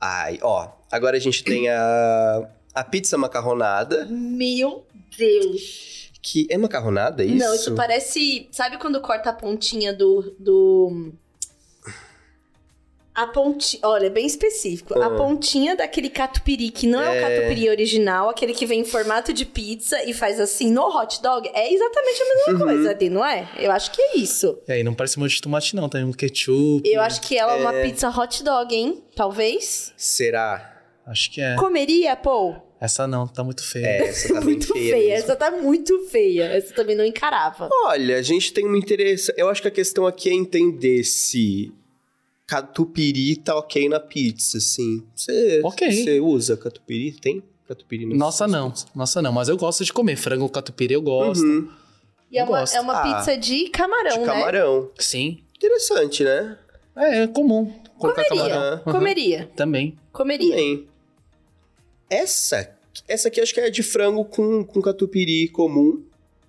Ai, 0.00 0.38
ó. 0.42 0.68
Agora 0.90 1.16
a 1.16 1.20
gente 1.20 1.44
tem 1.44 1.68
a, 1.68 2.48
a 2.74 2.82
pizza 2.82 3.18
macarronada, 3.18 4.06
Meu 4.10 4.86
Deus. 5.16 6.10
que 6.22 6.46
é 6.50 6.56
macarronada, 6.56 7.22
é 7.22 7.26
isso? 7.26 7.36
Não, 7.44 7.54
isso 7.54 7.74
parece. 7.74 8.48
Sabe 8.50 8.78
quando 8.78 9.00
corta 9.02 9.28
a 9.30 9.32
pontinha 9.32 9.92
do. 9.92 10.34
do... 10.38 11.12
A 13.14 13.26
pontinha. 13.26 13.80
Olha, 13.84 14.06
é 14.06 14.10
bem 14.10 14.24
específico. 14.26 14.96
A 14.98 15.06
Ah. 15.06 15.10
pontinha 15.10 15.74
daquele 15.74 16.08
catupiry, 16.08 16.70
que 16.70 16.86
não 16.86 17.00
é, 17.02 17.08
o 17.08 17.12
É. 17.12 17.20
catupiry 17.20 17.68
original, 17.68 18.28
aquele 18.28 18.54
que 18.54 18.64
vem 18.64 18.80
em 18.80 18.84
formato 18.84 19.32
de 19.32 19.44
pizza 19.44 20.02
e 20.04 20.12
faz 20.14 20.38
assim 20.38 20.70
no 20.70 20.82
hot 20.86 21.20
dog, 21.20 21.48
é 21.52 21.72
exatamente 21.72 22.22
a 22.22 22.24
mesma 22.24 22.52
Uhum. 22.52 22.58
coisa 22.74 22.90
ali, 22.90 23.10
não 23.10 23.24
é? 23.24 23.48
Eu 23.58 23.72
acho 23.72 23.90
que 23.90 24.00
é 24.00 24.16
isso. 24.16 24.58
E 24.68 24.72
aí, 24.72 24.84
não 24.84 24.94
parece 24.94 25.18
molho 25.18 25.30
de 25.30 25.40
tomate, 25.40 25.74
não. 25.74 25.88
Tem 25.88 26.04
um 26.04 26.12
ketchup. 26.12 26.82
Eu 26.88 27.00
acho 27.00 27.20
que 27.22 27.36
ela 27.36 27.54
é 27.56 27.60
uma 27.60 27.72
pizza 27.72 28.08
hot 28.08 28.44
dog, 28.44 28.74
hein? 28.74 29.02
Talvez. 29.16 29.92
Será? 29.96 30.80
Acho 31.06 31.30
que 31.32 31.40
é. 31.40 31.56
Comeria, 31.56 32.14
pô? 32.14 32.54
Essa 32.80 33.06
não, 33.06 33.26
tá 33.26 33.42
muito 33.44 33.62
feia. 33.62 33.86
É, 33.86 34.06
essa 34.06 34.28
tá 34.32 34.34
bem 34.40 34.44
muito 34.44 34.72
feia. 34.72 34.94
feia. 34.96 35.14
Essa 35.14 35.36
tá 35.36 35.50
muito 35.50 35.98
feia. 36.08 36.44
Essa 36.44 36.72
também 36.74 36.94
não 36.96 37.04
encarava. 37.04 37.68
Olha, 37.86 38.16
a 38.16 38.22
gente 38.22 38.52
tem 38.52 38.64
um 38.66 38.76
interesse. 38.76 39.32
Eu 39.36 39.48
acho 39.48 39.60
que 39.60 39.68
a 39.68 39.70
questão 39.72 40.06
aqui 40.06 40.30
é 40.30 40.32
entender 40.32 41.02
se 41.04 41.72
catupiry 42.50 43.36
tá 43.36 43.54
ok 43.56 43.88
na 43.88 44.00
pizza, 44.00 44.58
assim. 44.58 45.06
Você 45.14 45.60
Ok. 45.62 45.88
você 45.92 46.18
usa 46.18 46.56
catupiry? 46.56 47.12
Tem 47.12 47.42
catupiry 47.68 48.06
na 48.06 48.16
Nossa, 48.16 48.48
não. 48.48 48.70
pizza? 48.72 48.86
Nossa, 48.92 49.22
não. 49.22 49.32
Mas 49.32 49.48
eu 49.48 49.56
gosto 49.56 49.84
de 49.84 49.92
comer. 49.92 50.16
Frango 50.16 50.48
catupiry 50.48 50.94
eu 50.94 51.02
gosto. 51.02 51.44
Uhum, 51.44 51.70
E 52.28 52.38
é 52.38 52.42
Eu 52.42 52.46
uma, 52.46 52.58
gosto. 52.60 52.74
é 52.74 52.80
uma 52.80 53.00
Ah, 53.00 53.02
pizza 53.18 53.36
de 53.38 53.68
camarão, 53.70 54.14
de 54.14 54.18
né? 54.20 54.26
camarão. 54.26 54.90
Sim. 54.98 55.38
Interessante, 55.56 56.24
né? 56.24 56.58
É, 56.96 57.22
é 57.22 57.26
comum. 57.28 57.72
Comeria. 57.98 58.24
camarão. 58.28 58.72
Uhum. 58.86 58.92
Comeria. 58.92 59.50
Também. 59.54 59.96
Comeria. 60.12 60.50
Também. 60.50 60.88
Essa, 62.08 62.68
essa 63.06 63.28
aqui 63.28 63.40
acho 63.40 63.54
que 63.54 63.60
é 63.60 63.70
de 63.70 63.82
frango 63.84 64.24
com, 64.24 64.64
com 64.64 64.82
catupiry 64.82 65.48
comum. 65.48 66.02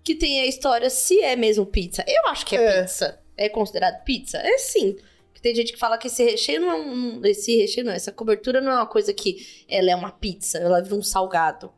Que 0.03 0.15
tem 0.15 0.41
a 0.41 0.47
história 0.47 0.89
se 0.89 1.21
é 1.21 1.35
mesmo 1.35 1.63
pizza. 1.65 2.03
Eu 2.07 2.27
acho 2.29 2.43
que 2.45 2.55
é, 2.55 2.63
É. 2.79 2.81
pizza. 2.81 3.19
É 3.37 3.49
considerado 3.49 4.03
pizza? 4.03 4.37
É 4.39 4.57
sim. 4.57 4.95
Tem 5.41 5.55
gente 5.55 5.73
que 5.73 5.79
fala 5.79 5.97
que 5.97 6.07
esse 6.07 6.23
recheio 6.23 6.61
não 6.61 6.71
é 6.71 6.75
um. 6.75 7.21
Esse 7.25 7.55
recheio 7.57 7.85
não, 7.85 7.93
essa 7.93 8.11
cobertura 8.11 8.61
não 8.61 8.71
é 8.71 8.75
uma 8.75 8.85
coisa 8.87 9.11
que 9.13 9.37
ela 9.67 9.89
é 9.91 9.95
uma 9.95 10.11
pizza, 10.11 10.57
ela 10.59 10.81
vira 10.81 10.95
um 10.95 11.01
salgado. 11.01 11.71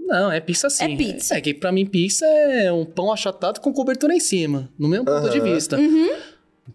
Não, 0.00 0.30
é 0.32 0.40
pizza 0.40 0.70
sim. 0.70 0.94
É 0.94 0.96
pizza. 0.96 1.36
É 1.36 1.40
que 1.40 1.52
pra 1.52 1.70
mim 1.72 1.84
pizza 1.84 2.24
é 2.26 2.72
um 2.72 2.84
pão 2.84 3.12
achatado 3.12 3.60
com 3.60 3.72
cobertura 3.72 4.14
em 4.14 4.20
cima. 4.20 4.72
No 4.78 4.88
meu 4.88 5.04
ponto 5.04 5.28
de 5.28 5.40
vista. 5.40 5.76
Uhum. 5.76 6.08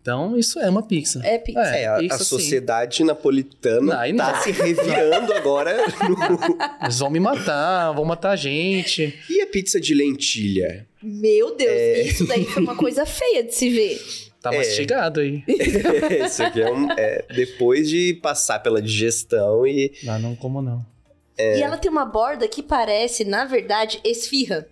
Então, 0.02 0.36
isso 0.38 0.60
é 0.60 0.68
uma 0.70 0.82
pizza. 0.86 1.22
É 1.24 1.38
pizza. 1.38 1.60
É, 1.62 1.86
a, 1.86 1.96
a 1.96 2.00
pizza, 2.00 2.18
sim. 2.18 2.24
sociedade 2.26 3.04
napolitana 3.04 4.00
Aí 4.00 4.16
tá 4.16 4.34
não. 4.34 4.42
se 4.42 4.52
revirando 4.52 5.32
agora. 5.34 5.78
no- 6.10 6.58
Eles 6.84 7.00
vão 7.00 7.10
me 7.12 7.20
matar, 7.20 7.92
vão 7.94 8.04
matar 8.04 8.32
a 8.32 8.36
gente. 8.36 9.18
E 9.30 9.42
a 9.42 9.48
pizza 9.48 9.80
de 9.80 9.94
lentilha? 9.94 10.88
Meu 11.02 11.56
Deus, 11.56 11.70
É. 11.72 12.02
isso 12.04 12.26
daí 12.28 12.44
foi 12.46 12.64
uma 12.64 12.76
coisa 12.76 13.06
feia 13.06 13.44
de 13.44 13.54
se 13.54 13.70
ver. 13.70 14.02
Tá 14.44 14.54
É. 14.54 14.58
mastigado 14.58 15.22
aí. 15.22 15.42
Esse 15.48 16.44
aqui 16.44 16.62
é 16.62 16.70
um. 16.70 16.92
é, 16.92 17.24
depois 17.34 17.88
de 17.90 18.14
passar 18.22 18.60
pela 18.60 18.82
digestão 18.82 19.66
e. 19.66 19.94
Ah, 20.06 20.20
não 20.20 20.36
como 20.36 20.62
não. 20.62 20.86
É. 21.38 21.58
E 21.60 21.64
ela 21.64 21.78
tem 21.78 21.90
uma 21.90 22.06
borda 22.06 22.46
que 22.48 22.62
parece, 22.62 23.24
na 23.24 23.46
verdade, 23.46 24.02
esfirra. 24.04 24.68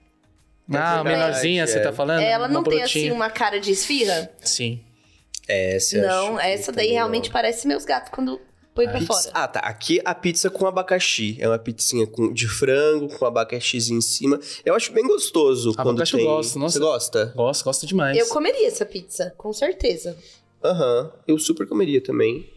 Ah, 0.74 1.00
a 1.00 1.04
verdade, 1.04 1.18
menorzinha, 1.26 1.66
você 1.66 1.80
é. 1.80 1.82
tá 1.82 1.94
falando? 1.94 2.22
Ela 2.22 2.48
não 2.50 2.64
tem 2.64 2.80
brotinha. 2.80 3.06
assim 3.06 3.12
uma 3.16 3.30
cara 3.30 3.60
de 3.62 3.72
esfirra? 3.72 4.30
Sim. 4.42 4.82
Essa 5.48 5.98
não, 6.00 6.40
essa 6.40 6.72
daí 6.72 6.92
realmente 6.92 7.26
não. 7.26 7.34
parece 7.34 7.68
meus 7.68 7.84
gatos 7.84 8.12
quando 8.14 8.40
põe 8.74 8.86
pra 8.86 9.00
Pizza- 9.00 9.14
fora. 9.14 9.32
Ah, 9.34 9.48
tá. 9.48 9.60
Aqui 9.60 10.02
a 10.06 10.14
pizza 10.16 10.50
com 10.50 10.66
abacaxi. 10.66 11.38
É 11.40 11.48
uma 11.48 11.60
pizzinha 11.60 12.06
com, 12.08 12.32
de 12.34 12.48
frango, 12.48 13.08
com 13.18 13.26
abacaxizinho 13.26 13.98
em 13.98 14.02
cima. 14.02 14.40
Eu 14.66 14.76
acho 14.76 14.92
bem 14.92 15.06
gostoso 15.06 15.74
quando 15.76 15.90
Abacaxi 15.90 16.14
eu 16.14 16.20
tem. 16.20 16.28
gosto, 16.28 16.60
nossa. 16.60 16.74
Você 16.74 16.80
gosta? 16.80 17.26
Gosto, 17.36 17.64
gosto 17.64 17.86
demais. 17.88 18.18
Eu 18.18 18.28
comeria 18.28 18.68
essa 18.68 18.86
pizza, 18.86 19.34
com 19.38 19.52
certeza. 19.54 20.18
Aham. 20.64 21.12
Eu 21.28 21.38
super 21.40 21.68
comeria 21.68 22.02
também. 22.02 22.48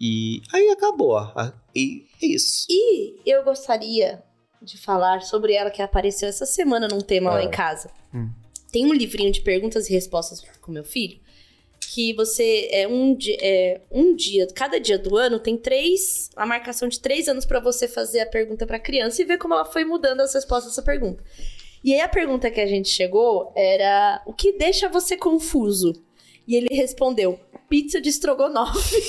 E 0.00 0.42
aí 0.52 0.68
acabou. 0.68 1.10
ó. 1.12 1.32
Ah, 1.34 1.52
E 1.74 2.04
é 2.22 2.26
isso. 2.26 2.66
E 2.68 3.16
eu 3.26 3.42
gostaria 3.44 4.22
de 4.62 4.76
falar 4.78 5.22
sobre 5.22 5.52
ela 5.54 5.70
que 5.70 5.80
apareceu 5.82 6.28
essa 6.28 6.44
semana 6.46 6.88
num 6.88 7.00
tema 7.00 7.30
lá 7.30 7.38
Ah. 7.38 7.44
em 7.44 7.50
casa. 7.50 7.90
Hum. 8.14 8.30
Tem 8.72 8.84
um 8.84 8.92
livrinho 8.92 9.32
de 9.32 9.40
perguntas 9.40 9.88
e 9.88 9.92
respostas 9.92 10.42
com 10.60 10.72
meu 10.72 10.84
filho. 10.84 11.18
Que 11.80 12.12
você 12.14 12.68
é 12.70 12.86
um, 12.86 13.16
é 13.40 13.80
um 13.90 14.14
dia, 14.14 14.46
cada 14.54 14.78
dia 14.78 14.98
do 14.98 15.16
ano 15.16 15.38
tem 15.38 15.56
três, 15.56 16.30
a 16.36 16.44
marcação 16.44 16.88
de 16.88 17.00
três 17.00 17.28
anos 17.28 17.46
pra 17.46 17.58
você 17.58 17.88
fazer 17.88 18.20
a 18.20 18.26
pergunta 18.26 18.66
pra 18.66 18.78
criança 18.78 19.22
e 19.22 19.24
ver 19.24 19.38
como 19.38 19.54
ela 19.54 19.64
foi 19.64 19.84
mudando 19.84 20.20
as 20.20 20.34
respostas 20.34 20.72
dessa 20.72 20.82
pergunta. 20.82 21.22
E 21.82 21.94
aí 21.94 22.00
a 22.00 22.08
pergunta 22.08 22.50
que 22.50 22.60
a 22.60 22.66
gente 22.66 22.88
chegou 22.88 23.52
era: 23.56 24.22
o 24.26 24.32
que 24.32 24.52
deixa 24.52 24.88
você 24.88 25.16
confuso? 25.16 25.92
E 26.46 26.56
ele 26.56 26.74
respondeu: 26.74 27.38
pizza 27.68 28.00
de 28.00 28.08
estrogonofe. 28.08 28.96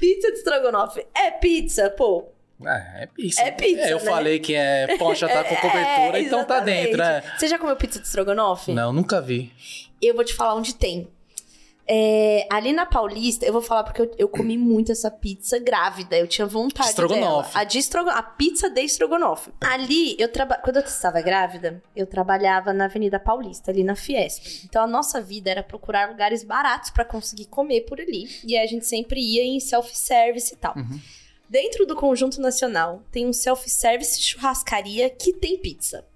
pizza 0.00 0.32
de 0.32 0.38
estrogonofe 0.38 1.06
é 1.14 1.30
pizza, 1.30 1.90
pô. 1.90 2.26
É, 2.64 3.02
é 3.02 3.06
pizza. 3.06 3.42
É 3.42 3.50
pizza, 3.50 3.80
É, 3.82 3.92
eu 3.92 3.98
né? 3.98 4.04
falei 4.04 4.38
que 4.38 4.54
é 4.54 4.96
pão 4.96 5.10
achatado 5.10 5.48
com 5.50 5.56
cobertura, 5.56 6.20
então 6.20 6.44
tá 6.44 6.60
dentro, 6.60 7.02
é. 7.02 7.22
Você 7.38 7.48
já 7.48 7.58
comeu 7.58 7.76
pizza 7.76 7.98
de 8.00 8.06
estrogonofe? 8.06 8.72
Não, 8.72 8.92
nunca 8.92 9.20
vi. 9.20 9.52
Eu 10.00 10.14
vou 10.14 10.24
te 10.24 10.34
falar 10.34 10.54
onde 10.54 10.74
tem. 10.74 11.08
É, 11.94 12.46
ali 12.50 12.72
na 12.72 12.86
Paulista, 12.86 13.44
eu 13.44 13.52
vou 13.52 13.60
falar 13.60 13.82
porque 13.82 14.00
eu, 14.00 14.14
eu 14.16 14.28
comi 14.28 14.56
muito 14.56 14.92
essa 14.92 15.10
pizza 15.10 15.58
grávida. 15.58 16.16
Eu 16.16 16.28
tinha 16.28 16.46
vontade 16.46 16.90
Estrogonofe. 16.90 17.50
dela. 17.52 17.60
A, 17.60 17.64
de 17.64 17.78
estrogo- 17.78 18.08
a 18.10 18.22
pizza 18.22 18.70
de 18.70 18.80
estrogonofe. 18.82 19.50
Ali, 19.60 20.14
eu 20.18 20.28
traba... 20.28 20.54
quando 20.56 20.76
eu 20.76 20.82
estava 20.84 21.20
grávida, 21.20 21.82
eu 21.94 22.06
trabalhava 22.06 22.72
na 22.72 22.84
Avenida 22.84 23.18
Paulista, 23.18 23.72
ali 23.72 23.82
na 23.82 23.96
Fiesp. 23.96 24.64
Então 24.64 24.82
a 24.84 24.86
nossa 24.86 25.20
vida 25.20 25.50
era 25.50 25.62
procurar 25.62 26.08
lugares 26.08 26.44
baratos 26.44 26.90
pra 26.90 27.04
conseguir 27.04 27.46
comer 27.46 27.80
por 27.82 28.00
ali. 28.00 28.28
E 28.44 28.56
a 28.56 28.64
gente 28.66 28.86
sempre 28.86 29.20
ia 29.20 29.42
em 29.42 29.58
self-service 29.58 30.54
e 30.54 30.56
tal. 30.56 30.74
Uhum. 30.76 31.00
Dentro 31.52 31.84
do 31.84 31.94
Conjunto 31.94 32.40
Nacional, 32.40 33.02
tem 33.12 33.26
um 33.26 33.32
self-service 33.34 34.22
churrascaria 34.22 35.10
que 35.10 35.34
tem 35.34 35.58
pizza. 35.58 36.08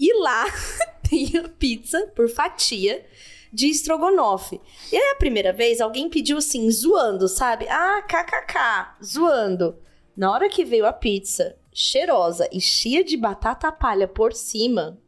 E 0.00 0.10
lá 0.18 0.46
tem 1.06 1.36
a 1.36 1.46
pizza 1.50 2.10
por 2.16 2.30
fatia 2.30 3.04
de 3.52 3.66
estrogonofe. 3.66 4.58
E 4.90 4.96
aí, 4.96 5.10
a 5.10 5.16
primeira 5.16 5.52
vez, 5.52 5.82
alguém 5.82 6.08
pediu 6.08 6.38
assim, 6.38 6.70
zoando, 6.70 7.28
sabe? 7.28 7.68
Ah, 7.68 8.00
kkk, 8.08 9.04
zoando. 9.04 9.76
Na 10.16 10.32
hora 10.32 10.48
que 10.48 10.64
veio 10.64 10.86
a 10.86 10.94
pizza, 10.94 11.58
cheirosa 11.70 12.48
e 12.50 12.58
cheia 12.58 13.04
de 13.04 13.18
batata 13.18 13.70
palha 13.70 14.08
por 14.08 14.32
cima, 14.32 14.98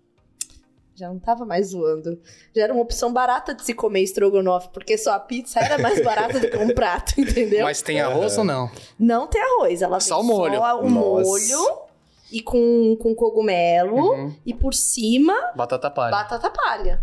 já 0.96 1.08
não 1.08 1.18
tava 1.18 1.44
mais 1.44 1.68
zoando. 1.68 2.18
Já 2.54 2.64
era 2.64 2.72
uma 2.72 2.82
opção 2.82 3.12
barata 3.12 3.54
de 3.54 3.62
se 3.64 3.74
comer 3.74 4.00
estrogonofe, 4.00 4.70
porque 4.72 4.96
só 4.96 5.12
a 5.12 5.20
pizza 5.20 5.60
era 5.60 5.76
mais 5.78 6.02
barata 6.02 6.40
do 6.40 6.48
que 6.48 6.56
um 6.56 6.68
prato, 6.74 7.14
entendeu? 7.20 7.64
Mas 7.64 7.82
tem 7.82 8.00
arroz 8.00 8.36
ou 8.38 8.44
não? 8.44 8.70
Não 8.98 9.26
tem 9.26 9.40
arroz, 9.42 9.82
ela 9.82 10.00
Só 10.00 10.20
o 10.20 10.24
molho. 10.24 10.56
Só 10.58 10.80
o 10.80 10.88
Nossa. 10.88 11.24
molho 11.28 11.78
e 12.32 12.40
com, 12.40 12.96
com 13.00 13.14
cogumelo 13.14 13.96
Uhum. 13.96 14.34
e 14.44 14.52
por 14.54 14.74
cima 14.74 15.34
Batata 15.54 15.90
palha. 15.90 16.10
batata 16.10 16.50
palha. 16.50 17.02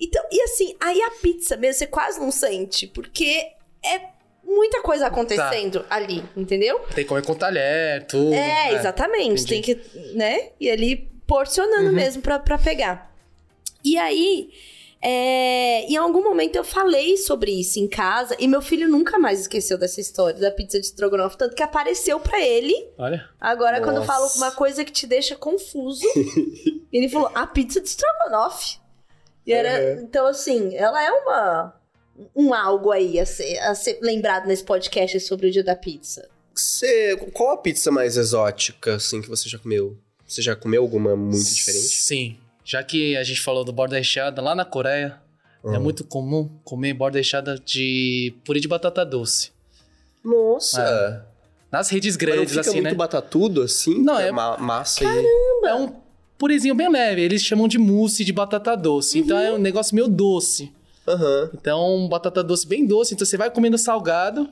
Então, 0.00 0.22
e 0.30 0.42
assim, 0.42 0.76
aí 0.80 1.00
a 1.02 1.10
pizza 1.22 1.56
mesmo 1.56 1.78
você 1.78 1.86
quase 1.86 2.20
não 2.20 2.30
sente, 2.30 2.86
porque 2.86 3.46
é 3.84 4.00
muita 4.44 4.80
coisa 4.82 5.06
acontecendo 5.06 5.84
ali, 5.90 6.24
entendeu? 6.36 6.78
Tem 6.94 7.04
que 7.04 7.04
comer 7.04 7.24
com 7.24 7.34
talher, 7.34 8.06
tudo. 8.06 8.32
É, 8.34 8.72
exatamente. 8.74 9.42
entendi. 9.42 9.46
Tem 9.46 9.62
que, 9.62 10.14
né? 10.16 10.50
E 10.60 10.70
ali 10.70 11.10
porcionando 11.26 11.88
Uhum. 11.88 11.92
mesmo 11.94 12.22
pra, 12.22 12.38
pra 12.38 12.56
pegar. 12.58 13.07
E 13.84 13.96
aí, 13.96 14.50
é, 15.00 15.82
em 15.84 15.96
algum 15.96 16.22
momento 16.22 16.56
eu 16.56 16.64
falei 16.64 17.16
sobre 17.16 17.52
isso 17.52 17.78
em 17.78 17.86
casa 17.86 18.36
e 18.38 18.48
meu 18.48 18.60
filho 18.60 18.88
nunca 18.88 19.18
mais 19.18 19.40
esqueceu 19.40 19.78
dessa 19.78 20.00
história 20.00 20.40
da 20.40 20.50
pizza 20.50 20.80
de 20.80 20.86
estrogonofe, 20.86 21.38
tanto 21.38 21.54
que 21.54 21.62
apareceu 21.62 22.18
pra 22.18 22.40
ele. 22.40 22.74
Olha. 22.98 23.28
Agora, 23.40 23.80
quando 23.80 23.96
eu 23.96 24.04
Nossa. 24.04 24.12
falo 24.12 24.28
uma 24.36 24.50
coisa 24.50 24.84
que 24.84 24.90
te 24.90 25.06
deixa 25.06 25.36
confuso, 25.36 26.04
ele 26.92 27.08
falou: 27.08 27.30
a 27.34 27.46
pizza 27.46 27.80
de 27.80 27.88
estrogonofe. 27.88 28.78
E 29.46 29.52
era, 29.52 29.96
Uhum. 29.96 30.02
Então, 30.02 30.26
assim, 30.26 30.74
ela 30.74 31.02
é 31.02 31.10
uma. 31.10 31.74
Um 32.34 32.52
algo 32.52 32.90
aí 32.90 33.18
a 33.20 33.24
ser, 33.24 33.58
a 33.60 33.76
ser 33.76 34.00
lembrado 34.02 34.46
nesse 34.46 34.64
podcast 34.64 35.20
sobre 35.20 35.46
o 35.46 35.50
dia 35.52 35.62
da 35.62 35.76
pizza. 35.76 36.28
Você, 36.52 37.16
qual 37.32 37.52
a 37.52 37.56
pizza 37.56 37.92
mais 37.92 38.16
exótica, 38.16 38.96
assim, 38.96 39.22
que 39.22 39.28
você 39.28 39.48
já 39.48 39.56
comeu? 39.56 39.96
Você 40.26 40.42
já 40.42 40.56
comeu 40.56 40.82
alguma 40.82 41.14
muito 41.14 41.48
diferente? 41.48 41.86
Sim. 41.86 42.36
Já 42.70 42.82
que 42.82 43.16
a 43.16 43.24
gente 43.24 43.40
falou 43.40 43.64
do 43.64 43.72
borda 43.72 43.96
recheada, 43.96 44.42
lá 44.42 44.54
na 44.54 44.62
Coreia 44.62 45.16
é 45.64 45.68
Hum. 45.78 45.80
muito 45.80 46.04
comum 46.04 46.50
comer 46.62 46.92
borda 46.92 47.16
recheada 47.16 47.58
de 47.58 48.34
purê 48.44 48.60
de 48.60 48.68
batata 48.68 49.06
doce. 49.06 49.52
Nossa! 50.22 51.26
Nas 51.72 51.88
redes 51.88 52.14
Mas 52.16 52.22
não 52.28 52.34
grandes, 52.34 52.50
fica 52.50 52.60
assim, 52.60 52.72
muito 52.80 52.84
né? 52.90 52.94
batatudo, 52.94 53.62
assim? 53.62 53.98
Não, 54.02 54.16
que 54.16 54.22
é- 54.22 54.30
ma- 54.32 54.58
massa 54.58 55.02
e... 55.02 55.66
É 55.66 55.74
um 55.74 55.94
purezinho 56.36 56.74
bem 56.74 56.90
leve. 56.90 57.22
Eles 57.22 57.40
chamam 57.42 57.66
de 57.68 57.78
mousse 57.78 58.22
de 58.22 58.32
batata 58.34 58.76
doce. 58.76 59.18
Então 59.18 59.36
Uhum. 59.36 59.42
é 59.42 59.52
um 59.52 59.58
negócio 59.58 59.94
meio 59.94 60.06
doce. 60.08 60.70
Aham. 61.06 61.50
Então, 61.54 62.06
batata 62.08 62.42
doce 62.44 62.66
bem 62.66 62.86
doce. 62.86 63.14
Então 63.14 63.26
você 63.26 63.36
vai 63.38 63.50
comendo 63.50 63.78
salgado 63.78 64.48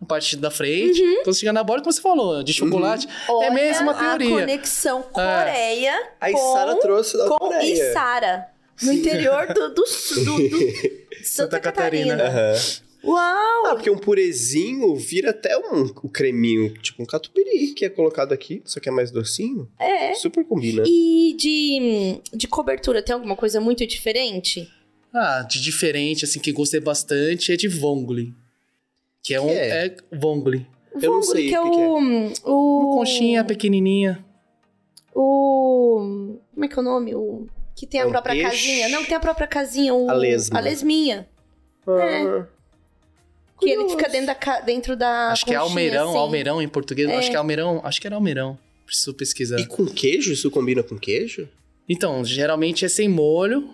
na 0.00 0.06
parte 0.06 0.36
da 0.36 0.50
frente. 0.50 1.02
Uhum. 1.02 1.32
Chegar 1.32 1.52
na 1.52 1.62
borda, 1.64 1.82
como 1.82 1.92
você 1.92 2.00
falou, 2.00 2.42
de 2.42 2.52
chocolate. 2.52 3.06
é 3.42 3.50
mesmo 3.50 3.82
uma 3.84 3.92
a 3.92 4.16
teoria. 4.16 4.40
conexão 4.40 5.02
Coreia 5.02 6.10
A 6.20 6.30
com, 6.32 6.52
Sara 6.52 6.74
trouxe 6.76 7.16
da 7.16 7.28
com 7.28 7.36
Coreia. 7.38 7.72
Içara, 7.90 8.46
no 8.82 8.92
interior 8.92 9.46
do, 9.52 9.74
do, 9.74 9.86
sul- 9.86 10.24
do, 10.24 10.48
do 10.48 10.58
Santa, 11.22 11.24
Santa 11.24 11.60
Catarina. 11.60 12.16
Catarina. 12.16 12.52
Aham. 12.52 12.86
Uau! 13.04 13.66
Ah, 13.66 13.74
porque 13.76 13.88
um 13.88 13.96
purezinho 13.98 14.96
vira 14.96 15.30
até 15.30 15.56
um, 15.56 15.82
um 15.84 16.08
creminho, 16.08 16.74
tipo 16.78 17.00
um 17.00 17.06
catupiry 17.06 17.68
que 17.72 17.84
é 17.84 17.88
colocado 17.88 18.32
aqui, 18.32 18.60
só 18.64 18.80
que 18.80 18.88
é 18.88 18.92
mais 18.92 19.12
docinho. 19.12 19.70
É. 19.78 20.12
Super 20.14 20.44
combina. 20.44 20.82
E 20.84 21.36
de, 21.38 22.20
de 22.36 22.48
cobertura, 22.48 23.00
tem 23.00 23.14
alguma 23.14 23.36
coisa 23.36 23.60
muito 23.60 23.86
diferente? 23.86 24.68
Ah, 25.14 25.46
de 25.48 25.62
diferente, 25.62 26.24
assim, 26.24 26.40
que 26.40 26.50
gostei 26.50 26.80
bastante 26.80 27.52
é 27.52 27.56
de 27.56 27.68
vongli. 27.68 28.34
Que 29.26 29.34
é 29.34 29.40
um. 29.40 29.46
Que 29.46 29.52
é? 29.52 29.86
É 29.86 29.96
vongli. 30.12 30.66
Eu 30.94 31.00
não 31.10 31.20
Vongole, 31.20 31.26
sei 31.26 31.48
que 31.48 31.54
é 31.54 31.60
o 31.60 31.64
que 31.64 31.70
que 31.76 31.82
é. 31.82 31.88
o. 31.88 32.80
Uma 32.80 32.96
conchinha 32.96 33.44
pequenininha. 33.44 34.24
O. 35.14 36.38
Como 36.54 36.64
é 36.64 36.68
que 36.68 36.74
é 36.78 36.80
o 36.80 36.84
nome? 36.84 37.14
O. 37.14 37.46
Que 37.74 37.86
tem 37.86 38.00
a 38.00 38.04
É 38.04 38.08
própria 38.08 38.34
peixe? 38.34 38.50
casinha. 38.50 38.88
Não, 38.88 39.02
que 39.02 39.08
tem 39.08 39.16
a 39.16 39.20
própria 39.20 39.46
casinha. 39.46 39.94
O, 39.94 40.08
A 40.08 40.14
lesma. 40.14 40.58
A 40.58 40.62
lesminha. 40.62 41.28
Ah, 41.86 42.46
Que 43.60 43.70
ele 43.70 43.88
fica 43.90 44.08
dentro 44.08 44.26
da, 44.26 44.34
ca- 44.34 44.60
dentro 44.60 44.96
da 44.96 45.30
acho 45.32 45.44
que 45.44 45.52
é 45.52 45.56
almeirão, 45.56 46.10
assim. 46.10 46.18
almeirão 46.18 46.62
em 46.62 46.68
português. 46.68 47.08
É. 47.08 47.16
Acho 47.16 47.30
que 47.30 47.36
é 47.36 47.38
almeirão. 47.38 47.80
Acho 47.84 48.00
que 48.00 48.06
era 48.06 48.16
almeirão. 48.16 48.58
Preciso 48.86 49.12
pesquisar. 49.14 49.58
E 49.58 49.66
com 49.66 49.84
queijo? 49.86 50.32
Isso 50.32 50.50
combina 50.50 50.82
com 50.82 50.96
queijo? 50.98 51.48
Então, 51.88 52.24
geralmente 52.24 52.84
é 52.84 52.88
sem 52.88 53.08
molho, 53.08 53.68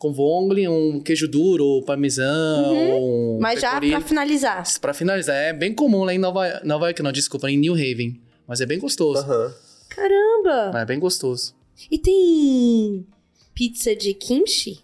com 0.00 0.14
vongli, 0.14 0.66
um 0.66 0.98
queijo 0.98 1.28
duro, 1.28 1.62
ou 1.62 1.82
parmesão, 1.84 2.74
ou 2.74 2.74
um 2.74 3.34
Uhum. 3.34 3.38
Mas 3.38 3.60
já 3.60 3.72
pecorino. 3.72 3.98
pra 3.98 4.08
finalizar. 4.08 4.80
Pra 4.80 4.94
finalizar, 4.94 5.36
é 5.36 5.52
bem 5.52 5.74
comum 5.74 6.04
lá 6.04 6.14
em 6.14 6.18
Nova, 6.18 6.58
Nova 6.64 6.86
York, 6.86 7.02
não, 7.02 7.12
desculpa, 7.12 7.50
em 7.50 7.58
New 7.58 7.74
Haven. 7.74 8.18
Mas 8.48 8.62
é 8.62 8.66
bem 8.66 8.78
gostoso. 8.78 9.20
Aham. 9.22 9.54
Caramba! 9.90 10.78
É 10.80 10.84
bem 10.86 10.98
gostoso. 10.98 11.54
E 11.90 11.98
tem 11.98 13.06
pizza 13.54 13.94
de 13.94 14.14
kimchi? 14.14 14.80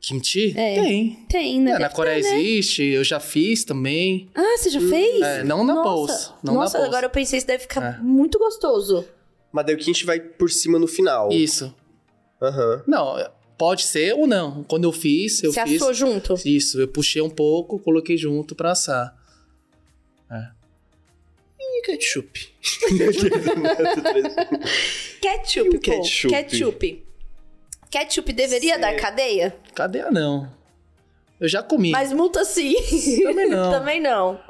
Kimchi? 0.00 0.52
É. 0.56 0.74
Tem. 0.74 1.18
Tem, 1.28 1.60
né? 1.60 1.72
É, 1.72 1.78
na 1.78 1.88
Coreia 1.88 2.20
ter, 2.20 2.28
né? 2.30 2.40
existe, 2.40 2.82
eu 2.82 3.04
já 3.04 3.20
fiz 3.20 3.64
também. 3.64 4.28
Ah, 4.34 4.56
você 4.58 4.70
já 4.70 4.80
fez? 4.80 5.20
É, 5.22 5.44
não 5.44 5.64
na 5.64 5.74
Nossa. 5.74 5.88
bolsa, 5.90 6.34
não 6.42 6.54
na 6.54 6.60
Nossa, 6.62 6.78
bolsa. 6.78 6.88
agora 6.90 7.06
eu 7.06 7.10
pensei, 7.10 7.38
isso 7.38 7.46
deve 7.46 7.62
ficar 7.62 7.98
É. 7.98 8.02
muito 8.02 8.38
gostoso. 8.40 9.04
Mas 9.52 9.66
daí 9.66 9.74
o 9.76 9.78
quente 9.78 10.04
vai 10.04 10.18
por 10.18 10.50
cima 10.50 10.78
no 10.80 10.88
final. 10.88 11.30
Isso. 11.30 11.72
Aham. 12.42 12.82
Não, 12.88 13.16
pode 13.58 13.84
ser 13.84 14.14
ou 14.14 14.26
não. 14.26 14.62
Quando 14.64 14.84
eu 14.84 14.92
fiz, 14.92 15.42
eu 15.42 15.52
você 15.52 15.62
fiz. 15.64 15.80
assou 15.82 15.94
junto? 15.94 16.34
Isso, 16.44 16.80
eu 16.80 16.88
puxei 16.88 17.22
um 17.22 17.30
pouco, 17.30 17.78
coloquei 17.78 18.16
junto 18.16 18.54
pra 18.54 18.72
assar. 18.72 19.14
E 21.58 21.82
ketchup? 21.82 22.48
Ketchup, 25.20 25.68
E 25.68 25.72
pô. 25.72 25.78
ketchup? 25.78 26.34
Ketchup. 26.34 27.02
Ketchup 27.90 28.32
deveria 28.32 28.74
Cê- 28.74 28.80
dar 28.80 28.96
cadeia? 28.96 29.56
Cadeia 29.74 30.10
não. 30.10 30.50
Eu 31.40 31.48
já 31.48 31.62
comi. 31.62 31.90
Mas 31.90 32.12
multa 32.12 32.44
sim. 32.44 32.74
Também 33.22 33.48
não. 33.48 33.70
Também 33.70 34.00
não. 34.00 34.40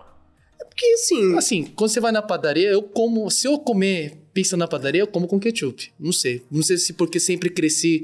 Porque 0.68 0.86
assim, 0.94 1.36
Assim, 1.36 1.64
quando 1.64 1.90
você 1.90 2.00
vai 2.00 2.12
na 2.12 2.22
padaria, 2.22 2.68
eu 2.70 2.82
como. 2.82 3.30
Se 3.30 3.46
eu 3.46 3.58
comer 3.58 4.16
pizza 4.32 4.56
na 4.56 4.68
padaria, 4.68 5.02
eu 5.02 5.06
como 5.06 5.26
com 5.26 5.38
ketchup. 5.40 5.92
Não 5.98 6.12
sei. 6.12 6.42
Não 6.50 6.62
sei 6.62 6.76
se 6.78 6.92
porque 6.92 7.18
sempre 7.20 7.50
cresci 7.50 8.02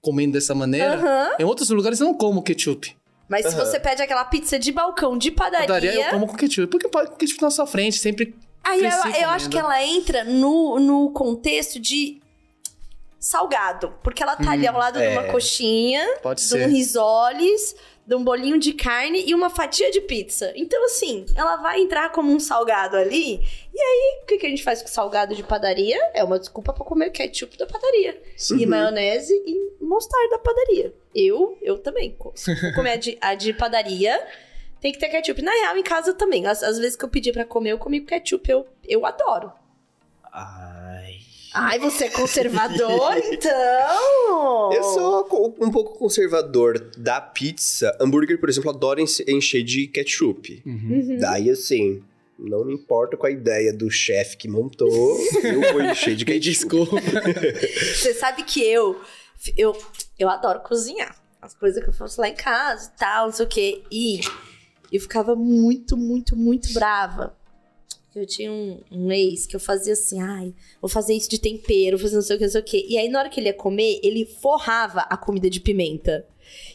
comendo 0.00 0.32
dessa 0.32 0.54
maneira. 0.54 0.94
Aham. 0.94 1.30
Em 1.38 1.44
outros 1.44 1.68
lugares 1.70 2.00
eu 2.00 2.06
não 2.06 2.14
como 2.14 2.42
ketchup. 2.42 2.96
Mas 3.28 3.46
se 3.46 3.54
Aham. 3.54 3.64
você 3.64 3.78
pede 3.78 4.02
aquela 4.02 4.24
pizza 4.24 4.58
de 4.58 4.72
balcão 4.72 5.16
de 5.16 5.30
padaria, 5.30 5.66
Padaria 5.66 6.06
eu 6.06 6.10
como 6.10 6.26
com 6.26 6.36
ketchup. 6.36 6.66
Porque 6.66 6.88
pode 6.88 7.10
ketchup 7.16 7.42
na 7.42 7.50
sua 7.50 7.66
frente, 7.66 7.98
sempre. 7.98 8.34
aí 8.64 8.84
eu, 8.84 8.90
cresci 9.02 9.22
eu 9.22 9.28
acho 9.30 9.48
que 9.48 9.58
ela 9.58 9.82
entra 9.84 10.24
no, 10.24 10.80
no 10.80 11.10
contexto 11.12 11.78
de 11.78 12.20
salgado. 13.20 13.94
Porque 14.02 14.22
ela 14.22 14.34
tá 14.34 14.50
ali 14.52 14.66
ao 14.66 14.76
lado 14.76 14.98
de 14.98 15.06
uma 15.06 15.22
é. 15.26 15.30
coxinha, 15.30 16.04
Pode 16.22 16.40
de 16.40 16.46
um 16.46 16.58
ser. 16.58 16.66
risoles, 16.68 17.76
de 18.10 18.16
um 18.16 18.24
bolinho 18.24 18.58
de 18.58 18.72
carne 18.72 19.22
e 19.24 19.32
uma 19.32 19.48
fatia 19.48 19.88
de 19.88 20.00
pizza. 20.00 20.52
Então, 20.56 20.84
assim, 20.84 21.24
ela 21.36 21.54
vai 21.58 21.80
entrar 21.80 22.10
como 22.10 22.32
um 22.32 22.40
salgado 22.40 22.96
ali. 22.96 23.40
E 23.72 23.80
aí, 23.80 24.20
o 24.20 24.26
que, 24.26 24.36
que 24.36 24.46
a 24.46 24.50
gente 24.50 24.64
faz 24.64 24.82
com 24.82 24.88
salgado 24.88 25.32
de 25.32 25.44
padaria? 25.44 25.96
É 26.12 26.24
uma 26.24 26.36
desculpa 26.36 26.72
pra 26.72 26.84
comer 26.84 27.10
ketchup 27.10 27.56
da 27.56 27.68
padaria. 27.68 28.20
E 28.58 28.66
maionese 28.66 29.32
e 29.46 29.76
mostarda 29.80 30.30
da 30.30 30.38
padaria. 30.40 30.92
Eu, 31.14 31.56
eu 31.62 31.78
também. 31.78 32.16
Se 32.34 32.52
for 32.58 32.74
comer 32.74 32.90
a 32.90 32.96
de, 32.96 33.18
a 33.20 33.34
de 33.36 33.52
padaria, 33.52 34.20
tem 34.80 34.90
que 34.90 34.98
ter 34.98 35.08
ketchup. 35.08 35.40
Na 35.40 35.52
real, 35.52 35.76
em 35.76 35.82
casa 35.84 36.12
também. 36.12 36.48
Às, 36.48 36.64
às 36.64 36.78
vezes 36.78 36.96
que 36.96 37.04
eu 37.04 37.08
pedi 37.08 37.30
pra 37.30 37.44
comer, 37.44 37.70
eu 37.70 37.78
comi 37.78 38.00
com 38.00 38.06
ketchup. 38.06 38.50
Eu, 38.50 38.66
eu 38.88 39.06
adoro. 39.06 39.52
Ai. 40.32 40.79
Ai, 41.52 41.78
você 41.78 42.04
é 42.04 42.10
conservador, 42.10 43.16
então? 43.32 44.72
Eu 44.72 44.82
sou 44.84 45.26
um 45.60 45.70
pouco 45.70 45.98
conservador 45.98 46.78
da 46.96 47.20
pizza. 47.20 47.96
Hambúrguer, 48.00 48.38
por 48.38 48.48
exemplo, 48.48 48.70
adoro 48.70 49.00
enche- 49.00 49.24
encher 49.28 49.62
de 49.62 49.86
ketchup. 49.88 50.62
Uhum. 50.64 51.18
Daí, 51.20 51.50
assim, 51.50 52.02
não 52.38 52.64
me 52.64 52.72
importa 52.74 53.16
com 53.16 53.26
a 53.26 53.30
ideia 53.30 53.72
do 53.72 53.90
chefe 53.90 54.36
que 54.36 54.48
montou, 54.48 55.18
eu 55.42 55.72
vou 55.72 55.82
encher 55.82 56.14
de 56.14 56.24
ketchup. 56.26 56.40
desculpa. 56.40 56.96
Você 57.94 58.14
sabe 58.14 58.44
que 58.44 58.62
eu, 58.64 59.00
eu, 59.56 59.76
eu 60.18 60.28
adoro 60.28 60.60
cozinhar. 60.60 61.16
As 61.42 61.54
coisas 61.54 61.82
que 61.82 61.88
eu 61.88 61.94
faço 61.94 62.20
lá 62.20 62.28
em 62.28 62.34
casa 62.34 62.92
e 62.94 62.98
tal, 62.98 63.26
não 63.26 63.32
sei 63.32 63.46
o 63.46 63.48
quê. 63.48 63.82
E 63.90 64.20
eu 64.92 65.00
ficava 65.00 65.34
muito, 65.34 65.96
muito, 65.96 66.36
muito 66.36 66.72
brava. 66.74 67.34
Eu 68.14 68.26
tinha 68.26 68.50
um, 68.50 68.80
um 68.90 69.12
ex 69.12 69.46
que 69.46 69.54
eu 69.54 69.60
fazia 69.60 69.92
assim, 69.92 70.20
ai, 70.20 70.52
vou 70.80 70.88
fazer 70.88 71.14
isso 71.14 71.30
de 71.30 71.38
tempero, 71.38 71.96
vou 71.96 72.04
fazer 72.04 72.16
não 72.16 72.22
sei 72.22 72.36
o 72.36 72.38
que, 72.38 72.44
não 72.44 72.52
sei 72.52 72.60
o 72.60 72.64
que. 72.64 72.86
E 72.88 72.98
aí, 72.98 73.08
na 73.08 73.20
hora 73.20 73.28
que 73.28 73.38
ele 73.38 73.48
ia 73.48 73.54
comer, 73.54 74.00
ele 74.02 74.26
forrava 74.26 75.02
a 75.02 75.16
comida 75.16 75.48
de 75.48 75.60
pimenta. 75.60 76.26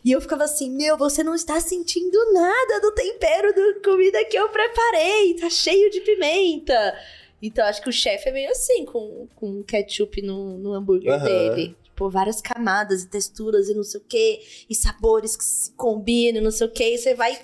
E 0.04 0.12
eu 0.12 0.22
ficava 0.22 0.46
assim, 0.46 0.70
meu, 0.70 0.98
você 0.98 1.24
não 1.24 1.36
está 1.36 1.60
sentindo 1.60 2.18
nada 2.32 2.80
do 2.80 2.94
tempero 2.94 3.54
da 3.54 3.82
comida 3.84 4.24
que 4.26 4.38
eu 4.38 4.48
preparei, 4.48 5.34
tá 5.34 5.50
cheio 5.50 5.92
de 5.92 6.00
pimenta. 6.02 6.98
Então, 7.42 7.66
acho 7.66 7.82
que 7.82 7.90
o 7.90 7.94
chefe 7.94 8.30
é 8.30 8.32
meio 8.32 8.52
assim, 8.52 8.86
com, 8.86 9.28
com 9.36 9.64
ketchup 9.64 10.22
no, 10.22 10.58
no 10.58 10.74
hambúrguer 10.74 11.14
Aham. 11.14 11.26
dele. 11.26 11.76
Tipo, 11.84 12.10
várias 12.10 12.42
camadas 12.42 13.04
e 13.04 13.08
texturas 13.08 13.70
e 13.70 13.74
não 13.74 13.84
sei 13.84 14.02
o 14.02 14.04
que, 14.04 14.42
e 14.70 14.76
sabores 14.76 15.38
que 15.38 15.44
se 15.44 15.72
combinam, 15.72 16.42
não 16.42 16.52
sei 16.52 16.68
o 16.68 16.70
que, 16.70 16.84
e 16.84 16.98
você 16.98 17.14
vai, 17.14 17.40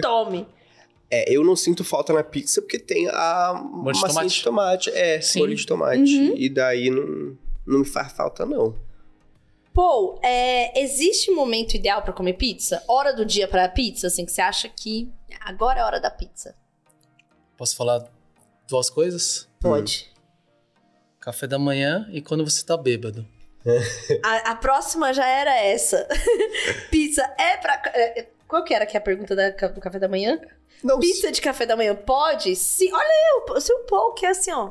tome. 0.00 0.46
É, 1.10 1.32
eu 1.32 1.42
não 1.44 1.56
sinto 1.56 1.82
falta 1.82 2.12
na 2.12 2.22
pizza 2.22 2.62
porque 2.62 2.78
tem 2.78 3.08
a 3.08 3.54
Molho 3.54 3.94
de 3.94 4.00
tomate. 4.00 4.28
de 4.28 4.42
tomate. 4.44 4.90
É, 4.90 5.20
Sim. 5.20 5.40
molho 5.40 5.54
de 5.56 5.66
tomate. 5.66 6.34
E 6.36 6.48
daí 6.48 6.88
não, 6.88 7.36
não 7.66 7.78
me 7.80 7.84
faz 7.84 8.12
falta, 8.12 8.46
não. 8.46 8.76
Pô, 9.74 10.18
é, 10.22 10.80
existe 10.80 11.30
um 11.30 11.34
momento 11.34 11.74
ideal 11.74 12.02
pra 12.02 12.12
comer 12.12 12.34
pizza? 12.34 12.82
Hora 12.88 13.12
do 13.12 13.24
dia 13.24 13.46
pra 13.48 13.68
pizza, 13.68 14.06
assim, 14.08 14.24
que 14.24 14.32
você 14.32 14.40
acha 14.40 14.68
que 14.68 15.12
agora 15.40 15.80
é 15.80 15.82
a 15.82 15.86
hora 15.86 16.00
da 16.00 16.10
pizza? 16.10 16.54
Posso 17.56 17.76
falar 17.76 18.04
duas 18.68 18.88
coisas? 18.88 19.48
Pode. 19.60 20.10
Café 21.20 21.46
da 21.46 21.58
manhã 21.58 22.08
e 22.12 22.20
quando 22.22 22.48
você 22.48 22.64
tá 22.64 22.76
bêbado. 22.76 23.26
A, 24.24 24.52
a 24.52 24.54
próxima 24.56 25.12
já 25.12 25.26
era 25.26 25.54
essa. 25.54 26.08
pizza 26.90 27.22
é 27.38 27.56
pra. 27.58 27.82
Qual 28.50 28.62
que 28.64 28.74
era 28.74 28.84
que 28.84 28.96
é 28.96 28.98
a 28.98 29.02
pergunta 29.02 29.34
da- 29.36 29.50
do 29.68 29.80
café 29.80 29.98
da 29.98 30.08
manhã? 30.08 30.38
Não, 30.82 30.98
Pizza 30.98 31.30
de 31.30 31.40
café 31.40 31.64
da 31.64 31.76
manhã 31.76 31.94
pode? 31.94 32.56
Sim. 32.56 32.92
Olha 32.92 33.04
aí, 33.06 33.56
o 33.56 33.60
seu 33.60 33.78
Paul, 33.84 34.12
que 34.12 34.26
é 34.26 34.30
assim, 34.30 34.50
ó. 34.52 34.70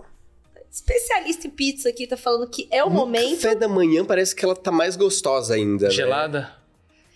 Especialista 0.72 1.48
em 1.48 1.50
pizza 1.50 1.90
aqui, 1.90 2.06
tá 2.06 2.16
falando 2.18 2.48
que 2.50 2.68
é 2.72 2.84
o 2.84 2.90
no 2.90 2.96
momento. 2.96 3.36
café 3.42 3.56
da 3.56 3.68
manhã 3.68 4.06
parece 4.06 4.36
que 4.36 4.46
ela 4.46 4.56
tá 4.56 4.72
mais 4.72 4.96
gostosa 4.96 5.56
ainda, 5.56 5.86
né? 5.88 5.92
Gelada? 5.92 6.54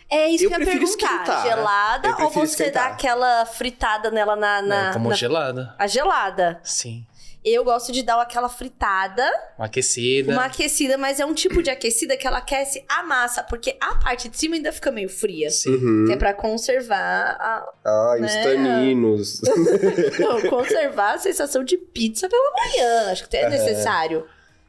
É 0.09 0.27
isso 0.29 0.45
Eu 0.45 0.49
que 0.49 0.55
eu 0.55 0.59
ia 0.59 0.65
prefiro 0.65 0.85
perguntar. 0.85 1.13
esquentar. 1.23 1.43
Gelada 1.43 2.07
Eu 2.09 2.25
ou 2.25 2.29
você 2.31 2.63
esquentar. 2.63 2.89
dá 2.89 2.93
aquela 2.93 3.45
fritada 3.45 4.09
nela 4.11 4.35
na. 4.35 4.61
na, 4.61 4.85
Não, 4.87 4.93
como 4.93 5.09
na- 5.09 5.15
gelada. 5.15 5.75
A 5.77 5.85
gelada. 5.87 6.59
Sim. 6.63 7.05
Eu 7.45 7.63
gosto 7.65 7.91
de 7.91 8.03
dar 8.03 8.21
aquela 8.21 8.47
fritada, 8.47 9.23
Uma 9.57 9.65
aquecida. 9.65 10.31
uma 10.31 10.45
aquecida, 10.45 10.97
mas 10.97 11.19
é 11.19 11.25
um 11.25 11.33
tipo 11.33 11.61
de 11.61 11.69
aquecida 11.69 12.15
que 12.15 12.25
ela 12.25 12.37
aquece 12.37 12.83
a 12.87 13.03
massa, 13.03 13.43
porque 13.43 13.75
a 13.81 13.95
parte 13.95 14.29
de 14.29 14.37
cima 14.37 14.55
ainda 14.55 14.71
fica 14.71 14.91
meio 14.91 15.09
fria. 15.09 15.49
Sim. 15.49 15.71
Uhum. 15.75 16.05
Que 16.07 16.13
é 16.13 16.15
pra 16.15 16.33
conservar 16.33 17.37
a. 17.85 18.15
Os 18.15 18.21
Né? 18.21 18.43
taninos. 18.43 19.41
Não, 20.19 20.41
conservar 20.49 21.15
a 21.15 21.17
sensação 21.17 21.63
de 21.63 21.77
pizza 21.77 22.29
pela 22.29 22.51
manhã. 22.51 23.11
Acho 23.11 23.27
que 23.27 23.35
é 23.35 23.49
necessário, 23.49 24.25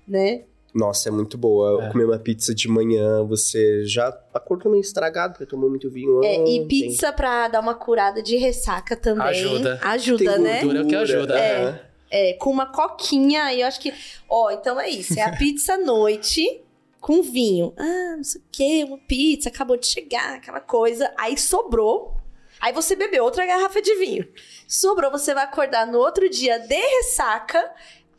né? 0.07 0.43
Nossa, 0.75 1.09
é 1.09 1.13
muito 1.13 1.39
boa. 1.39 1.85
É. 1.85 1.93
Comer 1.93 2.05
uma 2.05 2.19
pizza 2.19 2.53
de 2.53 2.67
manhã, 2.67 3.23
você 3.23 3.85
já 3.87 4.09
acordou 4.35 4.73
meio 4.73 4.81
estragado, 4.83 5.35
porque 5.35 5.47
tomou 5.47 5.71
muito 5.71 5.89
vinho. 5.89 6.25
É, 6.25 6.35
Ah, 6.39 6.45
e 6.49 6.67
pizza 6.67 7.13
pra 7.13 7.47
dar 7.47 7.61
uma 7.61 7.75
curada 7.77 8.21
de 8.21 8.37
ressaca 8.37 8.97
também. 8.97 9.25
Ajuda. 9.29 9.79
Ajuda, 9.83 10.33
tem 10.33 10.43
né? 10.43 10.61
gordura. 10.63 10.79
é 10.81 10.83
o 10.83 10.87
que 10.89 10.97
ajuda. 10.97 11.35
aham. 11.35 11.41
É, 11.69 11.94
com 12.35 12.51
uma 12.51 12.67
coquinha, 12.67 13.53
e 13.53 13.61
eu 13.61 13.67
acho 13.67 13.81
que. 13.81 13.93
Ó, 14.29 14.51
então 14.51 14.81
é 14.81 14.89
isso. 14.89 15.19
É 15.19 15.23
a 15.23 15.37
pizza 15.37 15.75
à 15.75 15.79
noite 15.79 16.63
com 17.01 17.23
vinho. 17.23 17.75
Ah, 17.77 18.15
não 18.17 18.25
sei 18.25 18.41
o 18.41 18.45
quê, 18.51 18.85
uma 18.87 18.99
pizza, 18.99 19.51
acabou 19.51 19.77
de 19.77 19.87
chegar, 19.87 20.37
aquela 20.37 20.61
coisa. 20.61 21.13
Aí 21.19 21.37
sobrou. 21.37 22.17
Aí 22.61 22.73
você 22.73 22.97
bebeu 22.97 23.23
outra 23.23 23.45
garrafa 23.45 23.83
de 23.83 23.95
vinho. 23.97 24.27
Sobrou, 24.67 25.11
você 25.11 25.35
vai 25.35 25.45
acordar 25.45 25.87
no 25.87 25.99
outro 25.99 26.31
dia 26.31 26.59
de 26.59 26.75
ressaca. 26.75 27.71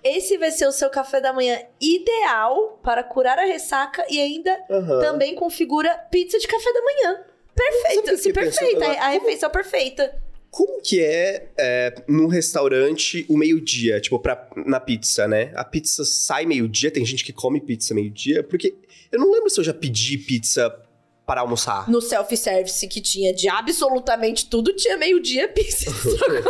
Esse 0.04 0.38
vai 0.38 0.52
ser 0.52 0.68
o 0.68 0.72
seu 0.72 0.88
café 0.92 1.20
da 1.20 1.34
manhã 1.34 1.60
ideal 1.82 2.80
para 2.84 3.04
curar 3.04 3.40
a 3.40 3.46
ressaca 3.46 4.06
e 4.08 4.20
ainda 4.22 4.56
Aham. 4.70 5.00
também 5.00 5.34
configura 5.34 5.98
pizza 6.12 6.38
de 6.38 6.48
café 6.48 6.72
da 6.72 6.82
manhã. 6.82 7.26
Perfeita, 7.56 8.18
se 8.18 8.32
perfeita. 8.32 8.86
A 8.86 9.08
refeição 9.10 9.50
perfeita. 9.50 10.22
Como 10.56 10.82
que 10.82 11.02
é, 11.02 11.50
é 11.58 11.94
num 12.08 12.28
restaurante 12.28 13.26
o 13.28 13.36
meio-dia, 13.36 14.00
tipo, 14.00 14.18
pra, 14.18 14.48
na 14.66 14.80
pizza, 14.80 15.28
né? 15.28 15.52
A 15.54 15.66
pizza 15.66 16.06
sai 16.06 16.46
meio-dia, 16.46 16.90
tem 16.90 17.06
gente 17.06 17.26
que 17.26 17.34
come 17.34 17.60
pizza 17.60 17.94
meio-dia, 17.94 18.42
porque 18.42 18.74
eu 19.12 19.20
não 19.20 19.34
lembro 19.34 19.50
se 19.50 19.60
eu 19.60 19.66
já 19.66 19.74
pedi 19.74 20.18
pizza 20.18 20.74
para 21.26 21.42
almoçar. 21.42 21.90
No 21.90 22.00
self-service 22.00 22.88
que 22.88 23.02
tinha 23.02 23.34
de 23.34 23.50
absolutamente 23.50 24.46
tudo, 24.46 24.74
tinha 24.74 24.96
meio-dia 24.96 25.50
pizza. 25.50 25.92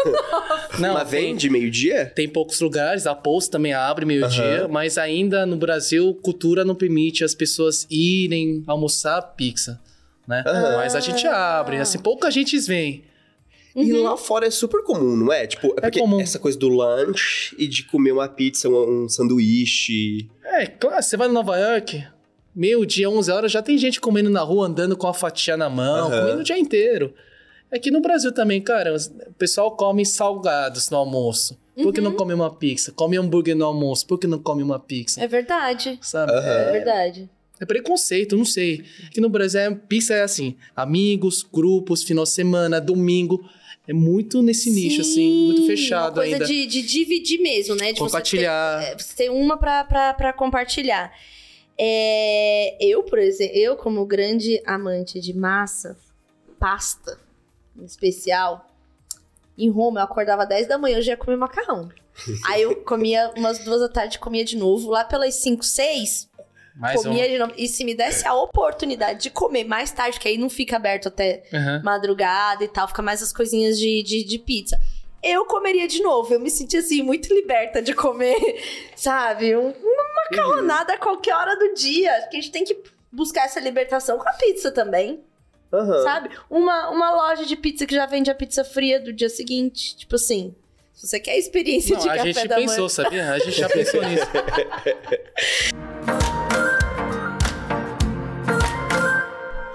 Não, 0.78 0.94
Mas 0.94 1.10
vende 1.10 1.50
meio-dia? 1.50 2.12
tem 2.14 2.30
poucos 2.30 2.60
lugares, 2.62 3.08
a 3.08 3.16
Post 3.16 3.50
também 3.50 3.74
abre 3.74 4.06
meio-dia, 4.06 4.62
Aham. 4.64 4.68
mas 4.68 5.00
ainda 5.00 5.48
no 5.48 5.58
Brasil, 5.58 6.14
cultura 6.22 6.64
não 6.64 6.76
permite 6.76 7.24
as 7.24 7.34
pessoas 7.34 7.88
irem 7.90 8.64
almoçar 8.68 9.20
pizza, 9.36 9.82
né? 10.28 10.44
Aham. 10.46 10.76
Mas 10.76 10.94
a 10.94 11.00
gente 11.00 11.26
abre, 11.26 11.78
assim, 11.78 11.98
pouca 11.98 12.30
gente 12.30 12.56
vem. 12.60 13.04
E 13.76 13.92
Uhum. 13.92 14.04
lá 14.04 14.16
fora 14.16 14.48
é 14.48 14.52
super 14.52 14.84
comum, 14.84 15.18
não 15.18 15.34
é? 15.34 15.46
Tipo, 15.46 15.68
é 15.78 15.82
porque 15.82 16.00
comum. 16.00 16.20
essa 16.22 16.40
coisa 16.40 16.58
do 16.58 16.70
lanche 16.70 17.54
e 17.60 17.68
de 17.68 17.84
comer 17.84 18.14
uma 18.14 18.28
pizza, 18.30 18.70
um, 18.70 19.04
um 19.04 19.10
sanduíche. 19.10 20.30
É, 20.44 20.66
claro, 20.66 21.04
você 21.04 21.18
vai 21.18 21.28
em 21.28 21.32
Nova 21.34 21.58
York, 21.58 22.04
meio-dia, 22.56 23.10
11 23.10 23.32
horas, 23.32 23.52
já 23.52 23.62
tem 23.62 23.78
gente 23.78 24.00
comendo 24.00 24.30
na 24.30 24.42
rua, 24.42 24.68
andando 24.68 24.96
com 24.96 25.08
a 25.08 25.14
fatia 25.14 25.58
na 25.58 25.70
mão, 25.70 26.08
Aham. 26.12 26.22
comendo 26.22 26.40
o 26.40 26.44
dia 26.44 26.58
inteiro. 26.58 27.14
Aqui 27.72 27.92
no 27.92 28.00
Brasil 28.00 28.32
também, 28.32 28.62
cara, 28.62 28.96
o 28.96 29.34
pessoal 29.34 29.76
come 29.76 30.06
salgados 30.06 30.90
no 30.90 30.98
almoço. 30.98 31.60
Por 31.76 31.92
que 31.94 32.00
não 32.00 32.14
come 32.14 32.34
uma 32.34 32.50
pizza? 32.56 32.94
Come 32.94 33.18
hambúrguer 33.18 33.56
no 33.58 33.66
almoço, 33.66 34.08
por 34.08 34.18
que 34.18 34.26
não 34.28 34.40
come 34.40 34.64
uma 34.64 34.80
pizza? 34.80 35.22
É 35.22 35.28
verdade. 35.28 36.00
Sabe? 36.02 36.32
Aham. 36.32 36.48
É 36.48 36.72
verdade. 36.72 37.30
É 37.60 37.66
preconceito, 37.66 38.38
não 38.38 38.46
sei. 38.46 38.84
Aqui 39.08 39.20
no 39.20 39.28
Brasil, 39.30 39.60
é, 39.60 39.72
pizza 39.76 40.14
é 40.14 40.22
assim: 40.24 40.56
amigos, 40.76 41.44
grupos, 41.44 42.04
final 42.04 42.24
de 42.24 42.30
semana, 42.30 42.80
domingo. 42.80 43.44
É 43.88 43.94
muito 43.94 44.42
nesse 44.42 44.72
nicho, 44.72 45.02
assim, 45.02 45.46
muito 45.46 45.62
Sim, 45.62 45.68
fechado 45.68 46.16
coisa 46.16 46.36
ainda. 46.36 46.46
De, 46.46 46.66
de 46.66 46.82
dividir 46.82 47.40
mesmo, 47.40 47.76
né? 47.76 47.94
De 47.94 48.00
Compartilhar. 48.00 48.80
Você 48.80 48.86
ter, 48.86 48.92
é, 48.92 48.98
você 48.98 49.16
ter 49.16 49.30
uma 49.30 49.58
pra 49.58 50.34
compartilhar. 50.34 51.14
É, 51.78 52.78
eu, 52.80 53.04
por 53.04 53.20
exemplo, 53.20 53.56
eu 53.56 53.76
como 53.76 54.06
grande 54.06 54.62
amante 54.66 55.20
de 55.20 55.34
massa, 55.34 55.98
pasta, 56.58 57.20
em 57.78 57.84
especial, 57.84 58.70
em 59.58 59.70
Roma 59.70 60.00
eu 60.00 60.06
acordava 60.06 60.46
10 60.46 60.68
da 60.68 60.78
manhã, 60.78 60.98
eu 60.98 61.02
já 61.02 61.12
ia 61.12 61.18
comer 61.18 61.38
macarrão. 61.38 61.90
Aí 62.48 62.62
eu 62.62 62.78
comia 62.78 63.32
umas 63.38 63.60
duas 63.60 63.82
da 63.82 63.90
tarde, 63.90 64.20
comia 64.20 64.46
de 64.46 64.58
novo. 64.58 64.90
Lá 64.90 65.04
pelas 65.04 65.36
5, 65.36 65.64
6, 65.64 66.30
Mais 66.76 67.00
um. 67.00 67.04
comia 67.04 67.30
de 67.30 67.38
novo. 67.38 67.54
E 67.58 67.68
se 67.68 67.84
me 67.86 67.96
desse 67.96 68.28
a 68.28 68.34
oportunidade 68.34 69.22
de 69.24 69.30
comer 69.30 69.64
mais 69.64 69.92
tarde, 69.92 70.20
que 70.20 70.28
aí 70.28 70.38
não 70.38 70.50
fica 70.50 70.76
aberto 70.76 71.08
até 71.08 71.44
Aham. 71.54 71.82
madrugada 71.84 72.64
e 72.64 72.68
tal, 72.68 72.88
fica 72.88 73.02
mais 73.02 73.22
as 73.24 73.32
coisinhas 73.32 73.80
de, 73.80 74.04
de, 74.04 74.24
de 74.24 74.40
pizza. 74.40 74.78
Eu 75.24 75.46
comeria 75.46 75.88
de 75.88 76.02
novo, 76.04 76.34
eu 76.34 76.40
me 76.40 76.52
senti 76.52 76.78
assim, 76.78 77.02
muito 77.02 77.34
liberta 77.34 77.82
de 77.82 77.94
comer, 77.94 78.38
sabe? 78.96 79.56
Um- 79.56 79.72
uma 79.72 80.06
macarronada 80.30 80.94
a 80.94 80.98
qualquer 80.98 81.34
hora 81.36 81.56
do 81.58 81.74
dia. 81.74 82.12
Acho 82.18 82.30
que 82.30 82.38
a 82.38 82.42
gente 82.42 82.52
tem 82.52 82.64
que 82.64 82.78
buscar 83.12 83.46
essa 83.46 83.60
libertação 83.60 84.18
com 84.20 84.28
a 84.30 84.34
pizza 84.34 84.72
também, 84.72 85.24
Aham. 85.74 86.04
sabe? 86.04 86.30
Uma, 86.50 86.90
uma 86.90 87.12
loja 87.16 87.46
de 87.46 87.56
pizza 87.56 87.86
que 87.88 87.96
já 87.96 88.06
vende 88.06 88.30
a 88.30 88.36
pizza 88.36 88.64
fria 88.64 89.00
do 89.00 89.12
dia 89.14 89.30
seguinte. 89.30 89.96
Tipo 89.98 90.16
assim, 90.16 90.54
se 90.94 91.08
você 91.08 91.20
quer 91.20 91.32
a 91.32 91.38
experiência 91.38 91.96
Não, 91.96 92.04
de 92.04 92.10
a 92.10 92.16
café 92.18 92.34
gente 92.34 92.48
da 92.48 92.56
pensou, 92.58 92.76
manhã. 92.78 92.90
sabia? 92.90 93.32
A 93.32 93.40
gente 93.40 93.58
já 93.60 93.70
pensou 93.70 94.04
nisso. 94.08 94.26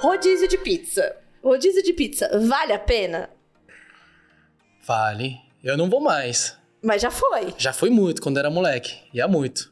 Rodízio 0.00 0.48
de 0.48 0.56
pizza. 0.56 1.14
Rodízio 1.44 1.82
de 1.82 1.92
pizza, 1.92 2.30
vale 2.48 2.72
a 2.72 2.78
pena? 2.78 3.28
Vale. 4.86 5.36
Eu 5.62 5.76
não 5.76 5.90
vou 5.90 6.00
mais. 6.00 6.56
Mas 6.82 7.02
já 7.02 7.10
foi. 7.10 7.54
Já 7.58 7.72
foi 7.72 7.90
muito 7.90 8.22
quando 8.22 8.38
era 8.38 8.48
moleque. 8.50 8.94
Ia 9.12 9.28
muito. 9.28 9.70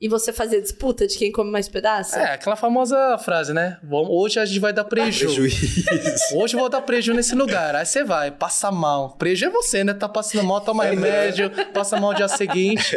E 0.00 0.08
você 0.08 0.32
fazia 0.32 0.60
disputa 0.60 1.06
de 1.06 1.16
quem 1.16 1.30
come 1.30 1.50
mais 1.50 1.68
pedaço? 1.68 2.16
É, 2.16 2.34
aquela 2.34 2.54
famosa 2.56 3.18
frase, 3.18 3.52
né? 3.52 3.78
Hoje 3.88 4.38
a 4.38 4.44
gente 4.44 4.60
vai 4.60 4.72
dar 4.72 4.84
preju. 4.84 5.26
Prejuízo. 5.26 6.36
Hoje 6.36 6.54
eu 6.54 6.60
vou 6.60 6.68
dar 6.68 6.82
preju 6.82 7.14
nesse 7.14 7.34
lugar. 7.34 7.74
Aí 7.74 7.86
você 7.86 8.02
vai, 8.04 8.30
passa 8.30 8.70
mal. 8.70 9.16
Preju 9.16 9.46
é 9.46 9.50
você, 9.50 9.82
né? 9.82 9.94
Tá 9.94 10.08
passando 10.08 10.44
mal, 10.44 10.60
toma 10.60 10.84
remédio, 10.84 11.50
passa 11.72 11.98
mal 12.00 12.12
no 12.12 12.16
dia 12.16 12.28
seguinte. 12.28 12.96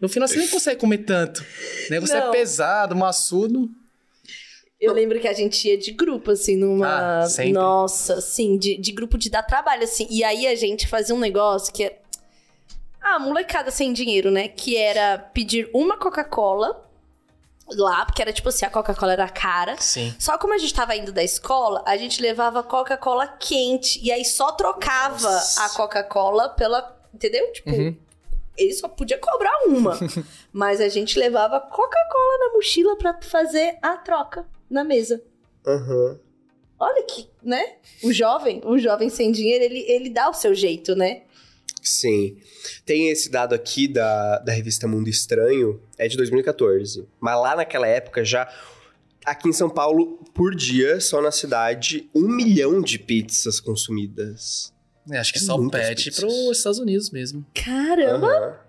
No 0.00 0.08
final 0.08 0.28
você 0.28 0.36
nem 0.36 0.48
consegue 0.48 0.80
comer 0.80 0.98
tanto. 0.98 1.42
O 1.86 1.90
negócio 1.90 2.18
Não. 2.18 2.28
é 2.28 2.30
pesado, 2.30 2.94
maçudo. 2.94 3.70
Eu 4.84 4.92
lembro 4.92 5.18
que 5.20 5.26
a 5.28 5.32
gente 5.32 5.66
ia 5.68 5.76
de 5.78 5.92
grupo, 5.92 6.30
assim, 6.32 6.56
numa. 6.56 7.22
Ah, 7.22 7.26
sempre. 7.28 7.52
Nossa, 7.52 8.14
assim, 8.14 8.56
de, 8.58 8.76
de 8.76 8.92
grupo 8.92 9.16
de 9.18 9.30
dar 9.30 9.42
trabalho, 9.42 9.84
assim. 9.84 10.06
E 10.10 10.22
aí 10.24 10.46
a 10.46 10.54
gente 10.54 10.86
fazia 10.86 11.14
um 11.14 11.18
negócio 11.18 11.72
que 11.72 11.84
é. 11.84 11.98
Ah, 13.00 13.18
molecada 13.18 13.70
sem 13.70 13.92
dinheiro, 13.92 14.30
né? 14.30 14.48
Que 14.48 14.76
era 14.76 15.18
pedir 15.18 15.68
uma 15.74 15.96
Coca-Cola 15.98 16.82
lá, 17.70 18.04
porque 18.04 18.20
era 18.22 18.32
tipo 18.32 18.48
assim, 18.48 18.64
a 18.66 18.70
Coca-Cola 18.70 19.12
era 19.12 19.28
cara. 19.28 19.76
Sim. 19.78 20.14
Só 20.18 20.36
como 20.38 20.54
a 20.54 20.58
gente 20.58 20.72
tava 20.74 20.94
indo 20.96 21.12
da 21.12 21.22
escola, 21.22 21.82
a 21.86 21.96
gente 21.96 22.20
levava 22.20 22.62
Coca-Cola 22.62 23.26
quente. 23.26 24.00
E 24.02 24.10
aí 24.12 24.24
só 24.24 24.52
trocava 24.52 25.30
Nossa. 25.30 25.64
a 25.64 25.68
Coca-Cola 25.70 26.48
pela. 26.50 26.94
Entendeu? 27.12 27.52
Tipo, 27.52 27.70
Uhum. 27.70 27.96
ele 28.56 28.72
só 28.74 28.88
podia 28.88 29.18
cobrar 29.18 29.52
uma. 29.66 29.96
mas 30.52 30.80
a 30.80 30.88
gente 30.88 31.18
levava 31.18 31.60
Coca-Cola 31.60 32.38
na 32.38 32.52
mochila 32.54 32.96
pra 32.96 33.18
fazer 33.22 33.78
a 33.82 33.96
troca 33.98 34.46
na 34.70 34.84
mesa. 34.84 35.22
Aham. 35.66 36.18
Olha 36.78 37.02
que, 37.04 37.28
né? 37.42 37.76
O 38.02 38.12
jovem, 38.12 38.60
o 38.64 38.78
jovem 38.78 39.08
sem 39.08 39.32
dinheiro, 39.32 39.64
ele, 39.64 39.80
ele 39.88 40.10
dá 40.10 40.28
o 40.28 40.34
seu 40.34 40.54
jeito, 40.54 40.94
né? 40.94 41.22
Sim. 41.82 42.36
Tem 42.84 43.10
esse 43.10 43.30
dado 43.30 43.54
aqui 43.54 43.86
da, 43.86 44.38
da 44.38 44.52
revista 44.52 44.88
Mundo 44.88 45.08
Estranho, 45.08 45.80
é 45.98 46.08
de 46.08 46.16
2014. 46.16 47.06
Mas 47.20 47.40
lá 47.40 47.56
naquela 47.56 47.86
época 47.86 48.24
já. 48.24 48.48
Aqui 49.24 49.48
em 49.48 49.52
São 49.54 49.70
Paulo, 49.70 50.18
por 50.34 50.54
dia, 50.54 51.00
só 51.00 51.22
na 51.22 51.30
cidade, 51.30 52.10
um 52.14 52.28
milhão 52.28 52.82
de 52.82 52.98
pizzas 52.98 53.58
consumidas. 53.58 54.70
É, 55.10 55.18
acho 55.18 55.32
que 55.32 55.38
É 55.38 55.42
só 55.42 55.56
pede 55.68 56.10
para 56.10 56.26
os 56.26 56.58
Estados 56.58 56.78
Unidos 56.78 57.10
mesmo. 57.10 57.44
Caramba! 57.54 58.28
Aham. 58.28 58.63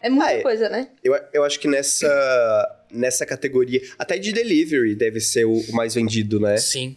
É 0.00 0.08
muita 0.08 0.26
Ah, 0.26 0.32
é. 0.32 0.42
coisa, 0.42 0.68
né? 0.68 0.88
Eu, 1.04 1.14
eu 1.32 1.44
acho 1.44 1.60
que 1.60 1.68
nessa, 1.68 2.84
nessa 2.90 3.26
categoria, 3.26 3.82
até 3.98 4.18
de 4.18 4.32
delivery 4.32 4.94
deve 4.94 5.20
ser 5.20 5.44
o, 5.44 5.52
o 5.52 5.72
mais 5.72 5.94
vendido, 5.94 6.40
né? 6.40 6.56
Sim. 6.56 6.96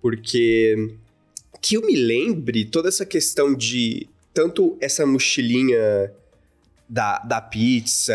Porque 0.00 0.90
que 1.60 1.76
eu 1.76 1.82
me 1.84 1.96
lembre, 1.96 2.64
toda 2.64 2.88
essa 2.88 3.04
questão 3.04 3.52
de 3.54 4.08
tanto 4.32 4.78
essa 4.80 5.04
mochilinha 5.04 6.12
da, 6.88 7.18
da 7.18 7.40
pizza 7.40 8.14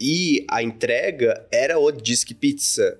e 0.00 0.44
a 0.50 0.60
entrega 0.62 1.46
era 1.52 1.78
o 1.78 1.90
Disque 1.92 2.34
Pizza 2.34 2.98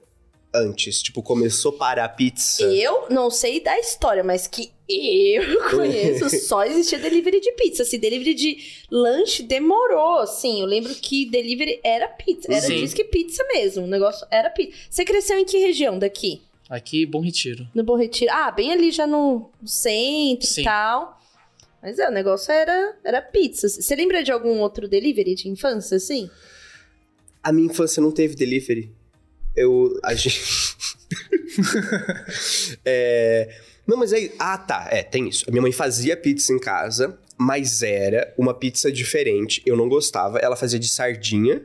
antes. 0.54 1.02
Tipo, 1.02 1.22
começou 1.22 1.72
para 1.72 2.04
a 2.04 2.08
pizza. 2.08 2.62
Eu 2.64 3.06
não 3.10 3.30
sei 3.30 3.60
da 3.60 3.78
história, 3.78 4.22
mas 4.22 4.46
que 4.46 4.70
eu 4.88 5.70
conheço, 5.70 6.28
só 6.46 6.64
existia 6.64 6.98
delivery 6.98 7.40
de 7.40 7.52
pizza. 7.52 7.84
Se 7.84 7.98
delivery 7.98 8.34
de 8.34 8.58
lanche 8.90 9.42
demorou, 9.42 10.18
assim. 10.18 10.60
Eu 10.60 10.66
lembro 10.66 10.94
que 10.94 11.28
delivery 11.28 11.80
era 11.82 12.06
pizza. 12.08 12.52
Era 12.52 12.60
Sim. 12.60 12.76
diz 12.76 12.94
que 12.94 13.04
pizza 13.04 13.44
mesmo. 13.52 13.84
O 13.84 13.88
negócio 13.88 14.26
era 14.30 14.48
pizza. 14.50 14.76
Você 14.88 15.04
cresceu 15.04 15.38
em 15.38 15.44
que 15.44 15.58
região 15.58 15.98
daqui? 15.98 16.42
Aqui, 16.68 17.04
Bom 17.04 17.20
Retiro. 17.20 17.68
No 17.74 17.82
Bom 17.82 17.96
Retiro. 17.96 18.32
Ah, 18.32 18.50
bem 18.50 18.72
ali 18.72 18.90
já 18.90 19.06
no 19.06 19.50
centro 19.64 20.46
Sim. 20.46 20.62
e 20.62 20.64
tal. 20.64 21.20
Mas 21.82 21.98
é, 21.98 22.08
o 22.08 22.12
negócio 22.12 22.50
era, 22.50 22.96
era 23.04 23.20
pizza. 23.20 23.68
Você 23.68 23.94
lembra 23.94 24.22
de 24.22 24.32
algum 24.32 24.60
outro 24.60 24.88
delivery 24.88 25.34
de 25.34 25.50
infância, 25.50 25.98
assim? 25.98 26.30
A 27.42 27.52
minha 27.52 27.66
infância 27.66 28.02
não 28.02 28.10
teve 28.10 28.34
delivery. 28.34 28.90
Eu. 29.56 29.98
A 30.02 30.14
gente. 30.14 30.40
é. 32.84 33.48
Não, 33.86 33.96
mas 33.96 34.12
aí. 34.12 34.32
Ah, 34.38 34.58
tá. 34.58 34.88
É, 34.90 35.02
tem 35.02 35.28
isso. 35.28 35.44
A 35.46 35.50
minha 35.50 35.62
mãe 35.62 35.72
fazia 35.72 36.16
pizza 36.16 36.52
em 36.52 36.58
casa, 36.58 37.18
mas 37.38 37.82
era 37.82 38.32
uma 38.38 38.54
pizza 38.54 38.90
diferente. 38.90 39.62
Eu 39.66 39.76
não 39.76 39.88
gostava. 39.88 40.38
Ela 40.38 40.56
fazia 40.56 40.78
de 40.78 40.88
sardinha. 40.88 41.62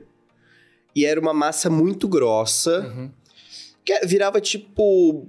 E 0.95 1.05
era 1.05 1.19
uma 1.19 1.33
massa 1.33 1.69
muito 1.69 2.07
grossa. 2.07 2.81
Uhum. 2.81 3.11
Que 3.85 4.05
virava 4.05 4.41
tipo. 4.41 5.27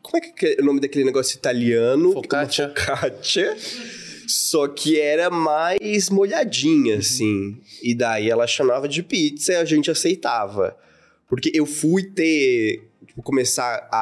Como 0.00 0.16
é 0.16 0.20
que 0.20 0.46
é 0.58 0.62
o 0.62 0.64
nome 0.64 0.80
daquele 0.80 1.04
negócio 1.04 1.36
italiano? 1.36 2.12
Focaccia. 2.12 2.68
Focaccia. 2.68 3.56
Só 4.26 4.68
que 4.68 5.00
era 5.00 5.30
mais 5.30 6.10
molhadinha, 6.10 6.94
Uhum. 6.94 7.00
assim. 7.00 7.60
E 7.82 7.94
daí 7.94 8.30
ela 8.30 8.46
chamava 8.46 8.86
de 8.86 9.02
pizza 9.02 9.52
e 9.52 9.56
a 9.56 9.64
gente 9.64 9.90
aceitava. 9.90 10.76
Porque 11.28 11.50
eu 11.54 11.66
fui 11.66 12.02
ter. 12.04 12.90
Tipo, 13.06 13.22
começar 13.22 13.88
a, 13.92 14.00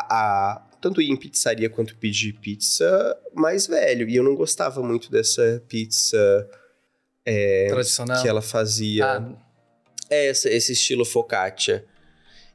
a 0.54 0.68
tanto 0.80 1.00
ir 1.02 1.10
em 1.10 1.16
pizzaria 1.16 1.68
quanto 1.68 1.96
pedir 1.96 2.32
pizza 2.34 3.16
mais 3.34 3.66
velho. 3.66 4.08
E 4.08 4.16
eu 4.16 4.22
não 4.22 4.34
gostava 4.34 4.82
muito 4.82 5.10
dessa 5.10 5.62
pizza 5.68 6.48
Tradicional. 7.68 8.22
que 8.22 8.28
ela 8.28 8.42
fazia. 8.42 9.04
Ah, 9.06 9.36
É, 10.08 10.28
essa- 10.28 10.48
esse 10.48 10.72
estilo 10.72 11.04
focaccia. 11.04 11.84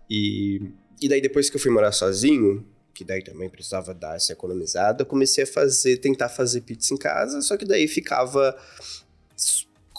E, 0.09 0.61
e 1.01 1.09
daí 1.09 1.19
depois 1.19 1.49
que 1.49 1.57
eu 1.57 1.59
fui 1.59 1.69
morar 1.71 1.91
sozinho, 1.91 2.65
que 2.93 3.03
daí 3.03 3.21
também 3.23 3.49
precisava 3.49 3.93
dar 3.93 4.15
essa 4.15 4.31
economizada, 4.31 5.01
eu 5.01 5.05
comecei 5.05 5.43
a 5.43 5.47
fazer, 5.47 5.97
tentar 5.97 6.29
fazer 6.29 6.61
pizza 6.61 6.93
em 6.93 6.97
casa, 6.97 7.41
só 7.41 7.57
que 7.57 7.65
daí 7.65 7.87
ficava 7.89 8.57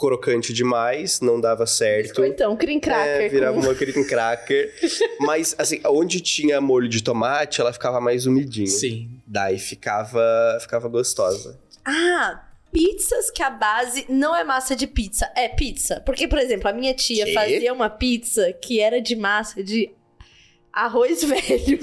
crocante 0.09 0.53
demais, 0.53 1.20
não 1.20 1.40
dava 1.40 1.66
certo. 1.66 2.18
Ou 2.20 2.26
então, 2.26 2.57
cream 2.57 2.80
cracker. 2.80 3.22
É, 3.22 3.28
virava 3.28 3.55
com- 3.61 3.66
uma 3.66 3.74
cream 3.74 4.05
cracker. 4.07 4.72
Mas, 5.20 5.55
assim, 5.59 5.80
onde 5.86 6.20
tinha 6.20 6.61
molho 6.61 6.88
de 6.88 7.03
tomate, 7.03 7.61
ela 7.61 7.72
ficava 7.72 8.00
mais 8.00 8.26
umidinha. 8.26 8.66
sim. 8.66 9.11
Daí 9.26 9.59
ficava, 9.59 10.22
ficava 10.61 10.88
gostosa. 10.88 11.59
Ah, 11.84 12.44
pizzas 12.72 13.30
que 13.30 13.42
a 13.42 13.50
base 13.50 14.05
não 14.09 14.34
é 14.36 14.44
massa 14.44 14.74
de 14.76 14.86
pizza, 14.86 15.30
é 15.36 15.48
pizza. 15.48 16.00
Porque, 16.05 16.26
por 16.28 16.38
exemplo, 16.38 16.68
a 16.68 16.72
minha 16.72 16.92
tia 16.94 17.24
Quê? 17.24 17.32
fazia 17.32 17.72
uma 17.72 17.88
pizza 17.88 18.53
que 18.53 18.80
era 18.80 19.00
de 19.00 19.14
massa 19.16 19.62
de 19.62 19.90
arroz 20.72 21.22
velho. 21.24 21.78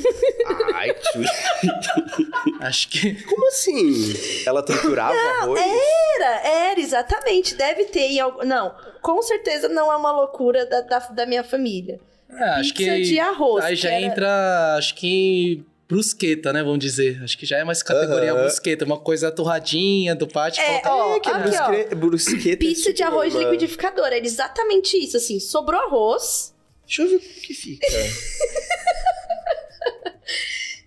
Acho 2.61 2.89
que. 2.89 3.23
Como 3.23 3.47
assim? 3.47 4.13
Ela 4.45 4.63
triturava 4.63 5.17
arroz? 5.41 5.59
Era, 5.61 6.47
era, 6.47 6.79
exatamente. 6.79 7.55
Deve 7.55 7.85
ter 7.85 8.01
em 8.11 8.19
algum. 8.19 8.43
Não, 8.45 8.73
com 9.01 9.21
certeza 9.21 9.67
não 9.69 9.91
é 9.91 9.95
uma 9.95 10.11
loucura 10.11 10.65
da, 10.65 10.81
da, 10.81 10.99
da 10.99 11.25
minha 11.25 11.43
família. 11.43 11.99
É, 12.31 12.43
acho 12.59 12.73
Pizza 12.73 12.91
que. 12.95 13.01
de 13.03 13.19
arroz. 13.19 13.63
Aí 13.65 13.75
já 13.75 13.89
era- 13.91 14.01
entra, 14.05 14.75
acho 14.77 14.93
que 14.95 15.63
brusqueta, 15.87 16.53
né? 16.53 16.61
Vamos 16.63 16.79
dizer. 16.79 17.19
Acho 17.23 17.37
que 17.37 17.45
já 17.45 17.57
é 17.57 17.63
mais 17.63 17.81
categoria 17.81 18.31
Aham. 18.33 18.41
brusqueta. 18.41 18.85
Uma 18.85 18.99
coisa 18.99 19.31
torradinha 19.31 20.13
do 20.13 20.27
pátio. 20.27 20.61
É, 20.61 20.79
coloca- 20.79 20.91
ó, 20.93 21.15
É, 21.15 21.19
que 21.19 21.29
é 21.29 21.31
aqui, 21.31 21.39
ó. 21.57 21.67
brusque- 21.67 21.95
brusqueta. 21.95 22.57
Pizza 22.57 22.89
é 22.89 22.93
de 22.93 23.03
arroz 23.03 23.33
uma- 23.33 23.43
liquidificador. 23.43 24.05
Era 24.05 24.17
exatamente 24.19 24.95
isso, 24.97 25.17
assim. 25.17 25.39
Sobrou 25.39 25.79
arroz. 25.81 26.53
Deixa 26.85 27.01
eu 27.03 27.09
ver 27.09 27.19
como 27.19 27.41
que 27.41 27.53
fica. 27.53 27.87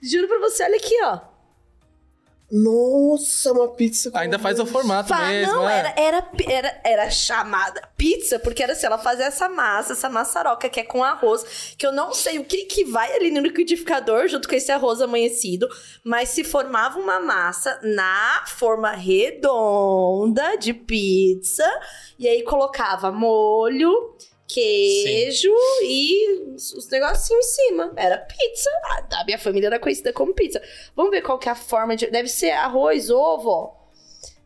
Juro 0.03 0.27
pra 0.29 0.39
você, 0.41 0.65
olha 0.65 0.77
aqui, 0.77 0.99
ó. 1.05 1.33
Nossa, 2.55 3.51
uma 3.51 3.69
pizza 3.69 4.11
com 4.11 4.19
Ainda 4.19 4.39
faz 4.39 4.61
o 4.61 4.67
formato 4.67 5.09
Fa- 5.09 5.27
mesmo, 5.27 5.55
não, 5.55 5.67
é. 5.67 5.79
era, 5.79 5.95
era, 5.97 6.31
era, 6.47 6.81
era 6.85 7.11
chamada 7.11 7.81
pizza, 7.97 8.39
porque 8.39 8.63
era 8.63 8.75
assim, 8.75 8.85
ela 8.85 8.99
fazia 8.99 9.25
essa 9.25 9.49
massa, 9.49 9.95
essa 9.95 10.11
maçaroca 10.11 10.69
que 10.69 10.79
é 10.79 10.85
com 10.85 11.03
arroz, 11.03 11.75
que 11.79 11.87
eu 11.87 11.93
não 11.93 12.13
sei 12.13 12.39
o 12.39 12.45
que 12.45 12.67
que 12.67 12.85
vai 12.85 13.11
ali 13.17 13.31
no 13.31 13.41
liquidificador 13.41 14.29
junto 14.29 14.47
com 14.47 14.55
esse 14.55 14.71
arroz 14.71 15.01
amanhecido, 15.01 15.67
mas 16.05 16.29
se 16.29 16.45
formava 16.45 16.99
uma 16.99 17.19
massa 17.19 17.81
na 17.83 18.45
forma 18.47 18.91
redonda 18.91 20.59
de 20.59 20.75
pizza, 20.75 21.65
e 22.19 22.29
aí 22.29 22.43
colocava 22.43 23.11
molho, 23.11 24.15
queijo 24.53 25.53
e 25.83 26.53
os 26.55 26.73
os 26.73 26.89
negocinhos 26.89 27.47
em 27.47 27.49
cima. 27.69 27.93
Era 27.97 28.19
pizza. 28.19 28.71
A 28.85 29.21
a 29.21 29.25
minha 29.25 29.39
família 29.39 29.67
era 29.69 29.79
conhecida 29.79 30.13
como 30.13 30.35
pizza. 30.35 30.61
Vamos 30.97 31.11
ver 31.11 31.23
qual 31.23 31.39
que 31.39 31.49
é 31.49 31.53
a 31.53 31.55
forma 31.55 31.95
de... 31.97 32.07
Deve 32.11 32.29
ser 32.29 32.51
arroz, 32.51 33.11
ovo, 33.11 33.49
ó. 33.51 33.83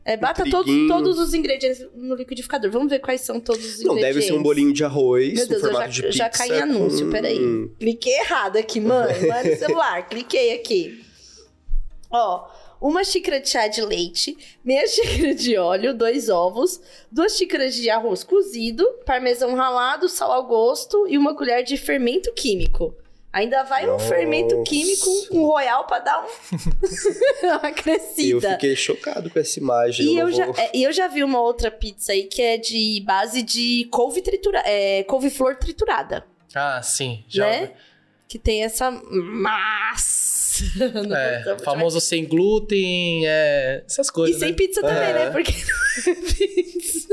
É, 0.04 0.16
bata 0.16 0.44
todos, 0.48 0.72
todos 0.86 1.18
os 1.18 1.34
ingredientes 1.34 1.84
no 1.94 2.14
liquidificador. 2.14 2.70
Vamos 2.70 2.88
ver 2.88 3.00
quais 3.00 3.22
são 3.22 3.40
todos 3.40 3.64
os 3.64 3.80
Não, 3.82 3.94
ingredientes. 3.94 4.14
deve 4.14 4.22
ser 4.26 4.32
um 4.38 4.42
bolinho 4.42 4.72
de 4.72 4.84
arroz 4.84 5.32
Meu 5.34 5.42
no 5.42 5.48
Deus, 5.48 5.62
eu 5.62 5.70
formato 5.70 5.90
já, 5.92 6.00
de 6.00 6.02
pizza. 6.02 6.18
já 6.18 6.28
caí 6.30 6.50
em 6.50 6.62
anúncio, 6.62 7.06
com- 7.06 7.12
peraí. 7.12 7.68
Cliquei 7.80 8.14
errado 8.20 8.56
aqui, 8.56 8.78
mãe. 8.80 9.26
Vai 9.26 9.42
no 9.50 9.56
celular. 9.56 10.06
Cliquei 10.08 10.52
aqui. 10.54 11.04
Ó, 12.10 12.48
uma 12.80 13.02
xícara 13.04 13.40
de 13.40 13.48
chá 13.48 13.66
de 13.68 13.80
leite, 13.82 14.36
meia 14.64 14.86
xícara 14.88 15.34
de 15.34 15.56
óleo, 15.56 15.94
dois 15.94 16.28
ovos, 16.28 16.80
duas 17.10 17.36
xícaras 17.36 17.74
de 17.74 17.88
arroz 17.90 18.22
cozido, 18.24 18.84
parmesão 19.04 19.54
ralado, 19.54 20.08
sal 20.08 20.32
ao 20.32 20.46
gosto 20.46 21.06
e 21.08 21.16
uma 21.18 21.34
colher 21.34 21.62
de 21.64 21.76
fermento 21.76 22.32
químico. 22.34 22.94
Ainda 23.32 23.64
vai 23.64 23.84
um 23.84 23.92
Nossa. 23.92 24.06
fermento 24.08 24.62
químico, 24.62 25.10
um 25.30 25.44
royal 25.44 25.86
pra 25.86 25.98
dar 25.98 26.24
um... 26.24 26.26
uma 27.46 27.68
Eu 27.68 27.74
crescida. 27.74 28.52
fiquei 28.52 28.74
chocado 28.74 29.28
com 29.28 29.38
essa 29.38 29.58
imagem. 29.58 30.06
E 30.06 30.16
eu 30.16 30.28
eu, 30.30 30.32
já, 30.34 30.46
vou- 30.46 30.54
é, 30.56 30.70
eu 30.72 30.90
já 30.90 31.06
vi 31.06 31.22
uma 31.22 31.38
outra 31.42 31.70
pizza 31.70 32.12
aí 32.12 32.22
que 32.24 32.40
é 32.40 32.56
de 32.56 33.02
base 33.04 33.42
de 33.42 33.86
couve 33.90 34.22
triturada, 34.22 34.66
é, 34.66 35.02
couve-flor 35.04 35.56
triturada, 35.56 36.24
Ah, 36.54 36.80
sim. 36.82 37.24
Já. 37.28 37.46
né? 37.46 37.72
Que 38.26 38.38
tem 38.38 38.64
essa 38.64 38.90
massa. 38.90 40.35
É, 41.16 41.56
famoso 41.62 42.00
sem 42.00 42.24
glúten, 42.24 43.26
é, 43.26 43.84
essas 43.86 44.08
E 44.08 44.12
coisas. 44.12 44.38
sem 44.38 44.50
né? 44.50 44.54
pizza 44.56 44.80
também, 44.80 44.96
Aham. 44.96 45.12
né? 45.12 45.30
Porque 45.30 45.52
não 45.52 46.12
é 46.12 46.16
pizza. 46.32 47.08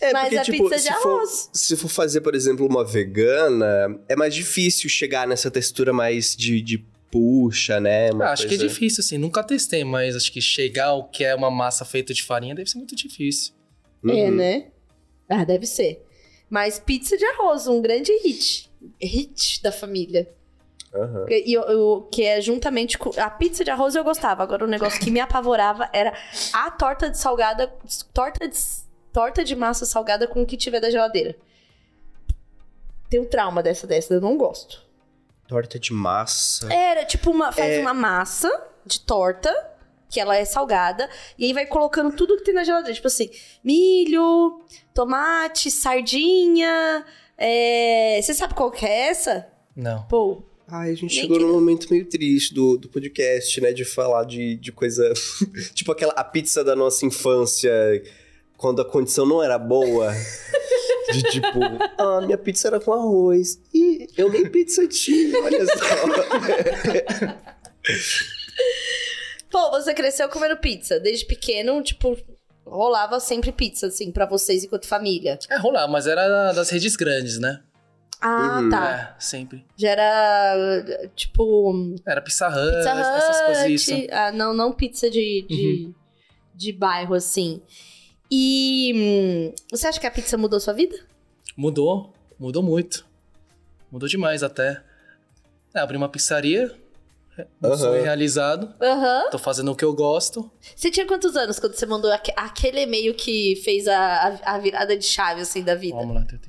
É, 0.00 0.12
Mas 0.12 0.22
porque, 0.24 0.36
a 0.38 0.42
tipo, 0.44 0.64
pizza 0.70 0.76
de 0.76 0.82
se 0.82 1.02
for- 1.02 1.08
arroz. 1.18 1.50
se 1.52 1.76
for 1.76 1.88
fazer, 1.88 2.20
por 2.20 2.34
exemplo, 2.34 2.66
uma 2.66 2.84
vegana, 2.84 3.98
é 4.08 4.14
mais 4.16 4.34
difícil 4.34 4.88
chegar 4.90 5.26
nessa 5.26 5.50
textura 5.50 5.92
mais 5.92 6.34
de, 6.36 6.60
de 6.60 6.84
puxa, 7.10 7.80
né? 7.80 8.10
Uma 8.12 8.26
Ah, 8.26 8.32
acho 8.32 8.42
que 8.48 8.54
é 8.54 8.58
coisa- 8.58 8.68
difícil, 8.72 9.00
assim. 9.02 9.16
Nunca 9.18 9.42
testei, 9.42 9.84
mas 9.84 10.14
acho 10.16 10.30
que 10.32 10.40
chegar 10.40 10.86
ao 10.86 11.08
que 11.08 11.24
é 11.24 11.34
uma 11.34 11.50
massa 11.50 11.84
feita 11.84 12.12
de 12.12 12.22
farinha 12.22 12.54
deve 12.54 12.68
ser 12.68 12.78
muito 12.78 12.94
difícil. 12.96 13.52
É, 14.06 14.08
Uhum. 14.10 14.30
né? 14.36 14.66
Ah, 15.28 15.44
deve 15.44 15.66
ser. 15.66 16.02
Mas 16.50 16.78
pizza 16.78 17.16
de 17.16 17.24
arroz, 17.24 17.66
um 17.66 17.80
grande 17.80 18.12
hit. 18.22 18.70
Hit 19.02 19.62
da 19.62 19.72
família. 19.72 20.28
Aham. 20.96 21.26
E 21.28 21.52
eu, 21.52 21.62
eu- 21.62 22.08
que 22.10 22.24
é 22.24 22.40
juntamente 22.40 22.96
com. 22.98 23.10
A 23.20 23.28
pizza 23.30 23.62
de 23.64 23.70
arroz 23.70 23.94
eu 23.94 24.02
gostava. 24.04 24.42
Agora 24.42 24.64
o 24.64 24.68
negócio 24.68 24.98
que 25.00 25.10
me 25.10 25.20
apavorava 25.20 25.88
era 25.92 26.12
a 26.52 26.70
torta 26.70 27.10
de 27.10 27.18
salgada. 27.18 27.72
Torta 28.14 28.48
de, 28.48 28.56
torta 29.12 29.44
de 29.44 29.54
massa 29.54 29.84
salgada 29.84 30.26
com 30.26 30.42
o 30.42 30.46
que 30.46 30.56
tiver 30.56 30.80
da 30.80 30.90
geladeira. 30.90 31.36
Tenho 33.08 33.24
trauma 33.26 33.62
dessa 33.62 33.86
dessa, 33.86 34.14
eu 34.14 34.20
não 34.20 34.36
gosto. 34.36 34.82
Torta 35.46 35.78
de 35.78 35.92
massa. 35.92 36.72
Era 36.72 37.04
tipo 37.04 37.30
uma. 37.30 37.52
Faz 37.52 37.74
É. 37.74 37.80
uma 37.80 37.94
massa 37.94 38.50
de 38.84 39.00
torta, 39.00 39.52
que 40.10 40.18
ela 40.18 40.36
é 40.36 40.44
salgada, 40.44 41.08
e 41.38 41.44
aí 41.44 41.52
vai 41.52 41.66
colocando 41.66 42.14
tudo 42.16 42.36
que 42.36 42.44
tem 42.44 42.54
na 42.54 42.64
geladeira. 42.64 42.94
Tipo 42.94 43.06
assim, 43.06 43.30
milho, 43.62 44.60
tomate, 44.92 45.70
sardinha. 45.70 47.04
é, 47.38 48.18
Você 48.22 48.34
sabe 48.34 48.54
qual 48.54 48.70
que 48.70 48.84
é 48.86 49.08
essa? 49.08 49.46
Não. 49.76 50.02
Pô, 50.08 50.42
Ai, 50.68 50.90
a 50.90 50.94
gente 50.94 51.12
Nem 51.14 51.20
chegou 51.22 51.36
que- 51.38 51.44
num 51.44 51.52
momento 51.52 51.86
meio 51.90 52.04
triste 52.06 52.52
do, 52.52 52.76
do 52.76 52.88
podcast, 52.88 53.60
né? 53.60 53.72
De 53.72 53.84
falar 53.84 54.24
de, 54.24 54.56
de 54.56 54.72
coisa. 54.72 55.12
tipo 55.74 55.92
aquela 55.92 56.12
a 56.14 56.24
pizza 56.24 56.64
da 56.64 56.74
nossa 56.74 57.06
infância, 57.06 57.70
quando 58.56 58.82
a 58.82 58.84
condição 58.84 59.24
não 59.26 59.42
era 59.42 59.58
boa. 59.58 60.12
De 61.12 61.22
tipo, 61.30 61.60
ah, 61.98 62.20
minha 62.22 62.36
pizza 62.36 62.66
era 62.66 62.80
com 62.80 62.92
arroz. 62.92 63.60
E 63.72 64.08
eu 64.18 64.28
nem 64.28 64.44
pizza 64.50 64.88
tinha, 64.88 65.38
olha 65.40 65.64
só. 65.64 65.72
Pô, 69.50 69.70
você 69.70 69.94
cresceu 69.94 70.28
comendo 70.28 70.56
pizza. 70.56 70.98
Desde 70.98 71.24
pequeno, 71.24 71.80
tipo, 71.80 72.18
rolava 72.66 73.20
sempre 73.20 73.52
pizza, 73.52 73.86
assim, 73.86 74.10
pra 74.10 74.26
vocês 74.26 74.64
enquanto 74.64 74.88
família. 74.88 75.38
É 75.48 75.56
rolar, 75.58 75.86
mas 75.86 76.08
era 76.08 76.52
das 76.52 76.70
redes 76.70 76.96
grandes, 76.96 77.38
né? 77.38 77.62
Ah, 78.28 78.60
Uhum. 78.60 78.70
tá. 78.70 79.14
É, 79.16 79.20
sempre. 79.20 79.64
Já 79.76 79.90
era, 79.90 81.08
tipo, 81.14 81.94
Era 82.06 82.20
Pizza 82.20 82.48
Hut, 82.48 82.76
pizza 82.76 82.90
essas 82.90 83.40
coisas, 83.42 83.66
isso. 83.66 83.94
Hut. 83.94 84.08
Ah, 84.10 84.32
não, 84.32 84.52
não 84.54 84.72
pizza 84.72 85.08
de, 85.10 85.46
de, 85.48 85.94
de 86.54 86.72
bairro, 86.72 87.14
assim. 87.14 87.62
E 88.30 88.92
hum, 88.94 89.54
você 89.70 89.86
acha 89.86 90.00
que 90.00 90.06
a 90.06 90.10
pizza 90.10 90.36
mudou 90.36 90.58
sua 90.58 90.72
vida? 90.74 90.96
Mudou, 91.56 92.12
mudou 92.38 92.62
muito. 92.62 93.06
Mudou 93.90 94.08
demais 94.08 94.42
até. 94.42 94.82
É, 95.72 95.78
abri 95.78 95.96
uma 95.96 96.08
pizzaria, 96.08 96.74
um 97.62 97.76
sonho 97.76 98.02
realizado. 98.02 98.74
Aham. 98.82 99.30
Tô 99.30 99.38
fazendo 99.38 99.70
o 99.70 99.76
que 99.76 99.84
eu 99.84 99.94
gosto. 99.94 100.50
Você 100.74 100.90
tinha 100.90 101.06
quantos 101.06 101.36
anos 101.36 101.60
quando 101.60 101.74
você 101.74 101.86
mandou 101.86 102.10
aque- 102.10 102.32
aquele 102.36 102.80
e-mail 102.82 103.14
que 103.14 103.56
fez 103.64 103.86
a, 103.86 104.38
a, 104.44 104.58
virada 104.58 104.96
de 104.96 105.04
chave, 105.04 105.42
assim, 105.42 105.62
da 105.62 105.74
vida? 105.74 105.96
Vamos 105.96 106.14
lá, 106.16 106.24
tem- 106.24 106.40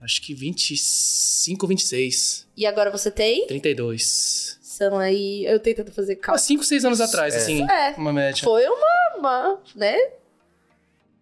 acho 0.00 0.22
que 0.22 0.32
25, 0.34 1.66
26, 1.66 2.46
E 2.56 2.66
agora 2.66 2.90
você 2.90 3.10
tem? 3.10 3.46
32. 3.46 4.58
São 4.62 4.98
aí. 4.98 5.44
Eu 5.44 5.58
tentando 5.58 5.90
fazer 5.92 6.12
Há 6.14 6.16
cálculo. 6.16 6.38
5, 6.38 6.64
6 6.64 6.84
anos 6.84 7.00
atrás, 7.00 7.34
É. 7.34 7.38
assim, 7.38 7.62
É. 7.68 7.94
uma 7.98 8.12
média. 8.12 8.44
Foi 8.44 8.64
uma, 8.66 9.16
uma, 9.18 9.60
né? 9.74 9.96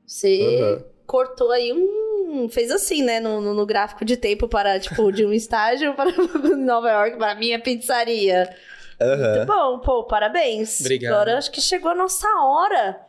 Você 0.07 0.41
Aham. 0.61 0.85
cortou 1.07 1.51
aí 1.51 1.73
um. 1.73 2.49
Fez 2.49 2.71
assim, 2.71 3.03
né? 3.03 3.19
No, 3.21 3.41
no, 3.41 3.55
no 3.55 3.65
gráfico 3.67 4.05
de 4.05 4.17
tempo 4.17 4.47
para, 4.49 4.79
tipo, 4.79 5.11
de 5.11 5.25
um 5.25 5.33
estágio 5.35 5.95
para 5.95 6.11
Nova 6.57 6.91
York, 6.91 7.17
para 7.17 7.35
minha 7.35 7.59
pizzaria. 7.61 8.55
Aham. 9.01 9.37
Muito 9.37 9.47
bom, 9.47 9.79
pô, 9.81 10.05
parabéns. 10.05 10.81
Obrigado. 10.81 11.13
Agora 11.15 11.39
acho 11.39 11.51
que 11.51 11.61
chegou 11.61 11.91
a 11.91 11.95
nossa 11.95 12.29
hora, 12.43 13.01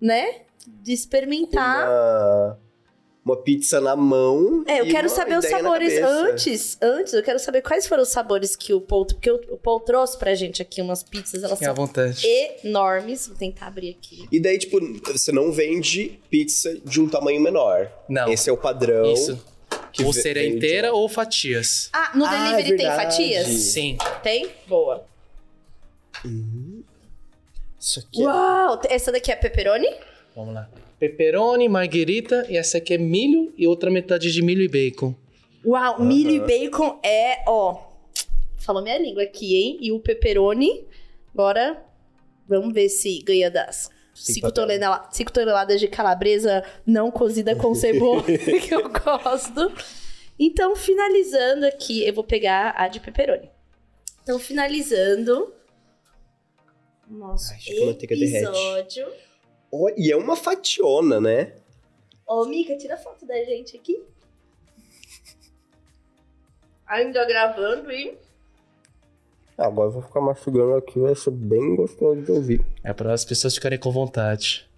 né? 0.00 0.42
De 0.66 0.92
experimentar. 0.92 1.86
Uma, 1.88 2.58
uma 3.26 3.36
pizza 3.36 3.80
na 3.80 3.96
mão. 3.96 4.62
É, 4.68 4.80
eu 4.80 4.86
quero 4.86 5.08
saber 5.08 5.36
os 5.36 5.44
sabores 5.44 6.00
antes. 6.00 6.78
Antes, 6.80 7.12
eu 7.12 7.22
quero 7.24 7.40
saber 7.40 7.60
quais 7.60 7.84
foram 7.86 8.04
os 8.04 8.08
sabores 8.10 8.54
que 8.54 8.72
o 8.72 8.80
Paul. 8.80 9.04
Porque 9.04 9.28
o, 9.28 9.56
Paul 9.58 9.80
trouxe 9.80 10.16
pra 10.16 10.32
gente 10.36 10.62
aqui 10.62 10.80
umas 10.80 11.02
pizzas, 11.02 11.42
elas 11.42 11.58
Fiquem 11.58 11.66
à 11.68 11.74
são 11.74 11.86
vontade. 11.86 12.24
enormes. 12.62 13.26
Vou 13.26 13.36
tentar 13.36 13.66
abrir 13.66 13.90
aqui. 13.90 14.28
E 14.30 14.38
daí, 14.40 14.56
tipo, 14.58 14.78
você 15.12 15.32
não 15.32 15.50
vende 15.50 16.20
pizza 16.30 16.78
de 16.84 17.00
um 17.00 17.08
tamanho 17.08 17.40
menor. 17.40 17.90
Não. 18.08 18.32
Esse 18.32 18.48
é 18.48 18.52
o 18.52 18.56
padrão. 18.56 19.12
Isso. 19.12 19.44
que 19.92 20.04
ou 20.04 20.12
seria 20.12 20.42
vende. 20.44 20.56
inteira 20.58 20.92
ou 20.92 21.08
fatias. 21.08 21.88
Ah, 21.92 22.12
no 22.14 22.24
Ah, 22.24 22.30
delivery 22.30 22.76
tem 22.76 22.86
verdade. 22.86 23.02
fatias? 23.02 23.46
Sim. 23.48 23.98
Tem? 24.22 24.48
Boa. 24.68 25.04
Isso 27.80 28.00
aqui 28.00 28.22
é 28.22 28.26
Uau! 28.26 28.80
Essa 28.88 29.10
daqui 29.10 29.32
é 29.32 29.36
pepperoni? 29.36 29.88
Vamos 30.34 30.54
lá. 30.54 30.68
Pepperoni, 30.98 31.68
marguerita, 31.68 32.46
e 32.48 32.56
essa 32.56 32.78
aqui 32.78 32.94
é 32.94 32.98
milho 32.98 33.52
e 33.56 33.66
outra 33.66 33.90
metade 33.90 34.32
de 34.32 34.42
milho 34.42 34.62
e 34.62 34.68
bacon. 34.68 35.14
Uau, 35.64 36.00
milho 36.02 36.30
e 36.30 36.40
bacon 36.40 36.98
é, 37.04 37.42
ó. 37.46 37.82
Falou 38.58 38.82
minha 38.82 38.98
língua 38.98 39.22
aqui, 39.22 39.54
hein? 39.56 39.78
E 39.80 39.92
o 39.92 40.00
pepperoni. 40.00 40.84
Agora, 41.34 41.84
vamos 42.48 42.72
ver 42.72 42.88
se 42.88 43.20
ganha 43.22 43.50
das 43.50 43.90
5 44.14 44.40
papel. 44.48 44.54
tonela- 44.64 45.08
cinco 45.12 45.30
toneladas 45.32 45.78
de 45.78 45.86
calabresa 45.88 46.64
não 46.86 47.10
cozida 47.10 47.54
com 47.54 47.74
cebola, 47.76 48.22
que 48.24 48.74
eu 48.74 48.88
gosto. 48.88 49.70
Então, 50.38 50.74
finalizando 50.74 51.66
aqui, 51.66 52.06
eu 52.06 52.14
vou 52.14 52.24
pegar 52.24 52.74
a 52.76 52.88
de 52.88 53.00
pepperoni. 53.00 53.50
Então, 54.22 54.38
finalizando. 54.38 55.52
Nosso 57.08 57.52
Ai, 57.52 57.90
episódio. 58.00 59.06
Ó, 59.78 59.90
e 59.96 60.10
é 60.10 60.16
uma 60.16 60.36
fationa, 60.36 61.20
né? 61.20 61.52
Ô, 62.26 62.44
Mica, 62.46 62.76
tira 62.76 62.96
foto 62.96 63.26
da 63.26 63.36
gente 63.44 63.76
aqui. 63.76 64.02
Ainda 66.86 67.24
gravando 67.26 67.90
e. 67.92 68.16
Agora 69.58 69.88
eu 69.88 69.92
vou 69.92 70.02
ficar 70.02 70.20
mastigando 70.20 70.74
aqui, 70.74 70.98
vai 70.98 71.14
ser 71.14 71.30
bem 71.30 71.76
gostoso 71.76 72.22
de 72.22 72.32
ouvir. 72.32 72.66
É 72.82 72.92
para 72.92 73.12
as 73.12 73.24
pessoas 73.24 73.54
ficarem 73.54 73.78
com 73.78 73.90
vontade. 73.90 74.68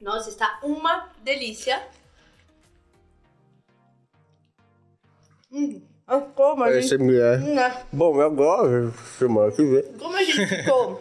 Nossa, 0.00 0.30
está 0.30 0.60
uma 0.62 1.12
delícia. 1.22 1.86
Hum, 5.52 5.82
ah, 6.06 6.20
como 6.20 6.64
a 6.64 6.80
gente, 6.80 6.94
é. 6.94 7.36
Hum, 7.36 7.54
né? 7.54 7.84
Bom, 7.92 8.20
agora, 8.20 8.90
semana 9.18 9.52
que 9.52 9.62
vem. 9.62 9.82
como 9.98 10.16
a 10.16 10.22
gente 10.22 10.46
ficou 10.46 11.00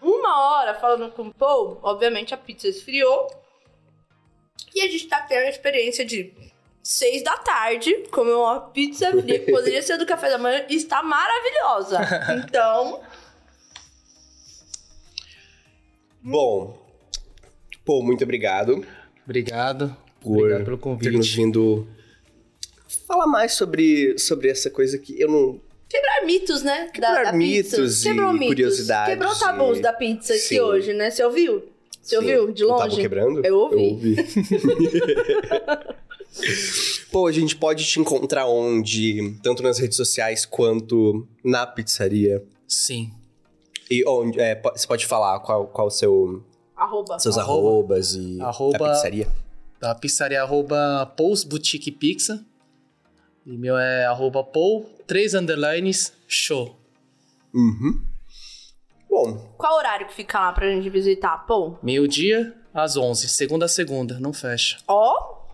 uma 0.00 0.38
hora 0.38 0.74
falando 0.74 1.10
com 1.12 1.22
o 1.28 1.34
Paul, 1.34 1.78
obviamente 1.82 2.34
a 2.34 2.36
pizza 2.36 2.68
esfriou. 2.68 3.28
E 4.74 4.80
a 4.82 4.88
gente 4.88 5.06
tá 5.08 5.20
tendo 5.20 5.46
a 5.46 5.50
experiência 5.50 6.04
de 6.04 6.32
seis 6.82 7.22
da 7.22 7.36
tarde 7.38 7.92
comer 8.10 8.32
uma 8.34 8.60
pizza 8.60 9.10
fria 9.10 9.38
que 9.38 9.50
poderia 9.50 9.80
ser 9.82 9.96
do 9.96 10.04
café 10.04 10.28
da 10.28 10.36
manhã 10.38 10.64
e 10.68 10.74
está 10.74 11.02
maravilhosa. 11.02 12.00
Então, 12.44 13.00
Bom, 16.26 16.78
pô, 17.84 18.02
muito 18.02 18.24
obrigado 18.24 18.84
Obrigado. 19.24 19.94
por 20.20 20.38
Obrigado 20.38 20.64
pelo 20.64 20.76
ter 20.98 21.10
nos 21.12 21.28
convite. 21.28 21.36
vindo 21.36 21.86
falar 23.06 23.26
mais 23.26 23.52
sobre, 23.54 24.18
sobre 24.18 24.48
essa 24.48 24.70
coisa 24.70 24.98
que 24.98 25.18
eu 25.20 25.28
não. 25.30 25.60
quebrar 25.88 26.24
mitos, 26.26 26.62
né? 26.62 26.88
Quebrar 26.92 27.32
mitos 27.32 28.00
e 28.04 28.08
Quebrou 28.08 28.32
mitos. 28.32 28.48
curiosidades 28.48 29.14
Quebrou 29.14 29.34
tabus 29.38 29.78
e- 29.78 29.82
da 29.82 29.92
pizza 29.92 30.32
aqui 30.32 30.42
Sim. 30.42 30.60
hoje, 30.60 30.92
né? 30.92 31.10
Você 31.10 31.24
ouviu? 31.24 31.62
Você 32.02 32.10
Sim. 32.10 32.16
ouviu 32.16 32.52
de 32.52 32.64
longe? 32.64 32.82
Tava 32.90 32.96
quebrando? 33.00 33.44
Eu 33.46 33.56
ouvi. 33.56 33.76
Eu 33.76 33.90
ouvi. 33.92 34.16
Pô, 37.10 37.26
a 37.28 37.32
gente 37.32 37.54
pode 37.56 37.84
te 37.84 38.00
encontrar 38.00 38.46
onde? 38.46 39.36
Tanto 39.42 39.62
nas 39.62 39.78
redes 39.78 39.96
sociais 39.96 40.44
quanto 40.44 41.26
na 41.44 41.64
pizzaria. 41.66 42.42
Sim. 42.66 43.10
E 43.90 44.04
onde? 44.06 44.40
É, 44.40 44.60
você 44.74 44.86
pode 44.86 45.06
falar 45.06 45.38
qual, 45.40 45.66
qual 45.68 45.86
o 45.86 45.90
seu, 45.90 46.42
Arroba. 46.76 47.18
seus 47.20 47.38
Arroba. 47.38 47.68
arrobas 47.68 48.14
e 48.16 48.38
Arroba- 48.40 48.88
a 48.88 48.92
pizzaria. 48.94 49.28
Da 49.80 49.94
pizzaria 49.94 50.42
arroba 50.42 51.12
Pizza. 52.00 52.44
E 53.46 53.56
meu 53.56 53.76
é 53.76 54.06
arroba 54.06 54.42
Paul, 54.42 54.84
3 55.06 55.34
underlines, 55.34 56.12
show. 56.26 56.78
Uhum. 57.52 58.02
Bom, 59.08 59.54
Qual 59.58 59.76
horário 59.76 60.06
que 60.06 60.14
fica 60.14 60.40
lá 60.40 60.52
pra 60.52 60.68
gente 60.70 60.88
visitar? 60.90 61.38
Pô, 61.46 61.76
Meio-dia 61.82 62.54
às 62.72 62.96
11, 62.96 63.28
segunda 63.28 63.66
a 63.66 63.68
segunda, 63.68 64.18
não 64.18 64.32
fecha. 64.32 64.78
ó, 64.88 65.44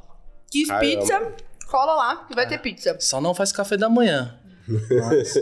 quis 0.50 0.68
Caramba. 0.68 0.86
pizza, 1.00 1.32
cola 1.66 1.94
lá 1.94 2.24
que 2.24 2.34
vai 2.34 2.48
ter 2.48 2.58
pizza. 2.58 2.96
Só 3.00 3.20
não 3.20 3.34
faz 3.34 3.52
café 3.52 3.76
da 3.76 3.88
manhã. 3.88 4.38
Mas 4.66 5.34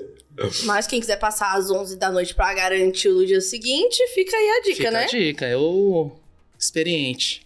Mas 0.64 0.86
quem 0.86 1.00
quiser 1.00 1.18
passar 1.18 1.54
às 1.56 1.70
11 1.70 1.96
da 1.98 2.10
noite 2.10 2.34
pra 2.34 2.52
garantir 2.54 3.08
o 3.08 3.24
dia 3.26 3.40
seguinte, 3.40 4.04
fica 4.14 4.36
aí 4.36 4.48
a 4.50 4.62
dica, 4.62 4.76
fica 4.76 4.90
né? 4.90 5.02
a 5.04 5.06
dica, 5.06 5.46
é 5.46 5.56
o 5.56 6.10
experiente. 6.58 7.42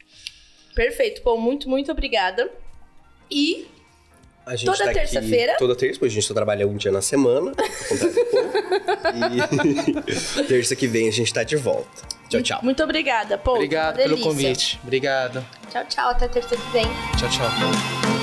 Perfeito, 0.75 1.23
pô, 1.23 1.37
muito, 1.37 1.69
muito 1.69 1.91
obrigada. 1.91 2.51
E 3.31 3.67
Toda 4.65 4.85
tá 4.85 4.93
terça-feira? 4.93 5.57
Toda 5.59 5.77
terça, 5.77 5.99
pois 5.99 6.13
a 6.13 6.15
gente 6.15 6.27
só 6.27 6.35
trabalha 6.35 6.67
um 6.67 6.77
dia 6.77 6.91
na 6.91 7.01
semana. 7.01 7.53
e 9.15 10.43
terça 10.49 10.75
que 10.75 10.87
vem 10.87 11.09
a 11.09 11.13
gente 11.13 11.33
tá 11.33 11.45
de 11.45 11.57
volta. 11.57 12.03
Tchau, 12.29 12.43
tchau. 12.43 12.61
muito 12.63 12.83
obrigada, 12.83 13.39
pô. 13.39 13.53
Obrigado 13.53 13.97
pelo 13.97 14.19
convite. 14.19 14.81
Obrigado. 14.83 15.45
Tchau, 15.71 15.85
tchau, 15.89 16.11
até 16.11 16.27
terça 16.29 16.57
que 16.57 16.73
vem. 16.73 16.87
Tchau, 17.19 17.29
tchau. 17.29 18.22